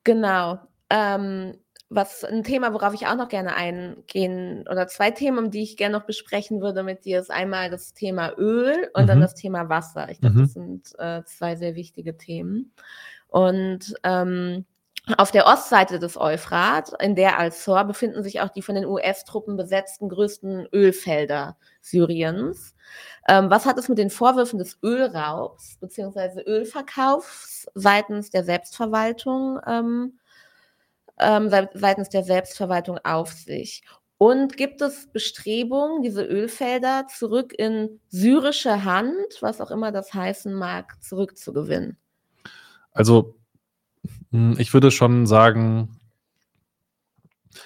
genau. 0.05 0.59
Ähm, 0.89 1.57
was 1.89 2.23
ein 2.23 2.43
Thema, 2.43 2.73
worauf 2.73 2.93
ich 2.93 3.07
auch 3.07 3.15
noch 3.15 3.29
gerne 3.29 3.55
eingehen, 3.55 4.65
oder 4.69 4.87
zwei 4.87 5.09
Themen, 5.09 5.39
um 5.39 5.51
die 5.51 5.63
ich 5.63 5.75
gerne 5.75 5.97
noch 5.97 6.05
besprechen 6.05 6.61
würde 6.61 6.83
mit 6.83 7.03
dir, 7.03 7.19
ist 7.19 7.31
einmal 7.31 7.71
das 7.71 7.93
Thema 7.93 8.31
Öl 8.37 8.89
und 8.93 9.03
mhm. 9.03 9.07
dann 9.07 9.21
das 9.21 9.33
Thema 9.33 9.69
Wasser. 9.69 10.09
Ich 10.09 10.21
glaube, 10.21 10.35
mhm. 10.35 10.41
das 10.41 10.53
sind 10.53 10.99
äh, 10.99 11.23
zwei 11.25 11.55
sehr 11.55 11.75
wichtige 11.75 12.15
Themen. 12.15 12.73
Und 13.27 13.95
ähm, 14.03 14.65
auf 15.17 15.31
der 15.31 15.47
Ostseite 15.47 15.97
des 15.97 16.17
Euphrat, 16.17 16.91
in 17.01 17.15
der 17.15 17.39
Al-Sor, 17.39 17.85
befinden 17.85 18.21
sich 18.21 18.41
auch 18.41 18.49
die 18.49 18.61
von 18.61 18.75
den 18.75 18.85
US-Truppen 18.85 19.57
besetzten 19.57 20.09
größten 20.09 20.67
Ölfelder 20.71 21.57
Syriens. 21.81 22.75
Ähm, 23.27 23.49
was 23.49 23.65
hat 23.65 23.77
es 23.79 23.89
mit 23.89 23.97
den 23.97 24.11
Vorwürfen 24.11 24.59
des 24.59 24.77
Ölraubs 24.83 25.77
bzw. 25.79 26.43
Ölverkaufs 26.43 27.67
seitens 27.73 28.29
der 28.29 28.43
Selbstverwaltung 28.43 29.59
ähm, 29.65 30.18
ähm, 31.19 31.49
seitens 31.49 32.09
der 32.09 32.23
Selbstverwaltung 32.23 32.99
auf 33.03 33.31
sich? 33.31 33.83
Und 34.17 34.57
gibt 34.57 34.81
es 34.81 35.07
Bestrebungen, 35.13 36.01
diese 36.01 36.23
Ölfelder 36.23 37.07
zurück 37.07 37.53
in 37.57 38.01
syrische 38.09 38.83
Hand, 38.83 39.15
was 39.39 39.61
auch 39.61 39.71
immer 39.71 39.93
das 39.93 40.13
heißen 40.13 40.53
mag, 40.53 41.01
zurückzugewinnen? 41.01 41.97
Also, 42.91 43.35
hm, 44.31 44.55
ich 44.59 44.73
würde 44.73 44.91
schon 44.91 45.25
sagen, 45.25 45.98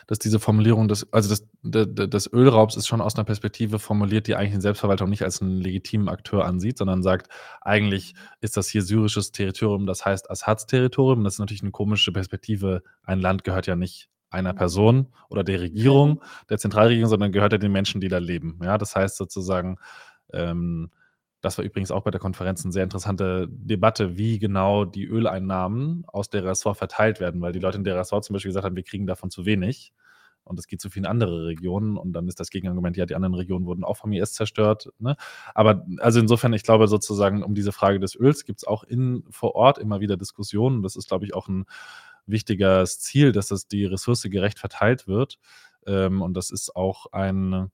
dass 0.07 0.19
diese 0.19 0.39
Formulierung 0.39 0.87
des, 0.87 1.11
also 1.11 1.29
des, 1.29 1.47
des 1.63 2.31
Ölraubs 2.31 2.75
ist 2.75 2.87
schon 2.87 3.01
aus 3.01 3.15
einer 3.15 3.23
Perspektive 3.23 3.79
formuliert, 3.79 4.27
die 4.27 4.35
eigentlich 4.35 4.55
die 4.55 4.61
Selbstverwaltung 4.61 5.09
nicht 5.09 5.23
als 5.23 5.41
einen 5.41 5.57
legitimen 5.57 6.09
Akteur 6.09 6.45
ansieht, 6.45 6.77
sondern 6.77 7.03
sagt, 7.03 7.29
eigentlich 7.61 8.13
ist 8.41 8.57
das 8.57 8.67
hier 8.69 8.81
syrisches 8.81 9.31
Territorium, 9.31 9.85
das 9.85 10.05
heißt 10.05 10.29
Assads 10.29 10.65
Territorium. 10.65 11.23
Das 11.23 11.33
ist 11.33 11.39
natürlich 11.39 11.63
eine 11.63 11.71
komische 11.71 12.11
Perspektive. 12.11 12.83
Ein 13.03 13.19
Land 13.19 13.43
gehört 13.43 13.67
ja 13.67 13.75
nicht 13.75 14.09
einer 14.29 14.53
Person 14.53 15.07
oder 15.29 15.43
der 15.43 15.61
Regierung, 15.61 16.21
der 16.49 16.57
Zentralregierung, 16.57 17.09
sondern 17.09 17.31
gehört 17.31 17.51
ja 17.51 17.57
den 17.57 17.71
Menschen, 17.71 18.01
die 18.01 18.07
da 18.07 18.17
leben. 18.17 18.59
Ja, 18.63 18.77
das 18.77 18.95
heißt 18.95 19.15
sozusagen, 19.15 19.77
ähm, 20.33 20.89
das 21.43 21.57
war 21.57 21.65
übrigens 21.65 21.91
auch 21.91 22.03
bei 22.03 22.11
der 22.11 22.21
Konferenz 22.21 22.63
eine 22.63 22.71
sehr 22.71 22.85
interessante 22.85 23.47
Debatte, 23.49 24.17
wie 24.17 24.39
genau 24.39 24.85
die 24.85 25.05
Öleinnahmen 25.05 26.05
aus 26.07 26.29
der 26.29 26.45
Ressort 26.45 26.77
verteilt 26.77 27.19
werden, 27.19 27.41
weil 27.41 27.51
die 27.51 27.59
Leute 27.59 27.77
in 27.77 27.83
der 27.83 27.97
Ressort 27.97 28.23
zum 28.23 28.33
Beispiel 28.33 28.49
gesagt 28.49 28.65
haben, 28.65 28.77
wir 28.77 28.83
kriegen 28.83 29.05
davon 29.05 29.29
zu 29.29 29.45
wenig 29.45 29.93
und 30.45 30.57
es 30.57 30.67
geht 30.67 30.79
zu 30.79 30.89
viele 30.89 31.09
andere 31.09 31.45
Regionen 31.47 31.97
und 31.97 32.13
dann 32.13 32.29
ist 32.29 32.39
das 32.39 32.49
Gegenargument, 32.49 32.95
ja, 32.95 33.05
die 33.05 33.15
anderen 33.15 33.35
Regionen 33.35 33.65
wurden 33.65 33.83
auch 33.83 33.97
vom 33.97 34.13
IS 34.13 34.33
zerstört. 34.33 34.89
Ne? 34.99 35.17
Aber 35.53 35.85
also 35.97 36.21
insofern, 36.21 36.53
ich 36.53 36.63
glaube 36.63 36.87
sozusagen, 36.87 37.43
um 37.43 37.55
diese 37.55 37.73
Frage 37.73 37.99
des 37.99 38.15
Öls 38.15 38.45
gibt 38.45 38.59
es 38.59 38.67
auch 38.67 38.85
in, 38.85 39.25
vor 39.29 39.53
Ort 39.55 39.79
immer 39.79 39.99
wieder 39.99 40.15
Diskussionen. 40.15 40.81
Das 40.81 40.95
ist, 40.95 41.09
glaube 41.09 41.25
ich, 41.25 41.33
auch 41.33 41.49
ein 41.49 41.65
wichtiges 42.25 42.99
Ziel, 43.01 43.33
dass 43.33 43.49
das 43.49 43.67
die 43.67 43.83
Ressource 43.83 44.23
gerecht 44.23 44.59
verteilt 44.59 45.07
wird. 45.07 45.39
Ähm, 45.85 46.21
und 46.21 46.35
das 46.35 46.51
ist 46.51 46.73
auch 46.73 47.07
ein 47.11 47.69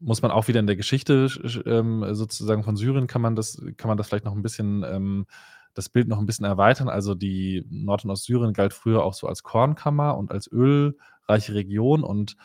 muss 0.00 0.22
man 0.22 0.30
auch 0.30 0.48
wieder 0.48 0.60
in 0.60 0.66
der 0.66 0.76
Geschichte 0.76 1.28
ähm, 1.66 2.04
sozusagen 2.14 2.62
von 2.62 2.76
Syrien 2.76 3.06
kann 3.06 3.22
man 3.22 3.36
das, 3.36 3.60
kann 3.76 3.88
man 3.88 3.96
das 3.96 4.08
vielleicht 4.08 4.24
noch 4.24 4.34
ein 4.34 4.42
bisschen, 4.42 4.84
ähm, 4.84 5.26
das 5.74 5.88
Bild 5.88 6.08
noch 6.08 6.18
ein 6.18 6.26
bisschen 6.26 6.46
erweitern. 6.46 6.88
Also 6.88 7.14
die 7.14 7.64
Nord- 7.68 8.04
und 8.04 8.10
Ostsyrien 8.10 8.52
galt 8.52 8.72
früher 8.72 9.04
auch 9.04 9.14
so 9.14 9.26
als 9.26 9.42
Kornkammer 9.42 10.16
und 10.16 10.30
als 10.30 10.50
ölreiche 10.50 11.54
Region 11.54 12.02
und 12.02 12.36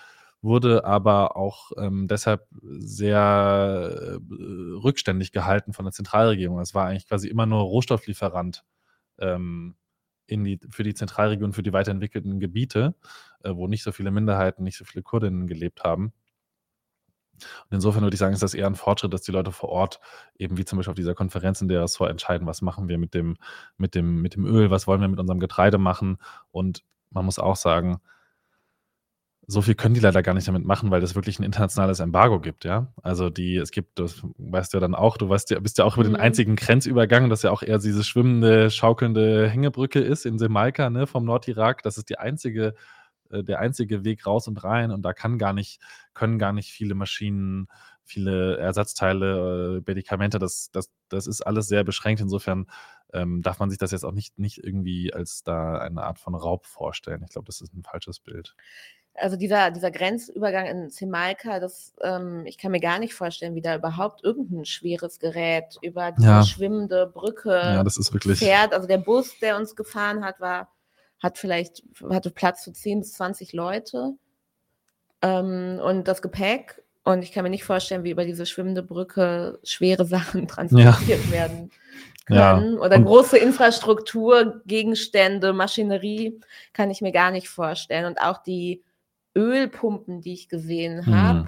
wurde 0.42 0.84
aber 0.84 1.38
auch 1.38 1.72
ähm, 1.78 2.08
deshalb 2.08 2.46
sehr 2.62 4.20
äh, 4.20 4.36
rückständig 4.84 5.32
gehalten 5.32 5.74
von 5.74 5.86
der 5.86 5.94
Zentralregierung. 5.94 6.60
Es 6.60 6.76
war 6.76 6.88
eigentlich 6.88 7.08
quasi 7.08 7.30
immer 7.30 7.46
nur 7.46 7.62
Rohstofflieferant 7.62 8.64
ähm, 9.20 9.76
in 10.28 10.44
die, 10.44 10.60
für 10.70 10.84
die 10.84 10.94
Zentralregion, 10.94 11.54
für 11.54 11.64
die 11.64 11.74
weiterentwickelten 11.74 12.40
Gebiete, 12.40 12.96
äh, 13.44 13.56
wo 13.56 13.68
nicht 13.68 13.84
so 13.84 13.92
viele 13.94 14.12
Minderheiten, 14.12 14.64
nicht 14.64 14.78
so 14.78 14.86
viele 14.86 15.04
Kurdinnen 15.04 15.48
gelebt 15.48 15.84
haben. 15.84 16.14
Und 17.34 17.72
insofern 17.72 18.04
würde 18.04 18.14
ich 18.14 18.20
sagen, 18.20 18.34
ist 18.34 18.44
das 18.44 18.54
eher 18.54 18.68
ein 18.68 18.76
Fortschritt, 18.76 19.14
dass 19.14 19.22
die 19.22 19.32
Leute 19.32 19.52
vor 19.52 19.70
Ort 19.70 20.00
eben 20.38 20.58
wie 20.58 20.66
zum 20.66 20.78
Beispiel 20.78 20.92
auf 20.92 20.96
dieser 20.96 21.16
Konferenz 21.16 21.62
in 21.62 21.68
der 21.68 21.82
RSV 21.82 22.02
entscheiden, 22.02 22.48
was 22.48 22.62
machen 22.62 22.88
wir 22.88 22.98
mit 22.98 23.14
dem, 23.14 23.38
mit 23.78 23.96
dem, 23.96 24.22
mit 24.22 24.36
dem 24.36 24.46
Öl, 24.46 24.70
was 24.70 24.88
wollen 24.88 25.02
wir 25.02 25.08
mit 25.08 25.20
unserem 25.20 25.40
Getreide 25.40 25.78
machen. 25.78 26.18
Und 26.52 26.84
man 27.10 27.26
muss 27.26 27.40
auch 27.40 27.56
sagen, 27.56 28.02
so 29.46 29.62
viel 29.62 29.76
können 29.76 29.94
die 29.94 30.00
leider 30.00 30.24
gar 30.24 30.34
nicht 30.34 30.48
damit 30.48 30.66
machen, 30.66 30.90
weil 30.90 31.04
es 31.04 31.16
wirklich 31.16 31.38
ein 31.38 31.44
internationales 31.44 32.00
Embargo 32.00 32.40
gibt, 32.40 32.64
ja. 32.64 32.88
Also 33.02 33.30
die, 33.30 33.58
es 33.58 33.72
gibt, 33.72 34.00
das 34.00 34.24
weißt 34.38 34.74
du 34.74 34.78
ja 34.78 34.82
dann 34.82 34.96
auch, 34.96 35.18
du 35.18 35.28
weißt 35.28 35.50
ja, 35.50 35.60
bist 35.60 35.78
ja 35.78 35.86
auch 35.86 35.96
über 35.96 36.06
den 36.06 36.14
mhm. 36.14 36.20
einzigen 36.20 36.56
Grenzübergang, 36.56 37.30
das 37.30 37.44
ja 37.44 37.52
auch 37.52 37.62
eher 37.62 37.78
diese 37.78 38.04
schwimmende, 38.04 38.70
schaukelnde 38.70 39.50
Hängebrücke 39.50 40.00
ist 40.00 40.26
in 40.26 40.40
Semalka, 40.40 40.90
ne, 40.90 41.08
vom 41.08 41.26
Nordirak. 41.26 41.84
Das 41.84 41.98
ist 41.98 42.10
die 42.10 42.20
einzige 42.20 42.74
äh, 43.34 43.44
der 43.44 43.60
einzige 43.60 44.04
Weg 44.06 44.26
raus 44.26 44.48
und 44.48 44.64
rein 44.64 44.92
und 44.92 45.02
da 45.04 45.14
kann 45.14 45.38
gar 45.38 45.54
nicht, 45.54 45.82
können 46.14 46.40
gar 46.40 46.54
nicht 46.54 46.72
viele 46.72 46.96
Maschinen, 46.96 47.68
viele 48.04 48.58
Ersatzteile, 48.58 49.78
äh, 49.80 49.84
Medikamente, 49.86 50.40
das, 50.40 50.70
das, 50.72 50.90
das 51.10 51.28
ist 51.28 51.42
alles 51.42 51.68
sehr 51.68 51.84
beschränkt. 51.84 52.22
Insofern 52.22 52.68
ähm, 53.14 53.42
darf 53.42 53.60
man 53.60 53.70
sich 53.70 53.80
das 53.80 53.92
jetzt 53.92 54.04
auch 54.06 54.12
nicht, 54.12 54.38
nicht 54.40 54.58
irgendwie 54.64 55.14
als 55.14 55.44
da 55.44 55.78
eine 55.80 56.04
Art 56.04 56.20
von 56.20 56.36
Raub 56.36 56.66
vorstellen. 56.66 57.24
Ich 57.26 57.32
glaube, 57.32 57.46
das 57.46 57.62
ist 57.62 57.74
ein 57.74 57.84
falsches 57.84 58.20
Bild. 58.20 58.56
also 59.16 59.38
dieser, 59.38 59.70
dieser 59.70 59.92
Grenzübergang 59.92 60.66
in 60.66 60.90
Zemalka, 60.90 61.60
das, 61.60 61.94
ähm, 62.02 62.46
ich 62.48 62.58
kann 62.58 62.72
mir 62.72 62.80
gar 62.80 62.98
nicht 63.00 63.14
vorstellen, 63.14 63.54
wie 63.56 63.62
da 63.62 63.76
überhaupt 63.76 64.24
irgendein 64.24 64.66
schweres 64.66 65.20
Gerät 65.20 65.78
über 65.84 66.12
diese 66.12 66.28
Ja. 66.28 66.44
schwimmende 66.44 67.06
Brücke 67.08 67.52
Ja, 67.52 67.84
das 67.84 67.98
ist 67.98 68.12
wirklich. 68.12 68.40
fährt. 68.40 68.74
Also 68.74 68.88
der 68.88 68.98
Bus, 68.98 69.38
der 69.40 69.58
uns 69.58 69.76
gefahren 69.76 70.26
hat, 70.26 70.40
war, 70.40 70.73
hat 71.24 71.38
vielleicht, 71.40 71.82
hatte 72.10 72.30
Platz 72.30 72.66
für 72.66 72.74
10 72.74 73.00
bis 73.00 73.14
20 73.14 73.54
Leute. 73.54 74.12
Ähm, 75.22 75.80
und 75.84 76.08
das 76.08 76.22
Gepäck. 76.22 76.84
Und 77.06 77.24
ich 77.24 77.32
kann 77.32 77.44
mir 77.44 77.50
nicht 77.50 77.64
vorstellen, 77.66 78.04
wie 78.04 78.12
über 78.12 78.26
diese 78.26 78.46
schwimmende 78.46 78.84
Brücke 78.84 79.60
schwere 79.64 80.06
Sachen 80.06 80.48
transportiert 80.48 81.32
werden 81.32 81.72
Ja. 82.30 82.56
können. 82.60 82.78
Oder 82.80 82.98
Und- 82.98 83.06
große 83.06 83.38
Infrastruktur, 83.38 84.62
Gegenstände, 84.66 85.54
Maschinerie 85.54 86.40
kann 86.74 86.92
ich 86.92 87.02
mir 87.02 87.12
gar 87.12 87.32
nicht 87.32 87.50
vorstellen. 87.50 88.06
Und 88.06 88.20
auch 88.22 88.44
die 88.44 88.84
Ölpumpen, 89.36 90.22
die 90.22 90.34
ich 90.34 90.48
gesehen 90.50 91.06
habe, 91.08 91.40
Hm. 91.40 91.48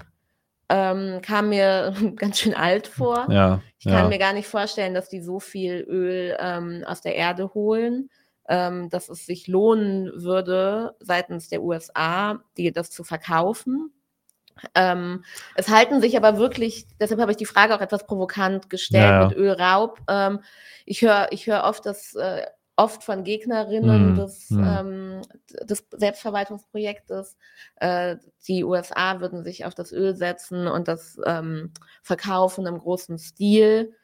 ähm, 0.68 1.20
kamen 1.22 1.48
mir 1.50 1.94
ganz 2.16 2.38
schön 2.40 2.54
alt 2.54 2.86
vor. 2.86 3.26
Ja, 3.30 3.62
Ich 3.78 3.84
kann 3.84 3.94
ja. 4.04 4.08
mir 4.08 4.18
gar 4.18 4.32
nicht 4.32 4.48
vorstellen, 4.48 4.94
dass 4.94 5.08
die 5.08 5.20
so 5.20 5.38
viel 5.40 5.84
Öl 5.88 6.36
ähm, 6.40 6.82
aus 6.86 7.00
der 7.02 7.14
Erde 7.14 7.54
holen, 7.54 8.10
ähm, 8.48 8.88
dass 8.90 9.08
es 9.08 9.26
sich 9.26 9.48
lohnen 9.48 10.10
würde, 10.14 10.94
seitens 11.00 11.48
der 11.48 11.62
USA, 11.62 12.40
die 12.56 12.72
das 12.72 12.90
zu 12.90 13.04
verkaufen. 13.04 13.92
Ähm, 14.74 15.24
es 15.54 15.68
halten 15.68 16.00
sich 16.00 16.16
aber 16.16 16.38
wirklich, 16.38 16.86
deshalb 16.98 17.20
habe 17.20 17.30
ich 17.30 17.36
die 17.36 17.44
Frage 17.44 17.74
auch 17.74 17.80
etwas 17.80 18.06
provokant 18.06 18.70
gestellt 18.70 19.04
Ja, 19.04 19.20
ja. 19.22 19.28
mit 19.28 19.36
Ölraub. 19.36 20.00
Ähm, 20.08 20.40
ich 20.86 21.02
höre 21.02 21.28
ich 21.30 21.46
hör 21.46 21.64
oft, 21.64 21.84
dass 21.84 22.14
äh, 22.14 22.46
oft 22.76 23.02
von 23.02 23.24
Gegnerinnen 23.24 24.08
Hm, 24.08 24.14
des, 24.14 24.50
hm. 24.50 24.64
ähm, 24.64 25.22
des 25.62 25.86
Selbstverwaltungsprojektes, 25.90 27.36
äh, 27.76 28.16
die 28.46 28.64
USA 28.64 29.20
würden 29.20 29.42
sich 29.42 29.64
auf 29.64 29.74
das 29.74 29.92
Öl 29.92 30.14
setzen 30.14 30.66
und 30.68 30.86
das 30.88 31.18
ähm, 31.24 31.72
verkaufen 32.02 32.66
im 32.66 32.78
großen 32.78 33.18
Stil. 33.18 33.94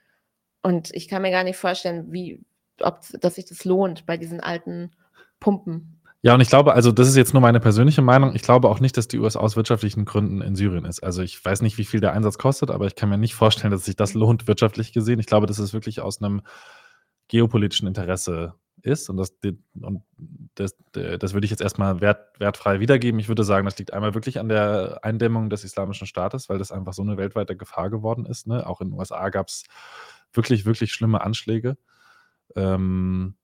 Und 0.63 0.91
ich 0.95 1.09
kann 1.09 1.23
mir 1.23 1.31
gar 1.31 1.45
nicht 1.45 1.59
vorstellen, 1.59 2.13
wie, 2.13 2.43
ob 2.85 3.01
dass 3.21 3.37
sich 3.37 3.45
das 3.45 3.65
lohnt 3.65 4.07
bei 4.07 4.17
diesen 4.17 4.41
alten 4.41 4.93
Pumpen. 5.41 6.01
Ja, 6.25 6.35
und 6.35 6.41
ich 6.41 6.49
glaube, 6.49 6.73
also 6.75 6.93
das 6.93 7.09
ist 7.09 7.17
jetzt 7.17 7.33
nur 7.33 7.43
meine 7.43 7.59
persönliche 7.59 8.01
Meinung. 8.01 8.35
Ich 8.37 8.43
glaube 8.43 8.69
auch 8.69 8.79
nicht, 8.79 8.97
dass 8.97 9.09
die 9.09 9.19
USA 9.19 9.41
aus 9.41 9.57
wirtschaftlichen 9.57 10.05
Gründen 10.05 10.41
in 10.41 10.55
Syrien 10.55 10.85
ist. 10.85 11.03
Also 11.03 11.21
ich 11.21 11.45
weiß 11.45 11.63
nicht, 11.63 11.79
wie 11.79 11.85
viel 11.85 11.99
der 11.99 12.13
Einsatz 12.13 12.39
kostet, 12.39 12.71
aber 12.71 12.87
ich 12.87 12.95
kann 12.95 13.09
mir 13.09 13.19
nicht 13.19 13.35
vorstellen, 13.35 13.73
dass 13.73 13.85
sich 13.85 13.97
das 13.97 14.15
lohnt, 14.15 14.47
wirtschaftlich 14.47 14.93
gesehen. 14.93 15.19
Ich 15.19 15.27
glaube, 15.27 15.49
dass 15.49 15.59
es 15.59 15.73
wirklich 15.73 16.01
aus 16.01 16.23
einem 16.23 16.43
geopolitischen 17.27 17.89
Interesse 17.89 18.55
ist. 18.83 19.11
Und 19.11 19.17
das, 19.17 19.35
und 19.81 20.03
das, 20.55 20.77
das 20.93 21.33
würde 21.33 21.45
ich 21.45 21.51
jetzt 21.51 21.63
erstmal 21.63 22.01
wert, 22.01 22.39
wertfrei 22.39 22.79
wiedergeben. 22.79 23.19
Ich 23.19 23.29
würde 23.29 23.43
sagen, 23.43 23.65
das 23.65 23.79
liegt 23.79 23.93
einmal 23.93 24.15
wirklich 24.15 24.39
an 24.39 24.49
der 24.49 25.01
Eindämmung 25.03 25.51
des 25.51 25.65
Islamischen 25.65 26.07
Staates, 26.07 26.49
weil 26.49 26.59
das 26.59 26.71
einfach 26.71 26.93
so 26.93 27.03
eine 27.03 27.17
weltweite 27.17 27.57
Gefahr 27.57 27.91
geworden 27.91 28.27
ist. 28.27 28.47
Ne? 28.47 28.65
Auch 28.65 28.81
in 28.81 28.91
den 28.91 28.99
USA 28.99 29.29
gab 29.31 29.49
es 29.49 29.65
wirklich, 30.33 30.67
wirklich 30.67 30.93
schlimme 30.93 31.21
Anschläge. 31.21 31.77
Ähm, 32.57 33.37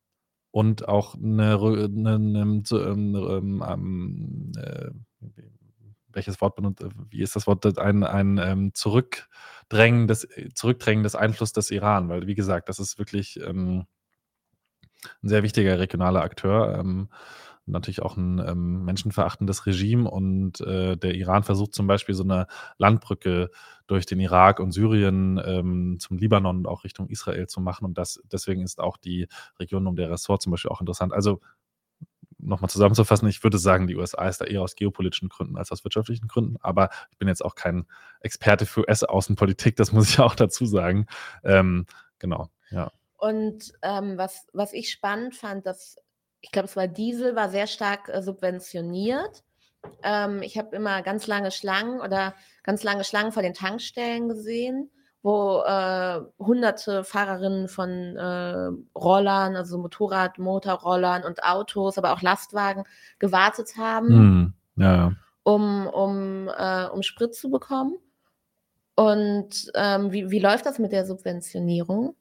und 0.51 0.89
auch 0.89 1.15
eine, 1.15 1.59
eine, 1.59 2.15
eine 2.15 2.63
so, 2.65 2.83
ähm, 2.83 3.63
ähm, 3.67 4.53
äh, 4.57 4.91
welches 6.09 6.41
Wort 6.41 6.57
benutzt, 6.57 6.85
wie 7.11 7.21
ist 7.21 7.37
das 7.37 7.47
Wort, 7.47 7.79
ein, 7.79 8.03
ein 8.03 8.39
ähm, 8.39 8.75
Zurückdrängen, 8.75 10.09
des, 10.09 10.27
Zurückdrängen 10.55 11.05
des 11.05 11.15
Einflusses 11.15 11.53
des 11.53 11.71
Iran, 11.71 12.09
weil 12.09 12.27
wie 12.27 12.35
gesagt, 12.35 12.69
das 12.69 12.79
ist 12.79 12.99
wirklich 12.99 13.39
ähm, 13.41 13.87
ein 15.23 15.29
sehr 15.29 15.43
wichtiger 15.43 15.79
regionaler 15.79 16.23
Akteur, 16.23 16.79
ähm, 16.79 17.09
natürlich 17.71 18.03
auch 18.03 18.17
ein 18.17 18.39
ähm, 18.39 18.85
menschenverachtendes 18.85 19.67
Regime 19.67 20.11
und 20.11 20.61
äh, 20.61 20.97
der 20.97 21.15
Iran 21.15 21.45
versucht 21.45 21.75
zum 21.75 21.87
Beispiel 21.87 22.15
so 22.15 22.25
eine 22.25 22.47
Landbrücke 22.79 23.51
durch 23.87 24.07
den 24.07 24.21
Irak 24.21 24.61
und 24.61 24.73
Syrien 24.73 25.41
ähm, 25.45 25.99
zum 26.01 26.19
Libanon 26.19 26.59
und 26.59 26.67
auch 26.67 26.85
Richtung 26.85 27.09
Israel 27.09 27.47
zu 27.47 27.61
machen 27.61 27.85
und 27.85 27.99
das 27.99 28.21
deswegen 28.31 28.63
ist 28.63 28.81
auch 28.81 28.97
die 28.97 29.29
Region 29.59 29.87
um 29.87 29.97
der 29.97 30.11
Ressort 30.11 30.43
zum 30.43 30.51
Beispiel 30.51 30.71
auch 30.71 30.81
interessant. 30.81 31.13
Also 31.13 31.41
nochmal 32.39 32.71
zusammenzufassen, 32.71 33.29
ich 33.29 33.43
würde 33.43 33.59
sagen, 33.59 33.87
die 33.87 33.97
USA 33.97 34.29
ist 34.29 34.41
da 34.41 34.45
eher 34.45 34.63
aus 34.63 34.77
geopolitischen 34.77 35.29
Gründen 35.29 35.57
als 35.57 35.73
aus 35.73 35.85
wirtschaftlichen 35.85 36.29
Gründen, 36.29 36.57
aber 36.61 36.91
ich 37.11 37.19
bin 37.19 37.29
jetzt 37.29 37.45
auch 37.45 37.55
kein 37.55 37.87
Experte 38.21 38.67
für 38.67 38.81
US-Außenpolitik, 38.81 39.77
das 39.77 39.93
muss 39.93 40.11
ich 40.11 40.21
auch 40.21 40.35
dazu 40.35 40.67
sagen. 40.67 41.07
Ähm, 41.45 41.87
genau, 42.19 42.49
ja. 42.71 42.93
Und 43.17 43.73
ähm, 43.83 44.17
was, 44.17 44.47
was 44.53 44.73
ich 44.73 44.91
spannend 44.93 45.35
fand, 45.35 45.67
dass 45.67 45.97
ich 46.41 46.51
glaube, 46.53 46.67
es 46.67 46.77
war 46.77 46.89
Diesel, 46.89 47.37
war 47.37 47.49
sehr 47.49 47.67
stark 47.67 48.09
äh, 48.09 48.23
subventioniert. 48.23 49.43
Ähm, 50.03 50.43
ich 50.43 50.59
habe 50.59 50.77
immer 50.77 51.03
ganz 51.03 51.27
lange 51.27 51.51
Schlangen 51.51 52.01
oder 52.01 52.35
ganz 52.63 52.83
lange 52.83 53.05
Schlangen 53.05 53.33
vor 53.33 53.43
den 53.43 53.55
Tankstellen 53.55 54.29
gesehen, 54.29 54.91
wo 55.23 55.63
äh, 55.63 56.21
hunderte 56.39 57.05
Fahrerinnen 57.05 57.69
von 57.69 58.17
äh, 58.17 58.99
Rollern, 58.99 59.57
also 59.57 59.79
Motorrad, 59.79 60.39
Motorrollern 60.39 61.25
und 61.25 61.43
Autos, 61.43 61.99
aber 61.99 62.13
auch 62.13 62.23
Lastwagen 62.23 62.85
gewartet 63.19 63.77
haben, 63.77 64.55
ja, 64.77 64.95
ja. 64.95 65.13
um, 65.43 65.87
um, 65.87 66.49
äh, 66.49 66.87
um 66.87 67.03
Sprit 67.03 67.35
zu 67.35 67.51
bekommen. 67.51 67.97
Und 68.99 69.71
ähm, 69.77 70.11
wie, 70.11 70.29
wie 70.29 70.41
läuft 70.41 70.67
das 70.67 70.81
mit 70.81 70.91
der 70.91 71.07
Subventionierung? 71.07 72.17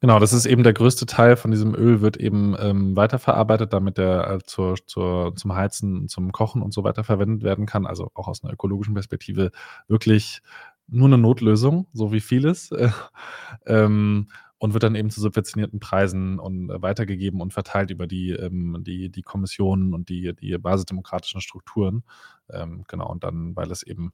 Genau, 0.00 0.18
das 0.18 0.32
ist 0.32 0.46
eben 0.46 0.62
der 0.62 0.72
größte 0.72 1.04
Teil 1.04 1.36
von 1.36 1.50
diesem 1.50 1.74
Öl, 1.74 2.00
wird 2.00 2.16
eben 2.16 2.56
ähm, 2.58 2.96
weiterverarbeitet, 2.96 3.74
damit 3.74 3.98
der 3.98 4.30
äh, 4.30 4.38
zur, 4.42 4.76
zur, 4.86 5.36
zum 5.36 5.54
Heizen, 5.54 6.08
zum 6.08 6.32
Kochen 6.32 6.62
und 6.62 6.72
so 6.72 6.84
weiter 6.84 7.04
verwendet 7.04 7.42
werden 7.42 7.66
kann. 7.66 7.84
Also 7.84 8.10
auch 8.14 8.28
aus 8.28 8.42
einer 8.42 8.54
ökologischen 8.54 8.94
Perspektive 8.94 9.50
wirklich 9.88 10.40
nur 10.88 11.06
eine 11.06 11.18
Notlösung, 11.18 11.86
so 11.92 12.12
wie 12.12 12.20
vieles. 12.20 12.72
Äh, 12.72 12.88
ähm, 13.66 14.28
und 14.56 14.72
wird 14.72 14.84
dann 14.84 14.94
eben 14.94 15.10
zu 15.10 15.20
subventionierten 15.20 15.80
Preisen 15.80 16.38
und 16.38 16.70
äh, 16.70 16.80
weitergegeben 16.80 17.42
und 17.42 17.52
verteilt 17.52 17.90
über 17.90 18.06
die, 18.06 18.30
ähm, 18.30 18.78
die, 18.86 19.10
die 19.10 19.22
Kommissionen 19.22 19.92
und 19.92 20.08
die, 20.08 20.34
die 20.34 20.56
basisdemokratischen 20.56 21.42
Strukturen. 21.42 22.04
Ähm, 22.48 22.84
genau, 22.88 23.10
und 23.10 23.22
dann, 23.22 23.54
weil 23.54 23.70
es 23.70 23.82
eben 23.82 24.12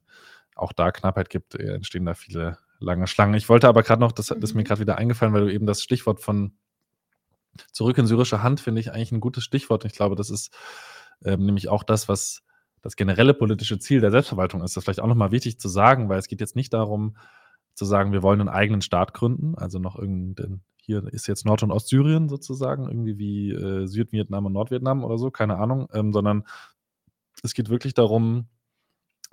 auch 0.59 0.73
da 0.73 0.91
Knappheit 0.91 1.29
gibt, 1.29 1.55
äh, 1.55 1.73
entstehen 1.73 2.05
da 2.05 2.13
viele 2.13 2.57
lange 2.79 3.07
Schlangen. 3.07 3.33
Ich 3.35 3.49
wollte 3.49 3.67
aber 3.67 3.83
gerade 3.83 4.01
noch, 4.01 4.11
das, 4.11 4.27
das 4.27 4.37
ist 4.37 4.53
mir 4.53 4.61
Mhm. 4.61 4.65
gerade 4.65 4.81
wieder 4.81 4.97
eingefallen, 4.97 5.33
weil 5.33 5.45
du 5.45 5.53
eben 5.53 5.65
das 5.65 5.83
Stichwort 5.83 6.21
von 6.21 6.53
zurück 7.71 7.97
in 7.97 8.05
syrische 8.07 8.41
Hand 8.43 8.61
finde 8.61 8.79
ich 8.79 8.91
eigentlich 8.91 9.11
ein 9.11 9.19
gutes 9.19 9.43
Stichwort. 9.43 9.85
Ich 9.85 9.93
glaube, 9.93 10.15
das 10.15 10.29
ist 10.29 10.55
ähm, 11.25 11.45
nämlich 11.45 11.67
auch 11.67 11.83
das, 11.83 12.07
was 12.07 12.43
das 12.81 12.95
generelle 12.95 13.33
politische 13.33 13.79
Ziel 13.79 13.99
der 13.99 14.11
Selbstverwaltung 14.11 14.61
ist. 14.61 14.75
Das 14.75 14.81
ist 14.81 14.85
vielleicht 14.85 15.01
auch 15.01 15.07
nochmal 15.07 15.31
wichtig 15.31 15.59
zu 15.59 15.67
sagen, 15.67 16.07
weil 16.07 16.19
es 16.19 16.27
geht 16.27 16.39
jetzt 16.39 16.55
nicht 16.55 16.73
darum, 16.73 17.17
zu 17.73 17.85
sagen, 17.85 18.11
wir 18.11 18.23
wollen 18.23 18.39
einen 18.39 18.49
eigenen 18.49 18.81
Staat 18.81 19.13
gründen, 19.13 19.55
also 19.55 19.79
noch 19.79 19.97
irgendein, 19.97 20.61
hier 20.77 21.03
ist 21.11 21.27
jetzt 21.27 21.45
Nord- 21.45 21.63
und 21.63 21.71
Ostsyrien 21.71 22.29
sozusagen, 22.29 22.87
irgendwie 22.87 23.17
wie 23.17 23.51
äh, 23.51 23.85
Südvietnam 23.87 24.45
und 24.45 24.53
Nordvietnam 24.53 25.03
oder 25.03 25.17
so, 25.17 25.31
keine 25.31 25.57
Ahnung, 25.57 25.87
ähm, 25.93 26.13
sondern 26.13 26.45
es 27.43 27.53
geht 27.53 27.69
wirklich 27.69 27.93
darum, 27.93 28.47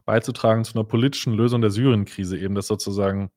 beizutragen 0.06 0.64
zu 0.64 0.74
einer 0.74 0.84
politischen 0.84 1.34
Lösung 1.34 1.60
der 1.60 1.70
Syrien-Krise, 1.70 2.38
eben 2.38 2.54
dass 2.54 2.66
sozusagen 2.66 3.30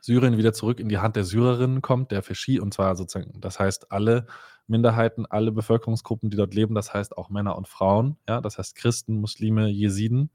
Syrien 0.00 0.38
wieder 0.38 0.52
zurück 0.52 0.80
in 0.80 0.88
die 0.88 0.98
Hand 0.98 1.16
der 1.16 1.24
Syrerinnen 1.24 1.82
kommt, 1.82 2.12
der 2.12 2.22
Fischi, 2.22 2.60
und 2.60 2.72
zwar 2.72 2.94
sozusagen, 2.96 3.40
das 3.40 3.58
heißt 3.58 3.90
alle 3.90 4.26
Minderheiten, 4.66 5.26
alle 5.26 5.52
Bevölkerungsgruppen, 5.52 6.30
die 6.30 6.36
dort 6.36 6.54
leben, 6.54 6.74
das 6.74 6.94
heißt 6.94 7.18
auch 7.18 7.28
Männer 7.28 7.56
und 7.56 7.68
Frauen, 7.68 8.16
ja, 8.28 8.40
das 8.40 8.58
heißt 8.58 8.76
Christen, 8.76 9.20
Muslime, 9.20 9.68
Jesiden. 9.68 10.30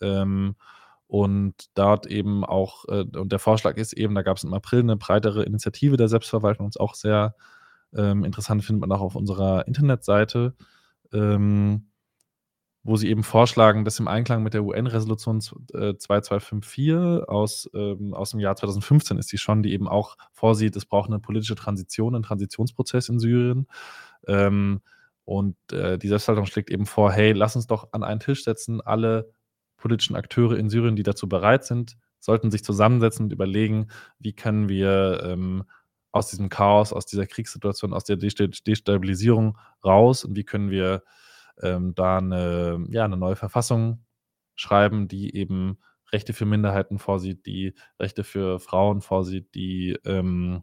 Ähm, 0.00 0.56
und 1.08 1.54
dort 1.74 2.06
eben 2.06 2.44
auch, 2.44 2.84
äh, 2.88 3.04
und 3.16 3.32
der 3.32 3.38
Vorschlag 3.38 3.76
ist 3.76 3.92
eben, 3.92 4.14
da 4.14 4.22
gab 4.22 4.36
es 4.36 4.44
im 4.44 4.52
April 4.52 4.80
eine 4.80 4.96
breitere 4.96 5.42
Initiative 5.44 5.96
der 5.96 6.08
Selbstverwaltung, 6.08 6.66
uns 6.66 6.76
auch 6.76 6.94
sehr 6.94 7.34
ähm, 7.94 8.24
interessant 8.24 8.64
findet 8.64 8.80
man 8.80 8.92
auch 8.92 9.00
auf 9.00 9.16
unserer 9.16 9.66
Internetseite. 9.66 10.54
Ähm, 11.12 11.88
wo 12.86 12.96
sie 12.96 13.08
eben 13.08 13.24
vorschlagen, 13.24 13.84
dass 13.84 13.98
im 13.98 14.06
Einklang 14.06 14.44
mit 14.44 14.54
der 14.54 14.62
UN-Resolution 14.62 15.38
äh, 15.74 15.96
2254 15.96 17.28
aus, 17.28 17.68
ähm, 17.74 18.14
aus 18.14 18.30
dem 18.30 18.40
Jahr 18.40 18.54
2015 18.54 19.18
ist 19.18 19.32
die 19.32 19.38
schon, 19.38 19.64
die 19.64 19.72
eben 19.72 19.88
auch 19.88 20.16
vorsieht, 20.32 20.76
es 20.76 20.86
braucht 20.86 21.10
eine 21.10 21.18
politische 21.18 21.56
Transition, 21.56 22.14
einen 22.14 22.22
Transitionsprozess 22.22 23.08
in 23.08 23.18
Syrien. 23.18 23.66
Ähm, 24.28 24.82
und 25.24 25.56
äh, 25.72 25.98
die 25.98 26.06
Selbstverwaltung 26.06 26.46
schlägt 26.46 26.70
eben 26.70 26.86
vor, 26.86 27.10
hey, 27.10 27.32
lass 27.32 27.56
uns 27.56 27.66
doch 27.66 27.88
an 27.92 28.04
einen 28.04 28.20
Tisch 28.20 28.44
setzen, 28.44 28.80
alle 28.80 29.32
politischen 29.76 30.14
Akteure 30.14 30.56
in 30.56 30.70
Syrien, 30.70 30.94
die 30.94 31.02
dazu 31.02 31.28
bereit 31.28 31.64
sind, 31.64 31.96
sollten 32.20 32.52
sich 32.52 32.62
zusammensetzen 32.62 33.24
und 33.26 33.32
überlegen, 33.32 33.88
wie 34.20 34.32
können 34.32 34.68
wir 34.68 35.22
ähm, 35.24 35.64
aus 36.12 36.28
diesem 36.28 36.48
Chaos, 36.50 36.92
aus 36.92 37.04
dieser 37.04 37.26
Kriegssituation, 37.26 37.92
aus 37.92 38.04
der 38.04 38.16
Destabilisierung 38.16 39.58
raus 39.84 40.24
und 40.24 40.36
wie 40.36 40.44
können 40.44 40.70
wir 40.70 41.02
ähm, 41.62 41.94
da 41.94 42.18
eine, 42.18 42.84
ja, 42.90 43.04
eine 43.04 43.16
neue 43.16 43.36
Verfassung 43.36 44.04
schreiben, 44.54 45.08
die 45.08 45.34
eben 45.36 45.78
Rechte 46.12 46.32
für 46.32 46.46
Minderheiten 46.46 46.98
vorsieht, 46.98 47.46
die 47.46 47.74
Rechte 47.98 48.24
für 48.24 48.60
Frauen 48.60 49.00
vorsieht, 49.00 49.54
die 49.54 49.98
ähm, 50.04 50.62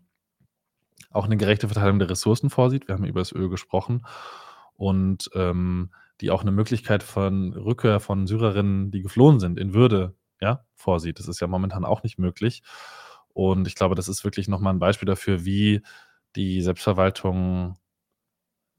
auch 1.12 1.26
eine 1.26 1.38
gerechte 1.38 1.68
Verteilung 1.68 2.00
der 2.00 2.10
Ressourcen 2.10 2.50
vorsieht. 2.50 2.88
Wir 2.88 2.96
haben 2.96 3.06
über 3.06 3.22
das 3.22 3.32
Öl 3.32 3.50
gesprochen. 3.50 4.06
Und 4.76 5.30
ähm, 5.36 5.92
die 6.22 6.32
auch 6.32 6.42
eine 6.42 6.52
Möglichkeit 6.52 7.04
von 7.04 7.54
Rückkehr 7.54 8.00
von 8.00 8.28
Syrerinnen, 8.28 8.92
die 8.92 9.02
geflohen 9.02 9.40
sind, 9.40 9.60
in 9.60 9.74
Würde, 9.74 10.16
ja, 10.42 10.66
vorsieht. 10.76 11.20
Das 11.20 11.28
ist 11.28 11.40
ja 11.40 11.48
momentan 11.48 11.86
auch 11.86 12.04
nicht 12.04 12.18
möglich. 12.18 12.64
Und 13.34 13.68
ich 13.68 13.76
glaube, 13.76 13.96
das 13.96 14.08
ist 14.08 14.24
wirklich 14.24 14.48
nochmal 14.48 14.74
ein 14.74 14.80
Beispiel 14.80 15.06
dafür, 15.06 15.46
wie 15.46 15.82
die 16.36 16.62
Selbstverwaltung 16.62 17.78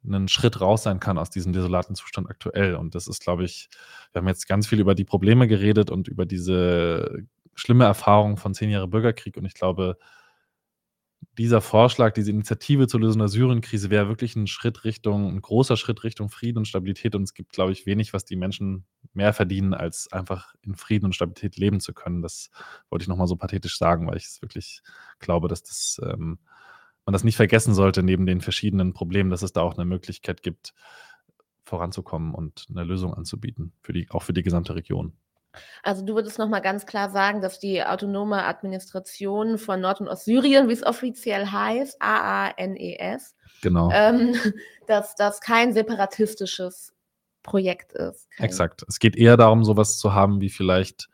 einen 0.07 0.29
Schritt 0.29 0.61
raus 0.61 0.83
sein 0.83 1.01
kann 1.01 1.19
aus 1.19 1.31
diesem 1.31 1.53
desolaten 1.53 1.95
Zustand 1.95 2.29
aktuell. 2.29 2.75
Und 2.75 2.95
das 2.95 3.09
ist, 3.09 3.23
glaube 3.23 3.45
ich, 3.45 3.69
wir 4.13 4.21
haben 4.21 4.29
jetzt 4.29 4.49
ganz 4.49 4.67
viel 4.67 4.81
über 4.81 4.95
die 4.95 5.05
Probleme 5.05 5.49
geredet 5.49 5.91
und 5.91 6.09
über 6.09 6.27
diese 6.27 7.27
schlimme 7.55 7.85
Erfahrung 7.85 8.37
von 8.37 8.55
zehn 8.55 8.71
Jahren 8.71 8.91
Bürgerkrieg. 8.91 9.37
Und 9.37 9.45
ich 9.45 9.55
glaube, 9.55 9.97
dieser 11.39 11.61
Vorschlag, 11.61 12.13
diese 12.13 12.31
Initiative 12.31 12.87
zur 12.87 13.01
Lösung 13.01 13.19
der 13.19 13.29
Syrien-Krise 13.29 13.91
wäre 13.91 14.09
wirklich 14.09 14.37
ein 14.37 14.47
Schritt 14.47 14.85
Richtung, 14.85 15.29
ein 15.29 15.41
großer 15.41 15.77
Schritt 15.77 16.05
Richtung 16.05 16.29
Frieden 16.29 16.59
und 16.59 16.69
Stabilität. 16.69 17.15
Und 17.15 17.25
es 17.25 17.35
gibt, 17.35 17.53
glaube 17.53 17.73
ich, 17.73 17.87
wenig, 17.87 18.13
was 18.13 18.25
die 18.25 18.37
Menschen 18.37 18.85
mehr 19.15 19.33
verdienen, 19.33 19.75
als 19.75 20.11
einfach 20.13 20.55
in 20.63 20.75
Frieden 20.75 21.07
und 21.07 21.15
Stabilität 21.15 21.57
leben 21.57 21.81
zu 21.81 21.93
können. 21.93 22.23
Das 22.23 22.51
wollte 22.91 23.05
ich 23.05 23.09
nochmal 23.09 23.27
so 23.27 23.37
pathetisch 23.37 23.79
sagen, 23.79 24.07
weil 24.07 24.17
ich 24.17 24.27
es 24.27 24.43
wirklich 24.43 24.83
glaube, 25.19 25.49
dass 25.49 25.63
das 25.63 26.01
ähm, 26.05 26.39
man 27.07 27.13
das 27.13 27.25
nicht 27.25 27.37
vergessen 27.37 27.75
sollte, 27.75 28.03
neben 28.03 28.27
den 28.27 28.41
verschiedenen 28.41 28.95
Problemen, 28.95 29.31
dass 29.31 29.43
es 29.43 29.53
da 29.53 29.63
auch 29.63 29.77
eine 29.77 29.85
Möglichkeit 29.85 30.43
gibt, 30.43 30.75
voranzukommen 31.65 32.35
und 32.35 32.67
eine 32.71 32.85
Lösung 32.85 33.15
anzubieten, 33.15 33.73
für 33.81 33.93
die, 33.93 34.09
auch 34.11 34.23
für 34.23 34.33
die 34.33 34.43
gesamte 34.43 34.75
Region. 34.75 35.15
Also 35.83 36.05
du 36.05 36.15
würdest 36.15 36.39
nochmal 36.39 36.63
ganz 36.63 36.87
klar 36.87 37.11
sagen, 37.11 37.41
dass 37.41 37.61
die 37.61 37.83
autonome 37.85 38.45
Administration 38.45 39.59
von 39.59 39.81
Nord- 39.81 40.01
und 40.01 40.09
Ostsyrien, 40.09 40.69
wie 40.69 40.73
es 40.73 40.85
offiziell 40.85 41.47
heißt, 41.47 41.97
AANES, 42.01 43.35
genau. 43.63 43.91
ähm, 43.93 44.35
dass 44.87 45.15
das 45.15 45.41
kein 45.41 45.73
separatistisches 45.73 46.93
Projekt 47.43 47.93
ist. 47.93 48.29
Exakt. 48.39 48.85
Es 48.89 48.99
geht 48.99 49.17
eher 49.17 49.37
darum, 49.37 49.65
sowas 49.65 49.99
zu 49.99 50.15
haben 50.15 50.41
wie 50.41 50.51
vielleicht 50.51 51.09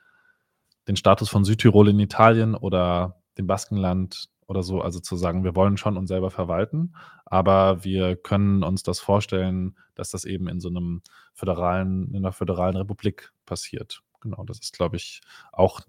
den 0.89 0.97
Status 0.97 1.29
von 1.29 1.45
Südtirol 1.45 1.89
in 1.89 1.99
Italien 2.01 2.55
oder 2.55 3.21
dem 3.37 3.47
Baskenland 3.47 4.29
oder 4.51 4.65
so, 4.65 4.81
also 4.81 4.99
zu 4.99 5.15
sagen, 5.15 5.45
wir 5.45 5.55
wollen 5.55 5.77
schon 5.77 5.97
uns 5.97 6.09
selber 6.09 6.33
verwalten, 6.33 6.93
aber 7.25 7.85
wir 7.85 8.17
können 8.17 8.65
uns 8.65 8.83
das 8.83 8.99
vorstellen, 8.99 9.79
dass 9.95 10.11
das 10.11 10.25
eben 10.25 10.49
in 10.49 10.59
so 10.59 10.69
einem 10.69 11.03
föderalen, 11.35 12.09
in 12.09 12.17
einer 12.17 12.33
föderalen 12.33 12.75
Republik 12.75 13.33
passiert. 13.47 14.03
Genau, 14.21 14.43
das 14.43 14.59
ist, 14.59 14.73
glaube 14.73 14.97
ich, 14.97 15.21
auch, 15.53 15.83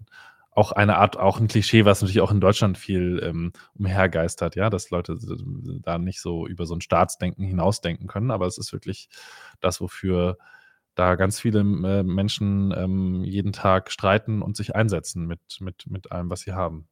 auch 0.52 0.70
eine 0.70 0.98
Art, 0.98 1.16
auch 1.16 1.40
ein 1.40 1.48
Klischee, 1.48 1.84
was 1.84 2.02
natürlich 2.02 2.20
auch 2.20 2.30
in 2.30 2.40
Deutschland 2.40 2.78
viel 2.78 3.20
ähm, 3.24 3.52
umhergeistert, 3.74 4.54
ja, 4.54 4.70
dass 4.70 4.90
Leute 4.90 5.18
da 5.82 5.98
nicht 5.98 6.20
so 6.20 6.46
über 6.46 6.64
so 6.64 6.76
ein 6.76 6.80
Staatsdenken 6.80 7.44
hinausdenken 7.44 8.06
können, 8.06 8.30
aber 8.30 8.46
es 8.46 8.58
ist 8.58 8.72
wirklich 8.72 9.08
das, 9.60 9.80
wofür 9.80 10.38
da 10.94 11.16
ganz 11.16 11.40
viele 11.40 11.60
äh, 11.62 12.04
Menschen 12.04 12.72
ähm, 12.76 13.24
jeden 13.24 13.52
Tag 13.52 13.90
streiten 13.90 14.40
und 14.40 14.56
sich 14.56 14.76
einsetzen 14.76 15.26
mit, 15.26 15.40
mit, 15.58 15.88
mit 15.88 16.12
allem, 16.12 16.30
was 16.30 16.42
sie 16.42 16.52
haben. 16.52 16.86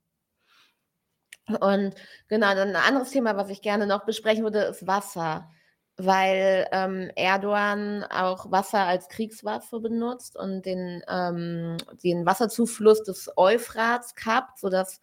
Und 1.60 1.94
genau, 2.28 2.54
dann 2.54 2.70
ein 2.70 2.76
anderes 2.76 3.10
Thema, 3.10 3.36
was 3.36 3.50
ich 3.50 3.62
gerne 3.62 3.86
noch 3.86 4.04
besprechen 4.04 4.44
würde, 4.44 4.60
ist 4.60 4.86
Wasser, 4.86 5.48
weil 5.96 6.66
ähm, 6.72 7.10
Erdogan 7.16 8.04
auch 8.04 8.50
Wasser 8.50 8.86
als 8.86 9.08
Kriegswaffe 9.08 9.80
benutzt 9.80 10.36
und 10.36 10.64
den, 10.64 11.02
ähm, 11.08 11.76
den 12.02 12.24
Wasserzufluss 12.26 13.02
des 13.02 13.30
Euphrats 13.36 14.14
kappt, 14.14 14.58
sodass 14.58 15.00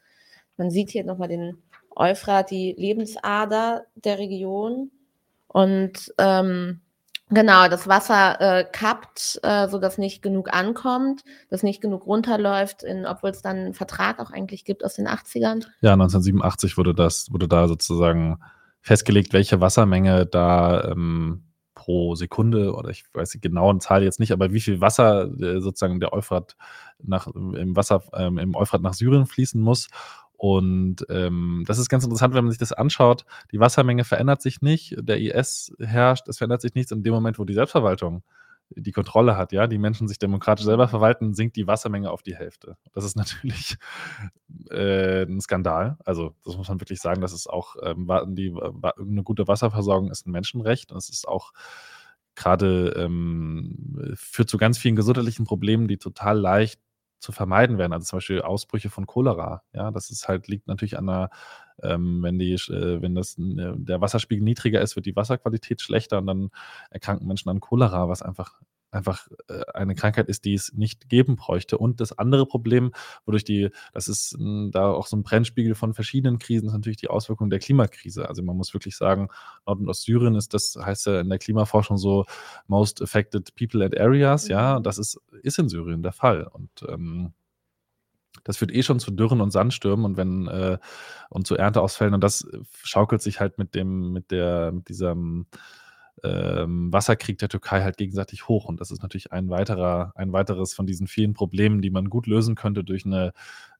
man 0.58 0.72
sieht 0.72 0.90
hier 0.90 1.04
nochmal 1.04 1.28
den 1.28 1.62
Euphrat, 1.96 2.52
die 2.52 2.74
Lebensader 2.78 3.86
der 3.96 4.20
Region. 4.20 4.92
Und 5.48 6.14
ähm, 6.18 6.82
Genau, 7.30 7.68
das 7.68 7.88
Wasser 7.88 8.40
äh, 8.40 8.64
kappt, 8.64 9.40
äh, 9.44 9.68
sodass 9.68 9.98
nicht 9.98 10.22
genug 10.22 10.54
ankommt, 10.54 11.24
dass 11.50 11.62
nicht 11.62 11.82
genug 11.82 12.06
runterläuft, 12.06 12.86
obwohl 13.06 13.32
es 13.32 13.42
dann 13.42 13.58
einen 13.58 13.74
Vertrag 13.74 14.20
auch 14.20 14.32
eigentlich 14.32 14.64
gibt 14.64 14.86
aus 14.86 14.96
den 14.96 15.08
80ern. 15.08 15.66
Ja, 15.82 15.94
1987 15.94 16.78
wurde 16.78 16.94
das, 16.94 17.32
wurde 17.32 17.50
da 17.50 17.68
sozusagen 17.68 18.40
festgelegt, 18.80 19.34
welche 19.34 19.60
Wassermenge 19.60 20.26
da 20.26 20.86
ähm, 20.86 21.44
pro 21.78 22.16
Sekunde 22.16 22.74
oder 22.74 22.90
ich 22.90 23.04
weiß 23.14 23.32
die 23.32 23.42
genauen 23.42 23.82
Zahl 23.82 24.04
jetzt 24.04 24.20
nicht, 24.20 24.32
aber 24.32 24.52
wie 24.52 24.62
viel 24.62 24.82
Wasser 24.82 25.30
äh, 25.40 25.60
sozusagen 25.62 26.00
der 26.00 26.14
Euphrat 26.14 26.56
nach 27.04 27.28
im 27.28 27.76
Wasser 27.76 28.04
ähm, 28.14 28.38
im 28.38 28.56
Euphrat 28.56 28.82
nach 28.82 28.94
Syrien 28.94 29.26
fließen 29.26 29.62
muss. 29.62 29.90
Und 30.38 31.06
ähm, 31.10 31.64
das 31.68 31.80
ist 31.80 31.90
ganz 31.90 32.04
interessant, 32.04 32.36
wenn 32.36 32.46
man 32.46 32.52
sich 32.52 32.60
das 32.60 32.72
anschaut. 32.72 33.26
Die 33.52 33.60
Wassermenge 33.60 34.04
verändert 34.04 34.42
sich 34.42 34.62
nicht, 34.62 34.96
der 35.00 35.20
IS 35.20 35.74
herrscht, 35.80 36.28
es 36.28 36.38
verändert 36.38 36.62
sich 36.62 36.76
nichts. 36.76 36.92
In 36.92 37.04
dem 37.04 37.14
Moment, 37.14 37.40
wo 37.40 37.44
die 37.44 37.56
Selbstverwaltung 37.56 38.24
die 38.70 38.92
Kontrolle 38.92 39.38
hat, 39.38 39.52
ja, 39.52 39.66
die 39.66 39.78
Menschen 39.78 40.08
sich 40.08 40.20
demokratisch 40.20 40.66
selber 40.66 40.88
verwalten, 40.88 41.34
sinkt 41.34 41.56
die 41.56 41.68
Wassermenge 41.68 42.12
auf 42.12 42.22
die 42.22 42.36
Hälfte. 42.36 42.78
Das 42.94 43.04
ist 43.04 43.16
natürlich 43.16 43.78
äh, 44.70 45.24
ein 45.24 45.42
Skandal. 45.42 45.98
Also, 46.06 46.36
das 46.46 46.58
muss 46.58 46.68
man 46.68 46.80
wirklich 46.80 47.00
sagen, 47.00 47.22
das 47.22 47.34
ist 47.34 47.50
auch, 47.50 47.76
ähm, 47.82 48.08
die, 48.36 48.54
eine 48.54 49.24
gute 49.24 49.48
Wasserversorgung 49.48 50.12
ist 50.12 50.28
ein 50.28 50.32
Menschenrecht 50.32 50.92
und 50.92 50.98
es 50.98 51.10
ist 51.10 51.28
auch 51.28 51.52
gerade 52.36 52.94
ähm, 52.98 54.14
führt 54.14 54.50
zu 54.50 54.58
ganz 54.58 54.78
vielen 54.78 54.96
gesundheitlichen 54.96 55.46
Problemen, 55.46 55.88
die 55.88 55.98
total 55.98 56.38
leicht 56.38 56.80
zu 57.20 57.32
vermeiden 57.32 57.78
wären. 57.78 57.94
Also 57.94 58.06
zum 58.06 58.18
Beispiel 58.18 58.42
Ausbrüche 58.42 58.90
von 58.90 59.06
Cholera. 59.06 59.64
Ja, 59.74 59.92
das 59.92 60.10
ist 60.10 60.28
halt, 60.28 60.48
liegt 60.48 60.68
natürlich 60.68 60.98
an 60.98 61.08
der, 61.08 61.30
ähm, 61.84 62.24
wenn 62.24 62.40
die, 62.40 62.54
äh, 62.54 63.02
wenn 63.02 63.16
das, 63.16 63.38
äh, 63.38 63.74
der 63.76 64.02
Wasserspiegel 64.02 64.44
niedriger 64.44 64.82
ist, 64.82 64.96
wird 64.96 65.06
die 65.06 65.16
Wasserqualität 65.16 65.82
schlechter 65.82 66.20
und 66.20 66.28
dann 66.28 66.50
erkranken 66.90 67.28
Menschen 67.28 67.50
an 67.50 67.60
Cholera, 67.60 68.10
was 68.10 68.22
einfach 68.22 68.62
einfach 68.92 69.28
äh, 69.50 69.64
eine 69.74 69.96
Krankheit 69.96 70.28
ist, 70.28 70.46
die 70.46 70.54
es 70.54 70.74
nicht 70.74 71.10
geben 71.10 71.36
bräuchte. 71.36 71.78
Und 71.78 72.00
das 72.00 72.18
andere 72.18 72.46
Problem, 72.46 72.92
wodurch 73.26 73.44
die, 73.44 73.70
das 73.94 74.08
ist 74.08 74.36
hm, 74.38 74.72
da 74.72 74.92
auch 74.92 75.08
so 75.08 75.18
ein 75.18 75.24
Brennspiegel 75.24 75.76
von 75.76 75.94
verschiedenen 75.94 76.40
Krisen, 76.40 76.68
ist 76.68 76.74
natürlich 76.74 76.98
die 76.98 77.10
Auswirkung 77.10 77.50
der 77.50 77.60
Klimakrise. 77.60 78.28
Also 78.28 78.44
man 78.44 78.58
muss 78.58 78.74
wirklich 78.74 78.96
sagen, 78.96 79.30
Nord- 79.66 79.80
und 79.80 79.90
Ostsyrien 79.90 80.36
ist 80.36 80.54
das, 80.54 80.78
heißt 80.80 81.08
ja 81.08 81.22
in 81.22 81.30
der 81.30 81.40
Klimaforschung 81.40 81.98
so 81.98 82.26
most 82.68 83.02
affected 83.02 83.54
people 83.56 83.84
and 83.84 83.98
areas, 84.00 84.48
ja, 84.48 84.80
mhm. 84.80 84.84
das 84.84 84.98
ist, 84.98 85.20
ist 85.44 85.60
in 85.60 85.70
Syrien 85.70 86.04
der 86.04 86.14
Fall. 86.14 86.48
Und 86.48 86.70
ähm, 86.88 87.34
das 88.44 88.58
führt 88.58 88.72
eh 88.72 88.84
schon 88.84 89.00
zu 89.00 89.12
Dürren 89.12 89.42
und 89.42 89.52
Sandstürmen 89.52 90.06
und 90.06 90.18
wenn 90.18 90.48
äh, 90.48 90.78
und 91.30 91.48
zu 91.48 91.56
Ernteausfällen 91.56 92.14
und 92.14 92.24
das 92.24 92.48
schaukelt 92.84 93.22
sich 93.22 93.40
halt 93.40 93.58
mit 93.58 93.76
dem, 93.76 94.14
mit 94.14 94.32
der, 94.32 94.72
mit 94.72 94.90
diesem 94.90 95.48
ähm, 96.24 96.92
Wasserkrieg 96.92 97.38
der 97.38 97.50
Türkei 97.50 97.84
halt 97.84 97.98
gegenseitig 97.98 98.48
hoch. 98.48 98.66
Und 98.66 98.82
das 98.82 98.92
ist 98.92 99.02
natürlich 99.02 99.32
ein 99.32 99.50
weiterer, 99.50 100.14
ein 100.16 100.34
weiteres 100.34 100.74
von 100.74 100.86
diesen 100.86 101.08
vielen 101.08 101.34
Problemen, 101.34 101.82
die 101.82 101.90
man 101.90 102.10
gut 102.10 102.28
lösen 102.28 102.56
könnte 102.56 102.84
durch 102.84 103.06
eine 103.06 103.34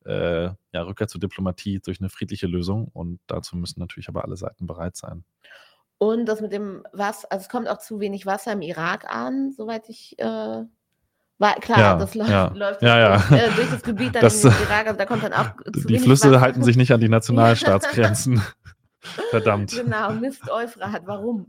äh, 0.06 0.50
ja, 0.72 0.82
Rückkehr 0.82 1.08
zur 1.08 1.20
Diplomatie, 1.20 1.80
durch 1.80 2.00
eine 2.00 2.10
friedliche 2.10 2.48
Lösung. 2.48 2.90
Und 2.94 3.20
dazu 3.28 3.58
müssen 3.58 3.80
natürlich 3.80 4.10
aber 4.10 4.24
alle 4.24 4.38
Seiten 4.38 4.68
bereit 4.68 4.96
sein. 4.96 5.24
Und 5.98 6.26
das 6.26 6.42
mit 6.42 6.52
dem 6.52 6.84
Wasser, 6.94 7.28
also 7.32 7.44
es 7.44 7.50
kommt 7.50 7.68
auch 7.68 7.80
zu 7.80 8.00
wenig 8.00 8.26
Wasser 8.26 8.54
im 8.54 8.62
Irak 8.62 9.06
an, 9.10 9.52
soweit 9.52 9.90
ich 9.90 10.18
äh, 10.20 10.64
war, 11.40 11.56
klar, 11.56 11.80
ja, 11.80 11.96
das 11.96 12.16
läuft, 12.16 12.30
ja, 12.30 12.48
läuft 12.56 12.82
ja, 12.82 13.18
durch, 13.18 13.32
äh, 13.42 13.50
durch, 13.56 13.70
das 13.70 13.84
Gebiet 13.84 14.16
dann 14.16 14.22
das, 14.22 14.44
in 14.44 14.52
den 14.52 14.62
Irak, 14.64 14.88
also 14.88 14.98
da 14.98 15.06
kommt 15.06 15.24
dann 15.24 15.34
auch 15.34 15.52
zu 15.74 15.88
Die 15.88 16.00
Flüsse 16.00 16.32
Wasser. 16.32 16.42
halten 16.42 16.64
sich 16.64 16.78
nicht 16.78 16.92
an 16.92 17.00
die 17.00 17.10
Nationalstaatsgrenzen. 17.10 18.42
Verdammt. 19.30 19.72
Genau, 19.72 20.14
Mist 20.14 20.50
Euphrat, 20.50 21.04
warum? 21.06 21.48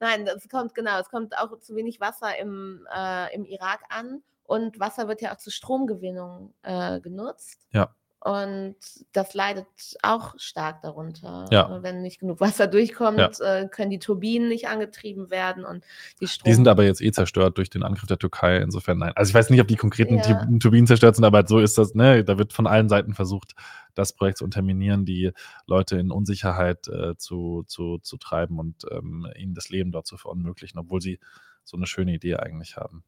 Nein, 0.00 0.26
es 0.26 0.48
kommt 0.48 0.74
genau, 0.74 0.98
es 0.98 1.08
kommt 1.08 1.36
auch 1.38 1.58
zu 1.60 1.76
wenig 1.76 2.00
Wasser 2.00 2.36
im, 2.38 2.86
äh, 2.94 3.34
im 3.34 3.44
Irak 3.44 3.80
an 3.88 4.22
und 4.44 4.78
Wasser 4.80 5.08
wird 5.08 5.22
ja 5.22 5.32
auch 5.32 5.38
zur 5.38 5.52
Stromgewinnung 5.52 6.54
äh, 6.62 7.00
genutzt. 7.00 7.66
Ja. 7.70 7.94
Und 8.24 8.76
das 9.12 9.34
leidet 9.34 9.66
auch 10.02 10.34
stark 10.38 10.80
darunter. 10.80 11.44
Ja. 11.50 11.82
Wenn 11.82 12.00
nicht 12.00 12.20
genug 12.20 12.40
Wasser 12.40 12.66
durchkommt, 12.66 13.18
ja. 13.18 13.28
äh, 13.40 13.68
können 13.68 13.90
die 13.90 13.98
Turbinen 13.98 14.48
nicht 14.48 14.66
angetrieben 14.66 15.28
werden 15.28 15.66
und 15.66 15.84
die 16.22 16.26
Strom. 16.26 16.48
Die 16.48 16.54
sind 16.54 16.66
aber 16.66 16.84
jetzt 16.84 17.02
eh 17.02 17.12
zerstört 17.12 17.58
durch 17.58 17.68
den 17.68 17.82
Angriff 17.82 18.06
der 18.06 18.18
Türkei. 18.18 18.56
Insofern 18.56 18.96
nein. 18.96 19.12
Also 19.14 19.28
ich 19.28 19.34
weiß 19.34 19.50
nicht, 19.50 19.60
ob 19.60 19.68
die 19.68 19.76
konkreten 19.76 20.16
ja. 20.16 20.46
Turbinen 20.58 20.86
zerstört 20.86 21.16
sind, 21.16 21.26
aber 21.26 21.46
so 21.46 21.58
ist 21.58 21.76
das. 21.76 21.94
Ne? 21.94 22.24
Da 22.24 22.38
wird 22.38 22.54
von 22.54 22.66
allen 22.66 22.88
Seiten 22.88 23.12
versucht, 23.12 23.54
das 23.94 24.14
Projekt 24.14 24.38
zu 24.38 24.44
unterminieren, 24.44 25.04
die 25.04 25.32
Leute 25.66 25.98
in 25.98 26.10
Unsicherheit 26.10 26.88
äh, 26.88 27.18
zu, 27.18 27.64
zu, 27.66 27.98
zu 27.98 28.16
treiben 28.16 28.58
und 28.58 28.86
ähm, 28.90 29.28
ihnen 29.36 29.52
das 29.52 29.68
Leben 29.68 29.92
dort 29.92 30.06
zu 30.06 30.16
verunmöglichen, 30.16 30.78
obwohl 30.78 31.02
sie 31.02 31.20
so 31.62 31.76
eine 31.76 31.86
schöne 31.86 32.14
Idee 32.14 32.36
eigentlich 32.36 32.78
haben. 32.78 33.04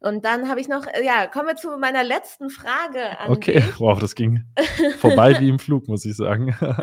Und 0.00 0.24
dann 0.24 0.48
habe 0.48 0.60
ich 0.60 0.68
noch, 0.68 0.86
äh, 0.86 1.04
ja, 1.04 1.26
kommen 1.26 1.48
wir 1.48 1.56
zu 1.56 1.76
meiner 1.76 2.04
letzten 2.04 2.50
Frage 2.50 3.18
an 3.18 3.30
Okay, 3.30 3.54
dich. 3.54 3.64
wow, 3.80 3.98
das 3.98 4.14
ging 4.14 4.44
vorbei 4.98 5.38
wie 5.40 5.48
im 5.48 5.58
Flug, 5.58 5.88
muss 5.88 6.04
ich 6.04 6.16
sagen. 6.16 6.56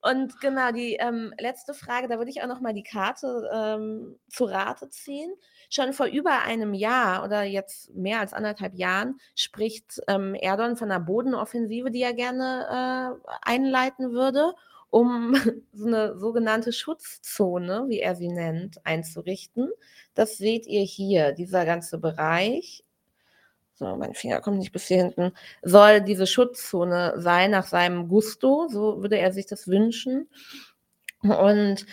Und 0.00 0.40
genau, 0.40 0.70
die 0.70 0.94
ähm, 0.94 1.34
letzte 1.38 1.74
Frage, 1.74 2.08
da 2.08 2.18
würde 2.18 2.30
ich 2.30 2.40
auch 2.42 2.46
noch 2.46 2.60
mal 2.60 2.72
die 2.72 2.84
Karte 2.84 3.48
ähm, 3.52 4.16
zu 4.28 4.44
Rate 4.44 4.88
ziehen. 4.90 5.30
Schon 5.70 5.92
vor 5.92 6.06
über 6.06 6.42
einem 6.42 6.72
Jahr 6.72 7.24
oder 7.24 7.42
jetzt 7.42 7.94
mehr 7.94 8.20
als 8.20 8.32
anderthalb 8.32 8.74
Jahren 8.74 9.18
spricht 9.34 10.00
ähm, 10.08 10.34
Erdogan 10.34 10.76
von 10.76 10.90
einer 10.90 11.04
Bodenoffensive, 11.04 11.90
die 11.90 12.00
er 12.00 12.14
gerne 12.14 13.18
äh, 13.26 13.30
einleiten 13.42 14.12
würde. 14.12 14.54
Um 14.90 15.34
so 15.72 15.86
eine 15.86 16.18
sogenannte 16.18 16.72
Schutzzone, 16.72 17.86
wie 17.88 18.00
er 18.00 18.14
sie 18.14 18.28
nennt, 18.28 18.84
einzurichten. 18.84 19.70
Das 20.14 20.36
seht 20.38 20.66
ihr 20.66 20.82
hier, 20.82 21.32
dieser 21.32 21.64
ganze 21.64 21.98
Bereich. 21.98 22.84
So, 23.74 23.96
mein 23.96 24.14
Finger 24.14 24.40
kommt 24.40 24.58
nicht 24.58 24.72
bis 24.72 24.88
hier 24.88 24.96
hinten. 24.96 25.32
Soll 25.62 26.00
diese 26.00 26.26
Schutzzone 26.26 27.14
sein 27.16 27.52
nach 27.52 27.66
seinem 27.66 28.08
Gusto, 28.08 28.66
so 28.68 29.02
würde 29.02 29.18
er 29.18 29.32
sich 29.32 29.46
das 29.46 29.68
wünschen. 29.68 30.28
Und 31.22 31.86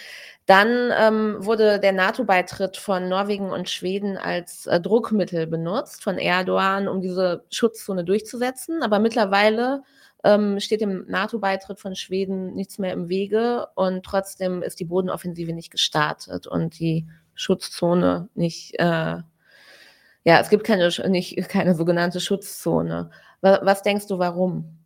dann 0.46 0.92
ähm, 0.98 1.38
wurde 1.40 1.80
der 1.80 1.92
NATO-Beitritt 1.92 2.78
von 2.78 3.10
Norwegen 3.10 3.52
und 3.52 3.70
Schweden 3.70 4.18
als 4.18 4.68
äh, 4.68 4.80
Druckmittel 4.80 5.48
benutzt 5.48 6.04
von 6.04 6.20
Erdogan, 6.20 6.88
um 6.88 7.02
diese 7.02 7.44
Schutzzone 7.52 8.04
durchzusetzen. 8.04 8.84
Aber 8.84 9.00
mittlerweile 9.00 9.84
ähm, 10.26 10.60
steht 10.60 10.82
dem 10.82 11.06
NATO-Beitritt 11.08 11.80
von 11.80 11.96
Schweden 11.96 12.56
nichts 12.56 12.80
mehr 12.80 12.94
im 12.94 13.10
Wege 13.10 13.68
und 13.76 14.04
trotzdem 14.04 14.64
ist 14.64 14.80
die 14.80 14.86
Bodenoffensive 14.86 15.54
nicht 15.54 15.70
gestartet 15.72 16.48
und 16.48 16.80
die 16.80 17.08
Schutzzone 17.36 18.28
nicht, 18.34 18.74
äh, 18.80 19.18
ja, 20.24 20.40
es 20.40 20.50
gibt 20.50 20.64
keine, 20.64 20.90
nicht, 21.08 21.38
keine 21.48 21.76
sogenannte 21.76 22.20
Schutzzone. 22.20 23.12
Was, 23.42 23.60
was 23.62 23.84
denkst 23.84 24.08
du, 24.08 24.18
warum? 24.18 24.80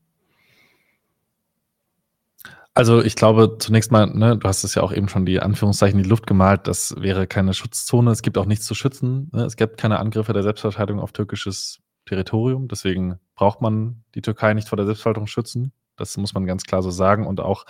Also 2.73 3.01
ich 3.01 3.15
glaube 3.15 3.57
zunächst 3.59 3.91
mal, 3.91 4.07
ne, 4.07 4.37
du 4.37 4.47
hast 4.47 4.63
es 4.63 4.75
ja 4.75 4.83
auch 4.83 4.91
eben 4.91 5.07
schon 5.07 5.25
die 5.25 5.39
Anführungszeichen 5.39 5.99
in 5.99 6.03
die 6.03 6.09
Luft 6.09 6.27
gemalt, 6.27 6.67
das 6.67 6.95
wäre 6.99 7.27
keine 7.27 7.53
Schutzzone. 7.53 8.11
Es 8.11 8.21
gibt 8.21 8.37
auch 8.37 8.45
nichts 8.45 8.65
zu 8.65 8.75
schützen. 8.75 9.29
Ne? 9.33 9.43
Es 9.45 9.55
gibt 9.55 9.77
keine 9.77 9.99
Angriffe 9.99 10.33
der 10.33 10.43
Selbstverteidigung 10.43 11.01
auf 11.01 11.11
türkisches 11.11 11.79
Territorium. 12.09 12.67
Deswegen 12.67 13.19
braucht 13.35 13.61
man 13.61 14.03
die 14.15 14.21
Türkei 14.21 14.53
nicht 14.53 14.67
vor 14.67 14.77
der 14.77 14.85
Selbstverwaltung 14.85 15.27
schützen. 15.27 15.71
Das 15.95 16.17
muss 16.17 16.33
man 16.33 16.45
ganz 16.45 16.63
klar 16.63 16.81
so 16.81 16.91
sagen. 16.91 17.27
Und 17.27 17.39
auch 17.39 17.65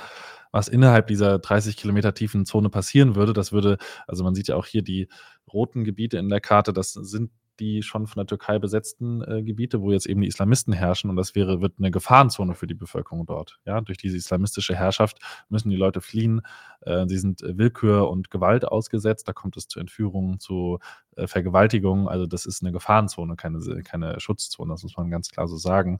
was 0.51 0.67
innerhalb 0.67 1.07
dieser 1.07 1.39
30 1.39 1.77
Kilometer 1.77 2.13
tiefen 2.13 2.45
Zone 2.45 2.69
passieren 2.69 3.15
würde, 3.15 3.33
das 3.33 3.51
würde, 3.51 3.77
also 4.07 4.23
man 4.23 4.35
sieht 4.35 4.47
ja 4.47 4.55
auch 4.55 4.65
hier 4.65 4.81
die 4.81 5.09
roten 5.51 5.83
Gebiete 5.83 6.17
in 6.17 6.29
der 6.29 6.41
Karte, 6.41 6.73
das 6.73 6.93
sind 6.93 7.31
die 7.59 7.83
schon 7.83 8.07
von 8.07 8.19
der 8.21 8.27
Türkei 8.27 8.59
besetzten 8.59 9.21
äh, 9.21 9.43
Gebiete, 9.43 9.81
wo 9.81 9.91
jetzt 9.91 10.05
eben 10.05 10.21
die 10.21 10.27
Islamisten 10.27 10.73
herrschen 10.73 11.09
und 11.09 11.15
das 11.15 11.35
wäre, 11.35 11.61
wird 11.61 11.73
eine 11.77 11.91
Gefahrenzone 11.91 12.55
für 12.55 12.67
die 12.67 12.73
Bevölkerung 12.73 13.25
dort. 13.25 13.59
Ja, 13.65 13.81
durch 13.81 13.97
diese 13.97 14.17
islamistische 14.17 14.75
Herrschaft 14.75 15.19
müssen 15.49 15.69
die 15.69 15.75
Leute 15.75 16.01
fliehen. 16.01 16.41
Äh, 16.81 17.07
sie 17.07 17.17
sind 17.17 17.43
äh, 17.43 17.57
Willkür 17.57 18.09
und 18.09 18.31
Gewalt 18.31 18.65
ausgesetzt. 18.65 19.27
Da 19.27 19.33
kommt 19.33 19.57
es 19.57 19.67
zu 19.67 19.79
Entführungen, 19.79 20.39
zu 20.39 20.79
äh, 21.15 21.27
Vergewaltigungen. 21.27 22.07
Also 22.07 22.25
das 22.25 22.45
ist 22.45 22.63
eine 22.63 22.71
Gefahrenzone, 22.71 23.35
keine, 23.35 23.59
keine 23.83 24.19
Schutzzone. 24.19 24.73
Das 24.73 24.83
muss 24.83 24.97
man 24.97 25.09
ganz 25.09 25.29
klar 25.29 25.47
so 25.47 25.57
sagen. 25.57 25.99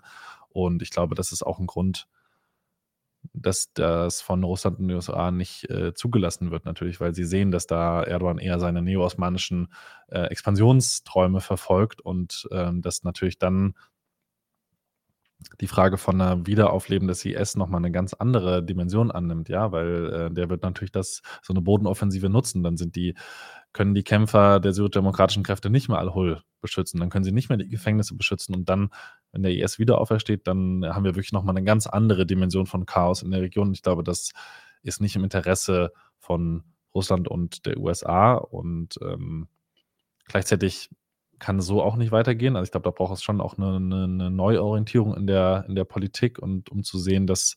Und 0.49 0.81
ich 0.81 0.91
glaube, 0.91 1.15
das 1.15 1.31
ist 1.31 1.43
auch 1.43 1.59
ein 1.59 1.67
Grund, 1.67 2.07
dass 3.33 3.73
das 3.73 4.21
von 4.21 4.43
Russland 4.43 4.79
und 4.79 4.87
den 4.87 4.95
USA 4.95 5.31
nicht 5.31 5.69
äh, 5.69 5.93
zugelassen 5.93 6.51
wird, 6.51 6.65
natürlich, 6.65 6.99
weil 6.99 7.13
sie 7.13 7.25
sehen, 7.25 7.51
dass 7.51 7.67
da 7.67 8.03
Erdogan 8.03 8.37
eher 8.37 8.59
seine 8.59 8.81
neo-osmanischen 8.81 9.73
äh, 10.07 10.21
Expansionsträume 10.27 11.41
verfolgt 11.41 12.01
und 12.01 12.47
ähm, 12.51 12.81
dass 12.81 13.03
natürlich 13.03 13.37
dann 13.37 13.75
die 15.61 15.67
Frage 15.67 15.97
von 15.97 16.19
einer 16.19 16.45
Wiederaufleben 16.45 17.07
des 17.07 17.23
IS 17.23 17.55
nochmal 17.55 17.79
eine 17.79 17.91
ganz 17.91 18.13
andere 18.13 18.61
Dimension 18.61 19.09
annimmt, 19.09 19.47
ja, 19.47 19.71
weil 19.71 20.13
äh, 20.13 20.31
der 20.33 20.49
wird 20.49 20.63
natürlich 20.63 20.91
das 20.91 21.21
so 21.41 21.53
eine 21.53 21.61
Bodenoffensive 21.61 22.29
nutzen. 22.29 22.61
Dann 22.61 22.75
sind 22.75 22.95
die 22.95 23.15
können 23.71 23.93
die 23.93 24.03
Kämpfer 24.03 24.59
der 24.59 24.73
syrisch-demokratischen 24.73 25.43
Kräfte 25.43 25.69
nicht 25.69 25.89
mehr 25.89 25.99
Al-Hol 25.99 26.41
beschützen. 26.61 26.99
Dann 26.99 27.09
können 27.09 27.23
sie 27.23 27.31
nicht 27.31 27.49
mehr 27.49 27.57
die 27.57 27.69
Gefängnisse 27.69 28.15
beschützen. 28.15 28.55
Und 28.55 28.67
dann, 28.67 28.89
wenn 29.31 29.43
der 29.43 29.51
IS 29.51 29.79
wieder 29.79 29.99
aufersteht, 29.99 30.47
dann 30.47 30.85
haben 30.85 31.03
wir 31.03 31.15
wirklich 31.15 31.31
nochmal 31.31 31.55
eine 31.55 31.65
ganz 31.65 31.87
andere 31.87 32.25
Dimension 32.25 32.65
von 32.65 32.85
Chaos 32.85 33.21
in 33.21 33.31
der 33.31 33.41
Region. 33.41 33.73
Ich 33.73 33.83
glaube, 33.83 34.03
das 34.03 34.31
ist 34.81 35.01
nicht 35.01 35.15
im 35.15 35.23
Interesse 35.23 35.91
von 36.17 36.63
Russland 36.93 37.27
und 37.27 37.65
der 37.65 37.77
USA. 37.77 38.33
Und 38.33 38.99
ähm, 39.01 39.47
gleichzeitig 40.25 40.89
kann 41.37 41.61
so 41.61 41.81
auch 41.81 41.95
nicht 41.95 42.11
weitergehen. 42.11 42.55
Also 42.55 42.65
ich 42.65 42.71
glaube, 42.71 42.83
da 42.83 42.91
braucht 42.91 43.13
es 43.13 43.23
schon 43.23 43.41
auch 43.41 43.57
eine, 43.57 43.77
eine, 43.77 44.03
eine 44.03 44.31
Neuorientierung 44.31 45.15
in 45.15 45.27
der, 45.27 45.65
in 45.67 45.75
der 45.75 45.85
Politik 45.85 46.39
und 46.39 46.69
um 46.69 46.83
zu 46.83 46.97
sehen, 46.97 47.27
dass 47.27 47.55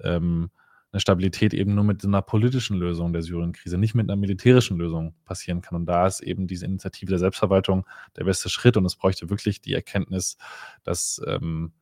ähm, 0.00 0.50
eine 0.96 1.00
Stabilität 1.02 1.52
eben 1.52 1.74
nur 1.74 1.84
mit 1.84 2.02
einer 2.04 2.22
politischen 2.22 2.78
Lösung 2.78 3.12
der 3.12 3.20
Syrien-Krise, 3.20 3.76
nicht 3.76 3.94
mit 3.94 4.08
einer 4.08 4.16
militärischen 4.16 4.78
Lösung 4.78 5.14
passieren 5.26 5.60
kann. 5.60 5.76
Und 5.76 5.84
da 5.84 6.06
ist 6.06 6.20
eben 6.20 6.46
diese 6.46 6.64
Initiative 6.64 7.10
der 7.10 7.18
Selbstverwaltung 7.18 7.86
der 8.16 8.24
beste 8.24 8.48
Schritt. 8.48 8.78
Und 8.78 8.86
es 8.86 8.96
bräuchte 8.96 9.28
wirklich 9.28 9.60
die 9.60 9.74
Erkenntnis, 9.74 10.38
dass 10.84 11.20
ähm, 11.26 11.74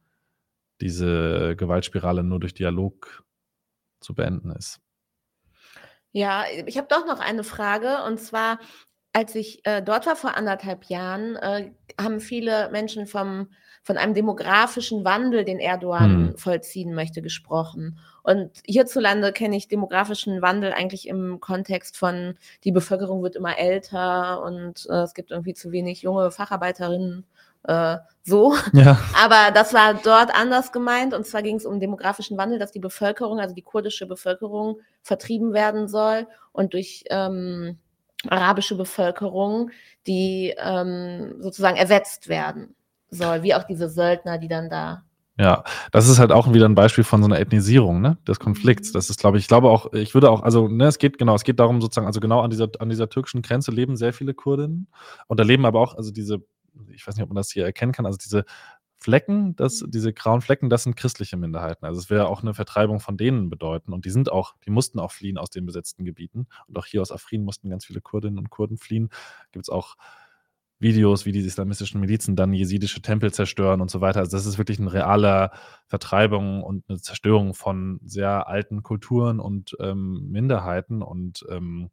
diese 0.80 1.54
Gewaltspirale 1.54 2.24
nur 2.24 2.40
durch 2.40 2.54
Dialog 2.54 3.24
zu 4.00 4.16
beenden 4.16 4.50
ist. 4.50 4.80
Ja, 6.10 6.44
ich 6.66 6.76
habe 6.76 6.88
doch 6.90 7.06
noch 7.06 7.20
eine 7.20 7.44
Frage. 7.44 8.02
Und 8.04 8.18
zwar, 8.18 8.58
als 9.14 9.34
ich 9.36 9.64
äh, 9.64 9.80
dort 9.80 10.06
war 10.06 10.16
vor 10.16 10.36
anderthalb 10.36 10.84
Jahren, 10.86 11.36
äh, 11.36 11.70
haben 11.98 12.20
viele 12.20 12.68
Menschen 12.70 13.06
vom, 13.06 13.48
von 13.84 13.96
einem 13.96 14.12
demografischen 14.12 15.04
Wandel, 15.04 15.44
den 15.44 15.60
Erdogan 15.60 16.28
hm. 16.28 16.36
vollziehen 16.36 16.94
möchte, 16.94 17.22
gesprochen. 17.22 17.98
Und 18.24 18.50
hierzulande 18.66 19.32
kenne 19.32 19.56
ich 19.56 19.68
demografischen 19.68 20.42
Wandel 20.42 20.72
eigentlich 20.72 21.06
im 21.06 21.38
Kontext 21.40 21.96
von, 21.96 22.34
die 22.64 22.72
Bevölkerung 22.72 23.22
wird 23.22 23.36
immer 23.36 23.56
älter 23.56 24.42
und 24.42 24.86
äh, 24.90 25.02
es 25.02 25.14
gibt 25.14 25.30
irgendwie 25.30 25.54
zu 25.54 25.70
wenig 25.70 26.02
junge 26.02 26.32
Facharbeiterinnen. 26.32 27.24
Äh, 27.62 27.98
so. 28.24 28.56
Ja. 28.72 28.98
Aber 29.22 29.52
das 29.54 29.72
war 29.72 29.94
dort 29.94 30.34
anders 30.34 30.72
gemeint. 30.72 31.14
Und 31.14 31.24
zwar 31.24 31.42
ging 31.42 31.56
es 31.56 31.66
um 31.66 31.78
demografischen 31.78 32.36
Wandel, 32.36 32.58
dass 32.58 32.72
die 32.72 32.80
Bevölkerung, 32.80 33.38
also 33.38 33.54
die 33.54 33.62
kurdische 33.62 34.06
Bevölkerung, 34.06 34.80
vertrieben 35.02 35.52
werden 35.52 35.86
soll 35.86 36.26
und 36.52 36.72
durch 36.72 37.04
ähm, 37.10 37.78
arabische 38.28 38.76
Bevölkerung, 38.76 39.70
die 40.06 40.54
ähm, 40.58 41.36
sozusagen 41.40 41.76
ersetzt 41.76 42.28
werden 42.28 42.74
soll, 43.10 43.42
wie 43.42 43.54
auch 43.54 43.64
diese 43.64 43.88
Söldner, 43.88 44.38
die 44.38 44.48
dann 44.48 44.68
da. 44.70 45.04
Ja, 45.36 45.64
das 45.90 46.08
ist 46.08 46.20
halt 46.20 46.30
auch 46.30 46.52
wieder 46.52 46.68
ein 46.68 46.76
Beispiel 46.76 47.02
von 47.02 47.20
so 47.20 47.26
einer 47.26 47.40
Ethnisierung, 47.40 48.00
ne, 48.00 48.18
des 48.26 48.38
Konflikts. 48.38 48.90
Mhm. 48.90 48.92
Das 48.92 49.10
ist, 49.10 49.18
glaube 49.18 49.36
ich, 49.36 49.44
ich 49.44 49.48
glaube 49.48 49.68
auch, 49.68 49.92
ich 49.92 50.14
würde 50.14 50.30
auch, 50.30 50.42
also, 50.42 50.68
ne, 50.68 50.86
es 50.86 50.98
geht, 50.98 51.18
genau, 51.18 51.34
es 51.34 51.42
geht 51.42 51.58
darum 51.58 51.80
sozusagen, 51.80 52.06
also 52.06 52.20
genau 52.20 52.40
an 52.40 52.50
dieser, 52.50 52.68
an 52.78 52.88
dieser 52.88 53.08
türkischen 53.08 53.42
Grenze 53.42 53.72
leben 53.72 53.96
sehr 53.96 54.12
viele 54.12 54.32
Kurdinnen 54.32 54.86
und 55.26 55.40
da 55.40 55.44
leben 55.44 55.66
aber 55.66 55.80
auch, 55.80 55.96
also 55.96 56.12
diese, 56.12 56.38
ich 56.92 57.04
weiß 57.06 57.16
nicht, 57.16 57.24
ob 57.24 57.30
man 57.30 57.36
das 57.36 57.50
hier 57.50 57.64
erkennen 57.64 57.90
kann, 57.90 58.06
also 58.06 58.16
diese 58.16 58.44
Flecken, 59.04 59.54
das, 59.56 59.82
mhm. 59.82 59.90
diese 59.90 60.14
grauen 60.14 60.40
Flecken, 60.40 60.70
das 60.70 60.84
sind 60.84 60.96
christliche 60.96 61.36
Minderheiten. 61.36 61.84
Also 61.84 62.00
es 62.00 62.08
wäre 62.08 62.26
auch 62.26 62.40
eine 62.40 62.54
Vertreibung 62.54 63.00
von 63.00 63.18
denen 63.18 63.50
bedeuten. 63.50 63.92
Und 63.92 64.06
die 64.06 64.10
sind 64.10 64.32
auch, 64.32 64.54
die 64.64 64.70
mussten 64.70 64.98
auch 64.98 65.12
fliehen 65.12 65.36
aus 65.36 65.50
den 65.50 65.66
besetzten 65.66 66.06
Gebieten. 66.06 66.46
Und 66.68 66.78
auch 66.78 66.86
hier 66.86 67.02
aus 67.02 67.12
Afrin 67.12 67.44
mussten 67.44 67.68
ganz 67.68 67.84
viele 67.84 68.00
Kurdinnen 68.00 68.38
und 68.38 68.48
Kurden 68.48 68.78
fliehen. 68.78 69.10
Gibt 69.52 69.66
es 69.66 69.68
auch 69.68 69.96
Videos, 70.78 71.26
wie 71.26 71.32
die 71.32 71.40
islamistischen 71.40 72.00
Milizen 72.00 72.34
dann 72.34 72.54
jesidische 72.54 73.02
Tempel 73.02 73.30
zerstören 73.30 73.82
und 73.82 73.90
so 73.90 74.00
weiter. 74.00 74.20
Also 74.20 74.38
das 74.38 74.46
ist 74.46 74.56
wirklich 74.56 74.80
eine 74.80 74.92
reale 74.92 75.50
Vertreibung 75.86 76.62
und 76.62 76.84
eine 76.88 76.98
Zerstörung 76.98 77.52
von 77.52 78.00
sehr 78.06 78.48
alten 78.48 78.82
Kulturen 78.82 79.38
und 79.38 79.76
ähm, 79.80 80.30
Minderheiten. 80.30 81.02
Und 81.02 81.44
ähm, 81.50 81.90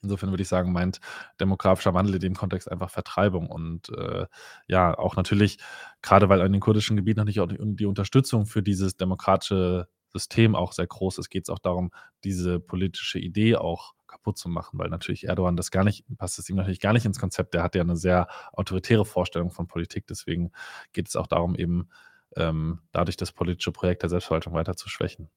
Insofern 0.00 0.30
würde 0.30 0.42
ich 0.42 0.48
sagen, 0.48 0.72
meint 0.72 1.00
demografischer 1.40 1.94
Wandel 1.94 2.14
in 2.14 2.20
dem 2.20 2.34
Kontext 2.34 2.70
einfach 2.70 2.90
Vertreibung 2.90 3.48
und 3.48 3.88
äh, 3.90 4.26
ja, 4.66 4.96
auch 4.96 5.16
natürlich, 5.16 5.58
gerade 6.00 6.28
weil 6.28 6.40
in 6.40 6.52
den 6.52 6.60
kurdischen 6.60 6.96
Gebieten 6.96 7.18
natürlich 7.18 7.40
auch 7.40 7.48
die, 7.48 7.86
Unterstützung 7.86 8.46
für 8.46 8.62
dieses 8.62 8.96
demokratische 8.96 9.88
System 10.12 10.54
auch 10.54 10.72
sehr 10.72 10.86
groß 10.86 11.18
ist, 11.18 11.30
geht 11.30 11.44
es 11.44 11.50
auch 11.50 11.58
darum, 11.58 11.90
diese 12.24 12.60
politische 12.60 13.18
Idee 13.18 13.56
auch 13.56 13.94
kaputt 14.06 14.38
zu 14.38 14.48
machen, 14.48 14.78
weil 14.78 14.90
natürlich 14.90 15.26
Erdogan 15.26 15.56
das 15.56 15.70
gar 15.70 15.84
nicht, 15.84 16.04
passt 16.18 16.38
es 16.38 16.48
ihm 16.50 16.56
natürlich 16.56 16.80
gar 16.80 16.92
nicht 16.92 17.06
ins 17.06 17.18
Konzept. 17.18 17.54
Der 17.54 17.62
hat 17.62 17.74
ja 17.74 17.80
eine 17.80 17.96
sehr 17.96 18.28
autoritäre 18.52 19.04
Vorstellung 19.04 19.50
von 19.50 19.66
Politik. 19.66 20.06
Deswegen 20.06 20.52
geht 20.92 21.08
es 21.08 21.16
auch 21.16 21.26
darum, 21.26 21.54
eben 21.54 21.88
ähm, 22.36 22.80
dadurch 22.92 23.16
das 23.16 23.32
politische 23.32 23.72
Projekt 23.72 24.02
der 24.02 24.10
Selbstverwaltung 24.10 24.54
weiter 24.54 24.76
zu 24.76 24.88
schwächen. 24.88 25.30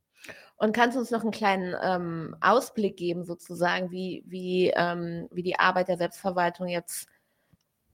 Und 0.57 0.73
kannst 0.73 0.95
du 0.95 0.99
uns 1.01 1.11
noch 1.11 1.21
einen 1.21 1.31
kleinen 1.31 1.75
ähm, 1.83 2.35
Ausblick 2.39 2.95
geben, 2.97 3.25
sozusagen, 3.25 3.91
wie, 3.91 4.23
wie, 4.25 4.71
ähm, 4.75 5.27
wie 5.31 5.43
die 5.43 5.59
Arbeit 5.59 5.89
der 5.89 5.97
Selbstverwaltung 5.97 6.67
jetzt 6.67 7.07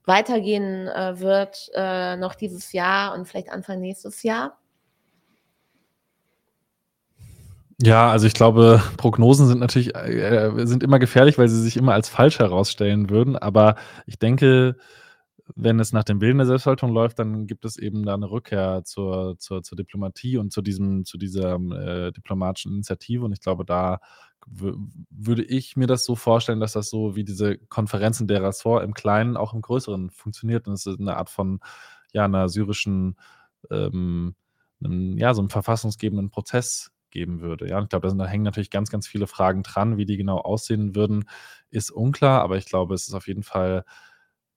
weitergehen 0.04 0.88
äh, 0.88 1.18
wird, 1.18 1.70
äh, 1.74 2.16
noch 2.16 2.34
dieses 2.34 2.72
Jahr 2.72 3.14
und 3.14 3.26
vielleicht 3.26 3.50
Anfang 3.50 3.80
nächstes 3.80 4.22
Jahr? 4.22 4.58
Ja, 7.80 8.12
also 8.12 8.28
ich 8.28 8.34
glaube, 8.34 8.80
Prognosen 8.96 9.48
sind 9.48 9.58
natürlich 9.58 9.94
äh, 9.96 10.52
sind 10.66 10.84
immer 10.84 11.00
gefährlich, 11.00 11.36
weil 11.36 11.48
sie 11.48 11.60
sich 11.60 11.76
immer 11.76 11.94
als 11.94 12.08
falsch 12.08 12.38
herausstellen 12.38 13.10
würden. 13.10 13.36
Aber 13.36 13.74
ich 14.06 14.20
denke, 14.20 14.76
wenn 15.54 15.80
es 15.80 15.92
nach 15.92 16.04
dem 16.04 16.20
Willen 16.20 16.38
der 16.38 16.46
Selbstverwaltung 16.46 16.92
läuft, 16.92 17.18
dann 17.18 17.46
gibt 17.46 17.64
es 17.64 17.76
eben 17.76 18.04
da 18.04 18.14
eine 18.14 18.30
Rückkehr 18.30 18.82
zur, 18.84 19.38
zur, 19.38 19.62
zur 19.62 19.76
Diplomatie 19.76 20.38
und 20.38 20.52
zu 20.52 20.62
diesem, 20.62 21.04
zu 21.04 21.18
dieser 21.18 21.56
äh, 21.56 22.12
diplomatischen 22.12 22.72
Initiative. 22.72 23.24
Und 23.24 23.32
ich 23.32 23.40
glaube, 23.40 23.64
da 23.64 24.00
würde 24.46 25.42
ich 25.44 25.76
mir 25.76 25.86
das 25.86 26.04
so 26.04 26.16
vorstellen, 26.16 26.60
dass 26.60 26.72
das 26.72 26.90
so 26.90 27.14
wie 27.14 27.24
diese 27.24 27.58
Konferenzen 27.58 28.26
der 28.26 28.42
Ressort 28.42 28.84
im 28.84 28.94
Kleinen 28.94 29.36
auch 29.36 29.54
im 29.54 29.60
Größeren 29.60 30.10
funktioniert. 30.10 30.66
Und 30.66 30.74
es 30.74 30.86
ist 30.86 31.00
eine 31.00 31.16
Art 31.16 31.30
von 31.30 31.60
ja, 32.12 32.24
einer 32.24 32.48
syrischen, 32.48 33.16
ähm, 33.70 34.34
einem, 34.82 35.16
ja, 35.18 35.34
so 35.34 35.42
einem 35.42 35.50
verfassungsgebenden 35.50 36.30
Prozess 36.30 36.90
geben 37.10 37.40
würde. 37.40 37.68
Ja, 37.68 37.80
ich 37.80 37.88
glaube, 37.88 38.08
da, 38.08 38.14
da 38.14 38.26
hängen 38.26 38.44
natürlich 38.44 38.70
ganz, 38.70 38.90
ganz 38.90 39.06
viele 39.06 39.26
Fragen 39.26 39.62
dran. 39.62 39.96
Wie 39.96 40.06
die 40.06 40.16
genau 40.16 40.38
aussehen 40.38 40.94
würden, 40.96 41.28
ist 41.70 41.90
unklar, 41.90 42.42
aber 42.42 42.56
ich 42.56 42.66
glaube, 42.66 42.94
es 42.94 43.06
ist 43.06 43.14
auf 43.14 43.28
jeden 43.28 43.42
Fall 43.42 43.84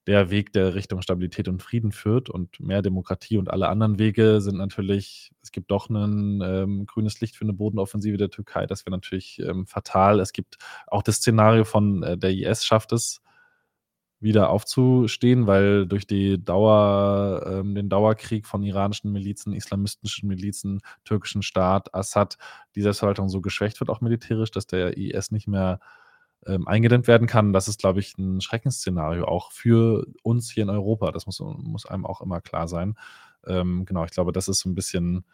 der 0.06 0.30
Weg, 0.30 0.52
der 0.52 0.74
Richtung 0.74 1.02
Stabilität 1.02 1.48
und 1.48 1.62
Frieden 1.62 1.92
führt 1.92 2.30
und 2.30 2.60
mehr 2.60 2.82
Demokratie 2.82 3.38
und 3.38 3.50
alle 3.50 3.68
anderen 3.68 3.98
Wege 3.98 4.40
sind 4.40 4.56
natürlich, 4.56 5.32
es 5.42 5.50
gibt 5.50 5.70
doch 5.70 5.88
ein 5.88 6.40
ähm, 6.44 6.86
grünes 6.86 7.20
Licht 7.20 7.36
für 7.36 7.44
eine 7.44 7.52
Bodenoffensive 7.52 8.16
der 8.16 8.30
Türkei, 8.30 8.66
das 8.66 8.86
wäre 8.86 8.92
natürlich 8.92 9.40
ähm, 9.40 9.66
fatal. 9.66 10.20
Es 10.20 10.32
gibt 10.32 10.58
auch 10.86 11.02
das 11.02 11.16
Szenario 11.16 11.64
von 11.64 12.02
äh, 12.02 12.16
der 12.16 12.30
IS 12.30 12.64
schafft 12.64 12.92
es, 12.92 13.20
wieder 14.18 14.50
aufzustehen, 14.50 15.46
weil 15.46 15.86
durch 15.86 16.06
die 16.06 16.42
Dauer, 16.42 17.44
ähm, 17.46 17.74
den 17.74 17.88
Dauerkrieg 17.88 18.46
von 18.46 18.62
iranischen 18.62 19.12
Milizen, 19.12 19.52
islamistischen 19.52 20.28
Milizen, 20.28 20.80
türkischen 21.04 21.42
Staat, 21.42 21.94
Assad, 21.94 22.38
die 22.74 22.82
Selbstverwaltung 22.82 23.28
so 23.28 23.40
geschwächt 23.40 23.78
wird, 23.80 23.90
auch 23.90 24.00
militärisch, 24.00 24.50
dass 24.50 24.66
der 24.66 24.96
IS 24.96 25.30
nicht 25.32 25.48
mehr 25.48 25.80
ähm, 26.46 26.66
eingedämmt 26.68 27.08
werden 27.08 27.26
kann. 27.26 27.52
Das 27.52 27.68
ist, 27.68 27.80
glaube 27.80 28.00
ich, 28.00 28.16
ein 28.18 28.40
Schreckensszenario 28.40 29.24
auch 29.24 29.52
für 29.52 30.06
uns 30.22 30.50
hier 30.50 30.62
in 30.62 30.70
Europa. 30.70 31.12
Das 31.12 31.26
muss, 31.26 31.40
muss 31.40 31.86
einem 31.86 32.06
auch 32.06 32.20
immer 32.20 32.40
klar 32.40 32.68
sein. 32.68 32.96
Ähm, 33.46 33.84
genau, 33.84 34.04
ich 34.04 34.10
glaube, 34.10 34.32
das 34.32 34.48
ist 34.48 34.60
so 34.60 34.68
ein 34.68 34.74
bisschen 34.74 35.24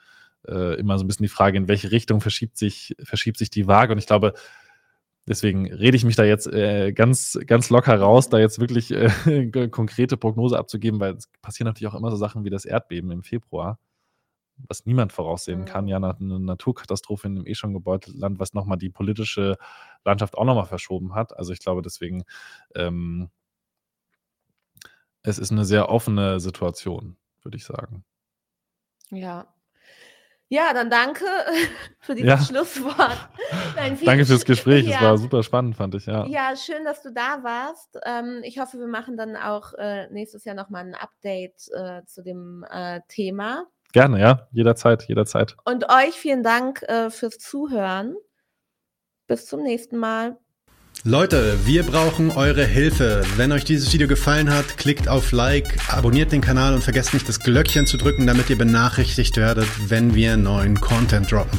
äh, 0.46 0.78
immer 0.78 0.98
so 0.98 1.04
ein 1.04 1.08
bisschen 1.08 1.24
die 1.24 1.28
Frage, 1.28 1.58
in 1.58 1.68
welche 1.68 1.90
Richtung 1.92 2.20
verschiebt 2.20 2.58
sich, 2.58 2.94
verschiebt 3.02 3.38
sich 3.38 3.50
die 3.50 3.66
Waage. 3.66 3.92
Und 3.92 3.98
ich 3.98 4.06
glaube, 4.06 4.34
deswegen 5.26 5.72
rede 5.72 5.96
ich 5.96 6.04
mich 6.04 6.16
da 6.16 6.24
jetzt 6.24 6.46
äh, 6.46 6.92
ganz, 6.92 7.38
ganz 7.46 7.70
locker 7.70 7.98
raus, 7.98 8.28
da 8.28 8.38
jetzt 8.38 8.58
wirklich 8.58 8.90
äh, 8.90 9.48
konkrete 9.70 10.16
Prognose 10.16 10.58
abzugeben, 10.58 11.00
weil 11.00 11.14
es 11.14 11.28
passieren 11.42 11.66
natürlich 11.66 11.92
auch 11.92 11.98
immer 11.98 12.10
so 12.10 12.16
Sachen 12.16 12.44
wie 12.44 12.50
das 12.50 12.64
Erdbeben 12.64 13.10
im 13.10 13.22
Februar 13.22 13.78
was 14.56 14.86
niemand 14.86 15.12
voraussehen 15.12 15.64
kann, 15.64 15.88
ja, 15.88 15.98
nach 15.98 16.20
einer 16.20 16.38
Naturkatastrophe 16.38 17.26
in 17.26 17.36
einem 17.36 17.46
eh 17.46 17.54
schon 17.54 17.72
gebeutelten 17.72 18.20
Land, 18.20 18.38
was 18.38 18.54
nochmal 18.54 18.78
die 18.78 18.90
politische 18.90 19.56
Landschaft 20.04 20.36
auch 20.36 20.44
nochmal 20.44 20.66
verschoben 20.66 21.14
hat. 21.14 21.36
Also 21.36 21.52
ich 21.52 21.60
glaube 21.60 21.82
deswegen, 21.82 22.24
ähm, 22.74 23.30
es 25.22 25.38
ist 25.38 25.52
eine 25.52 25.64
sehr 25.64 25.88
offene 25.88 26.40
Situation, 26.40 27.16
würde 27.42 27.56
ich 27.56 27.64
sagen. 27.64 28.04
Ja. 29.10 29.52
Ja, 30.48 30.74
dann 30.74 30.90
danke 30.90 31.24
für 32.00 32.14
dieses 32.14 32.28
ja. 32.28 32.38
Schlusswort. 32.38 33.30
Nein, 33.74 33.98
danke 34.04 34.26
fürs 34.26 34.44
Gespräch, 34.44 34.86
ja. 34.86 34.96
es 34.96 35.02
war 35.02 35.16
super 35.16 35.42
spannend, 35.42 35.76
fand 35.76 35.94
ich, 35.94 36.04
ja. 36.04 36.26
Ja, 36.26 36.54
schön, 36.56 36.84
dass 36.84 37.02
du 37.02 37.10
da 37.10 37.42
warst. 37.42 37.98
Ähm, 38.04 38.40
ich 38.42 38.58
hoffe, 38.58 38.78
wir 38.78 38.86
machen 38.86 39.16
dann 39.16 39.34
auch 39.34 39.72
äh, 39.78 40.08
nächstes 40.10 40.44
Jahr 40.44 40.54
nochmal 40.54 40.84
ein 40.84 40.94
Update 40.94 41.68
äh, 41.72 42.04
zu 42.04 42.22
dem 42.22 42.66
äh, 42.70 43.00
Thema. 43.08 43.66
Gerne, 43.92 44.20
ja. 44.20 44.48
Jederzeit, 44.52 45.06
jederzeit. 45.06 45.56
Und 45.64 45.88
euch 45.90 46.14
vielen 46.14 46.42
Dank 46.42 46.82
äh, 46.82 47.10
fürs 47.10 47.38
Zuhören. 47.38 48.16
Bis 49.26 49.46
zum 49.46 49.62
nächsten 49.62 49.98
Mal. 49.98 50.38
Leute, 51.04 51.58
wir 51.66 51.82
brauchen 51.82 52.30
eure 52.30 52.64
Hilfe. 52.64 53.24
Wenn 53.36 53.50
euch 53.50 53.64
dieses 53.64 53.92
Video 53.92 54.06
gefallen 54.06 54.54
hat, 54.54 54.76
klickt 54.76 55.08
auf 55.08 55.32
Like, 55.32 55.78
abonniert 55.92 56.32
den 56.32 56.40
Kanal 56.40 56.74
und 56.74 56.84
vergesst 56.84 57.12
nicht 57.12 57.28
das 57.28 57.40
Glöckchen 57.40 57.86
zu 57.86 57.96
drücken, 57.96 58.26
damit 58.26 58.50
ihr 58.50 58.58
benachrichtigt 58.58 59.36
werdet, 59.36 59.68
wenn 59.88 60.14
wir 60.14 60.36
neuen 60.36 60.80
Content 60.80 61.30
droppen. 61.32 61.58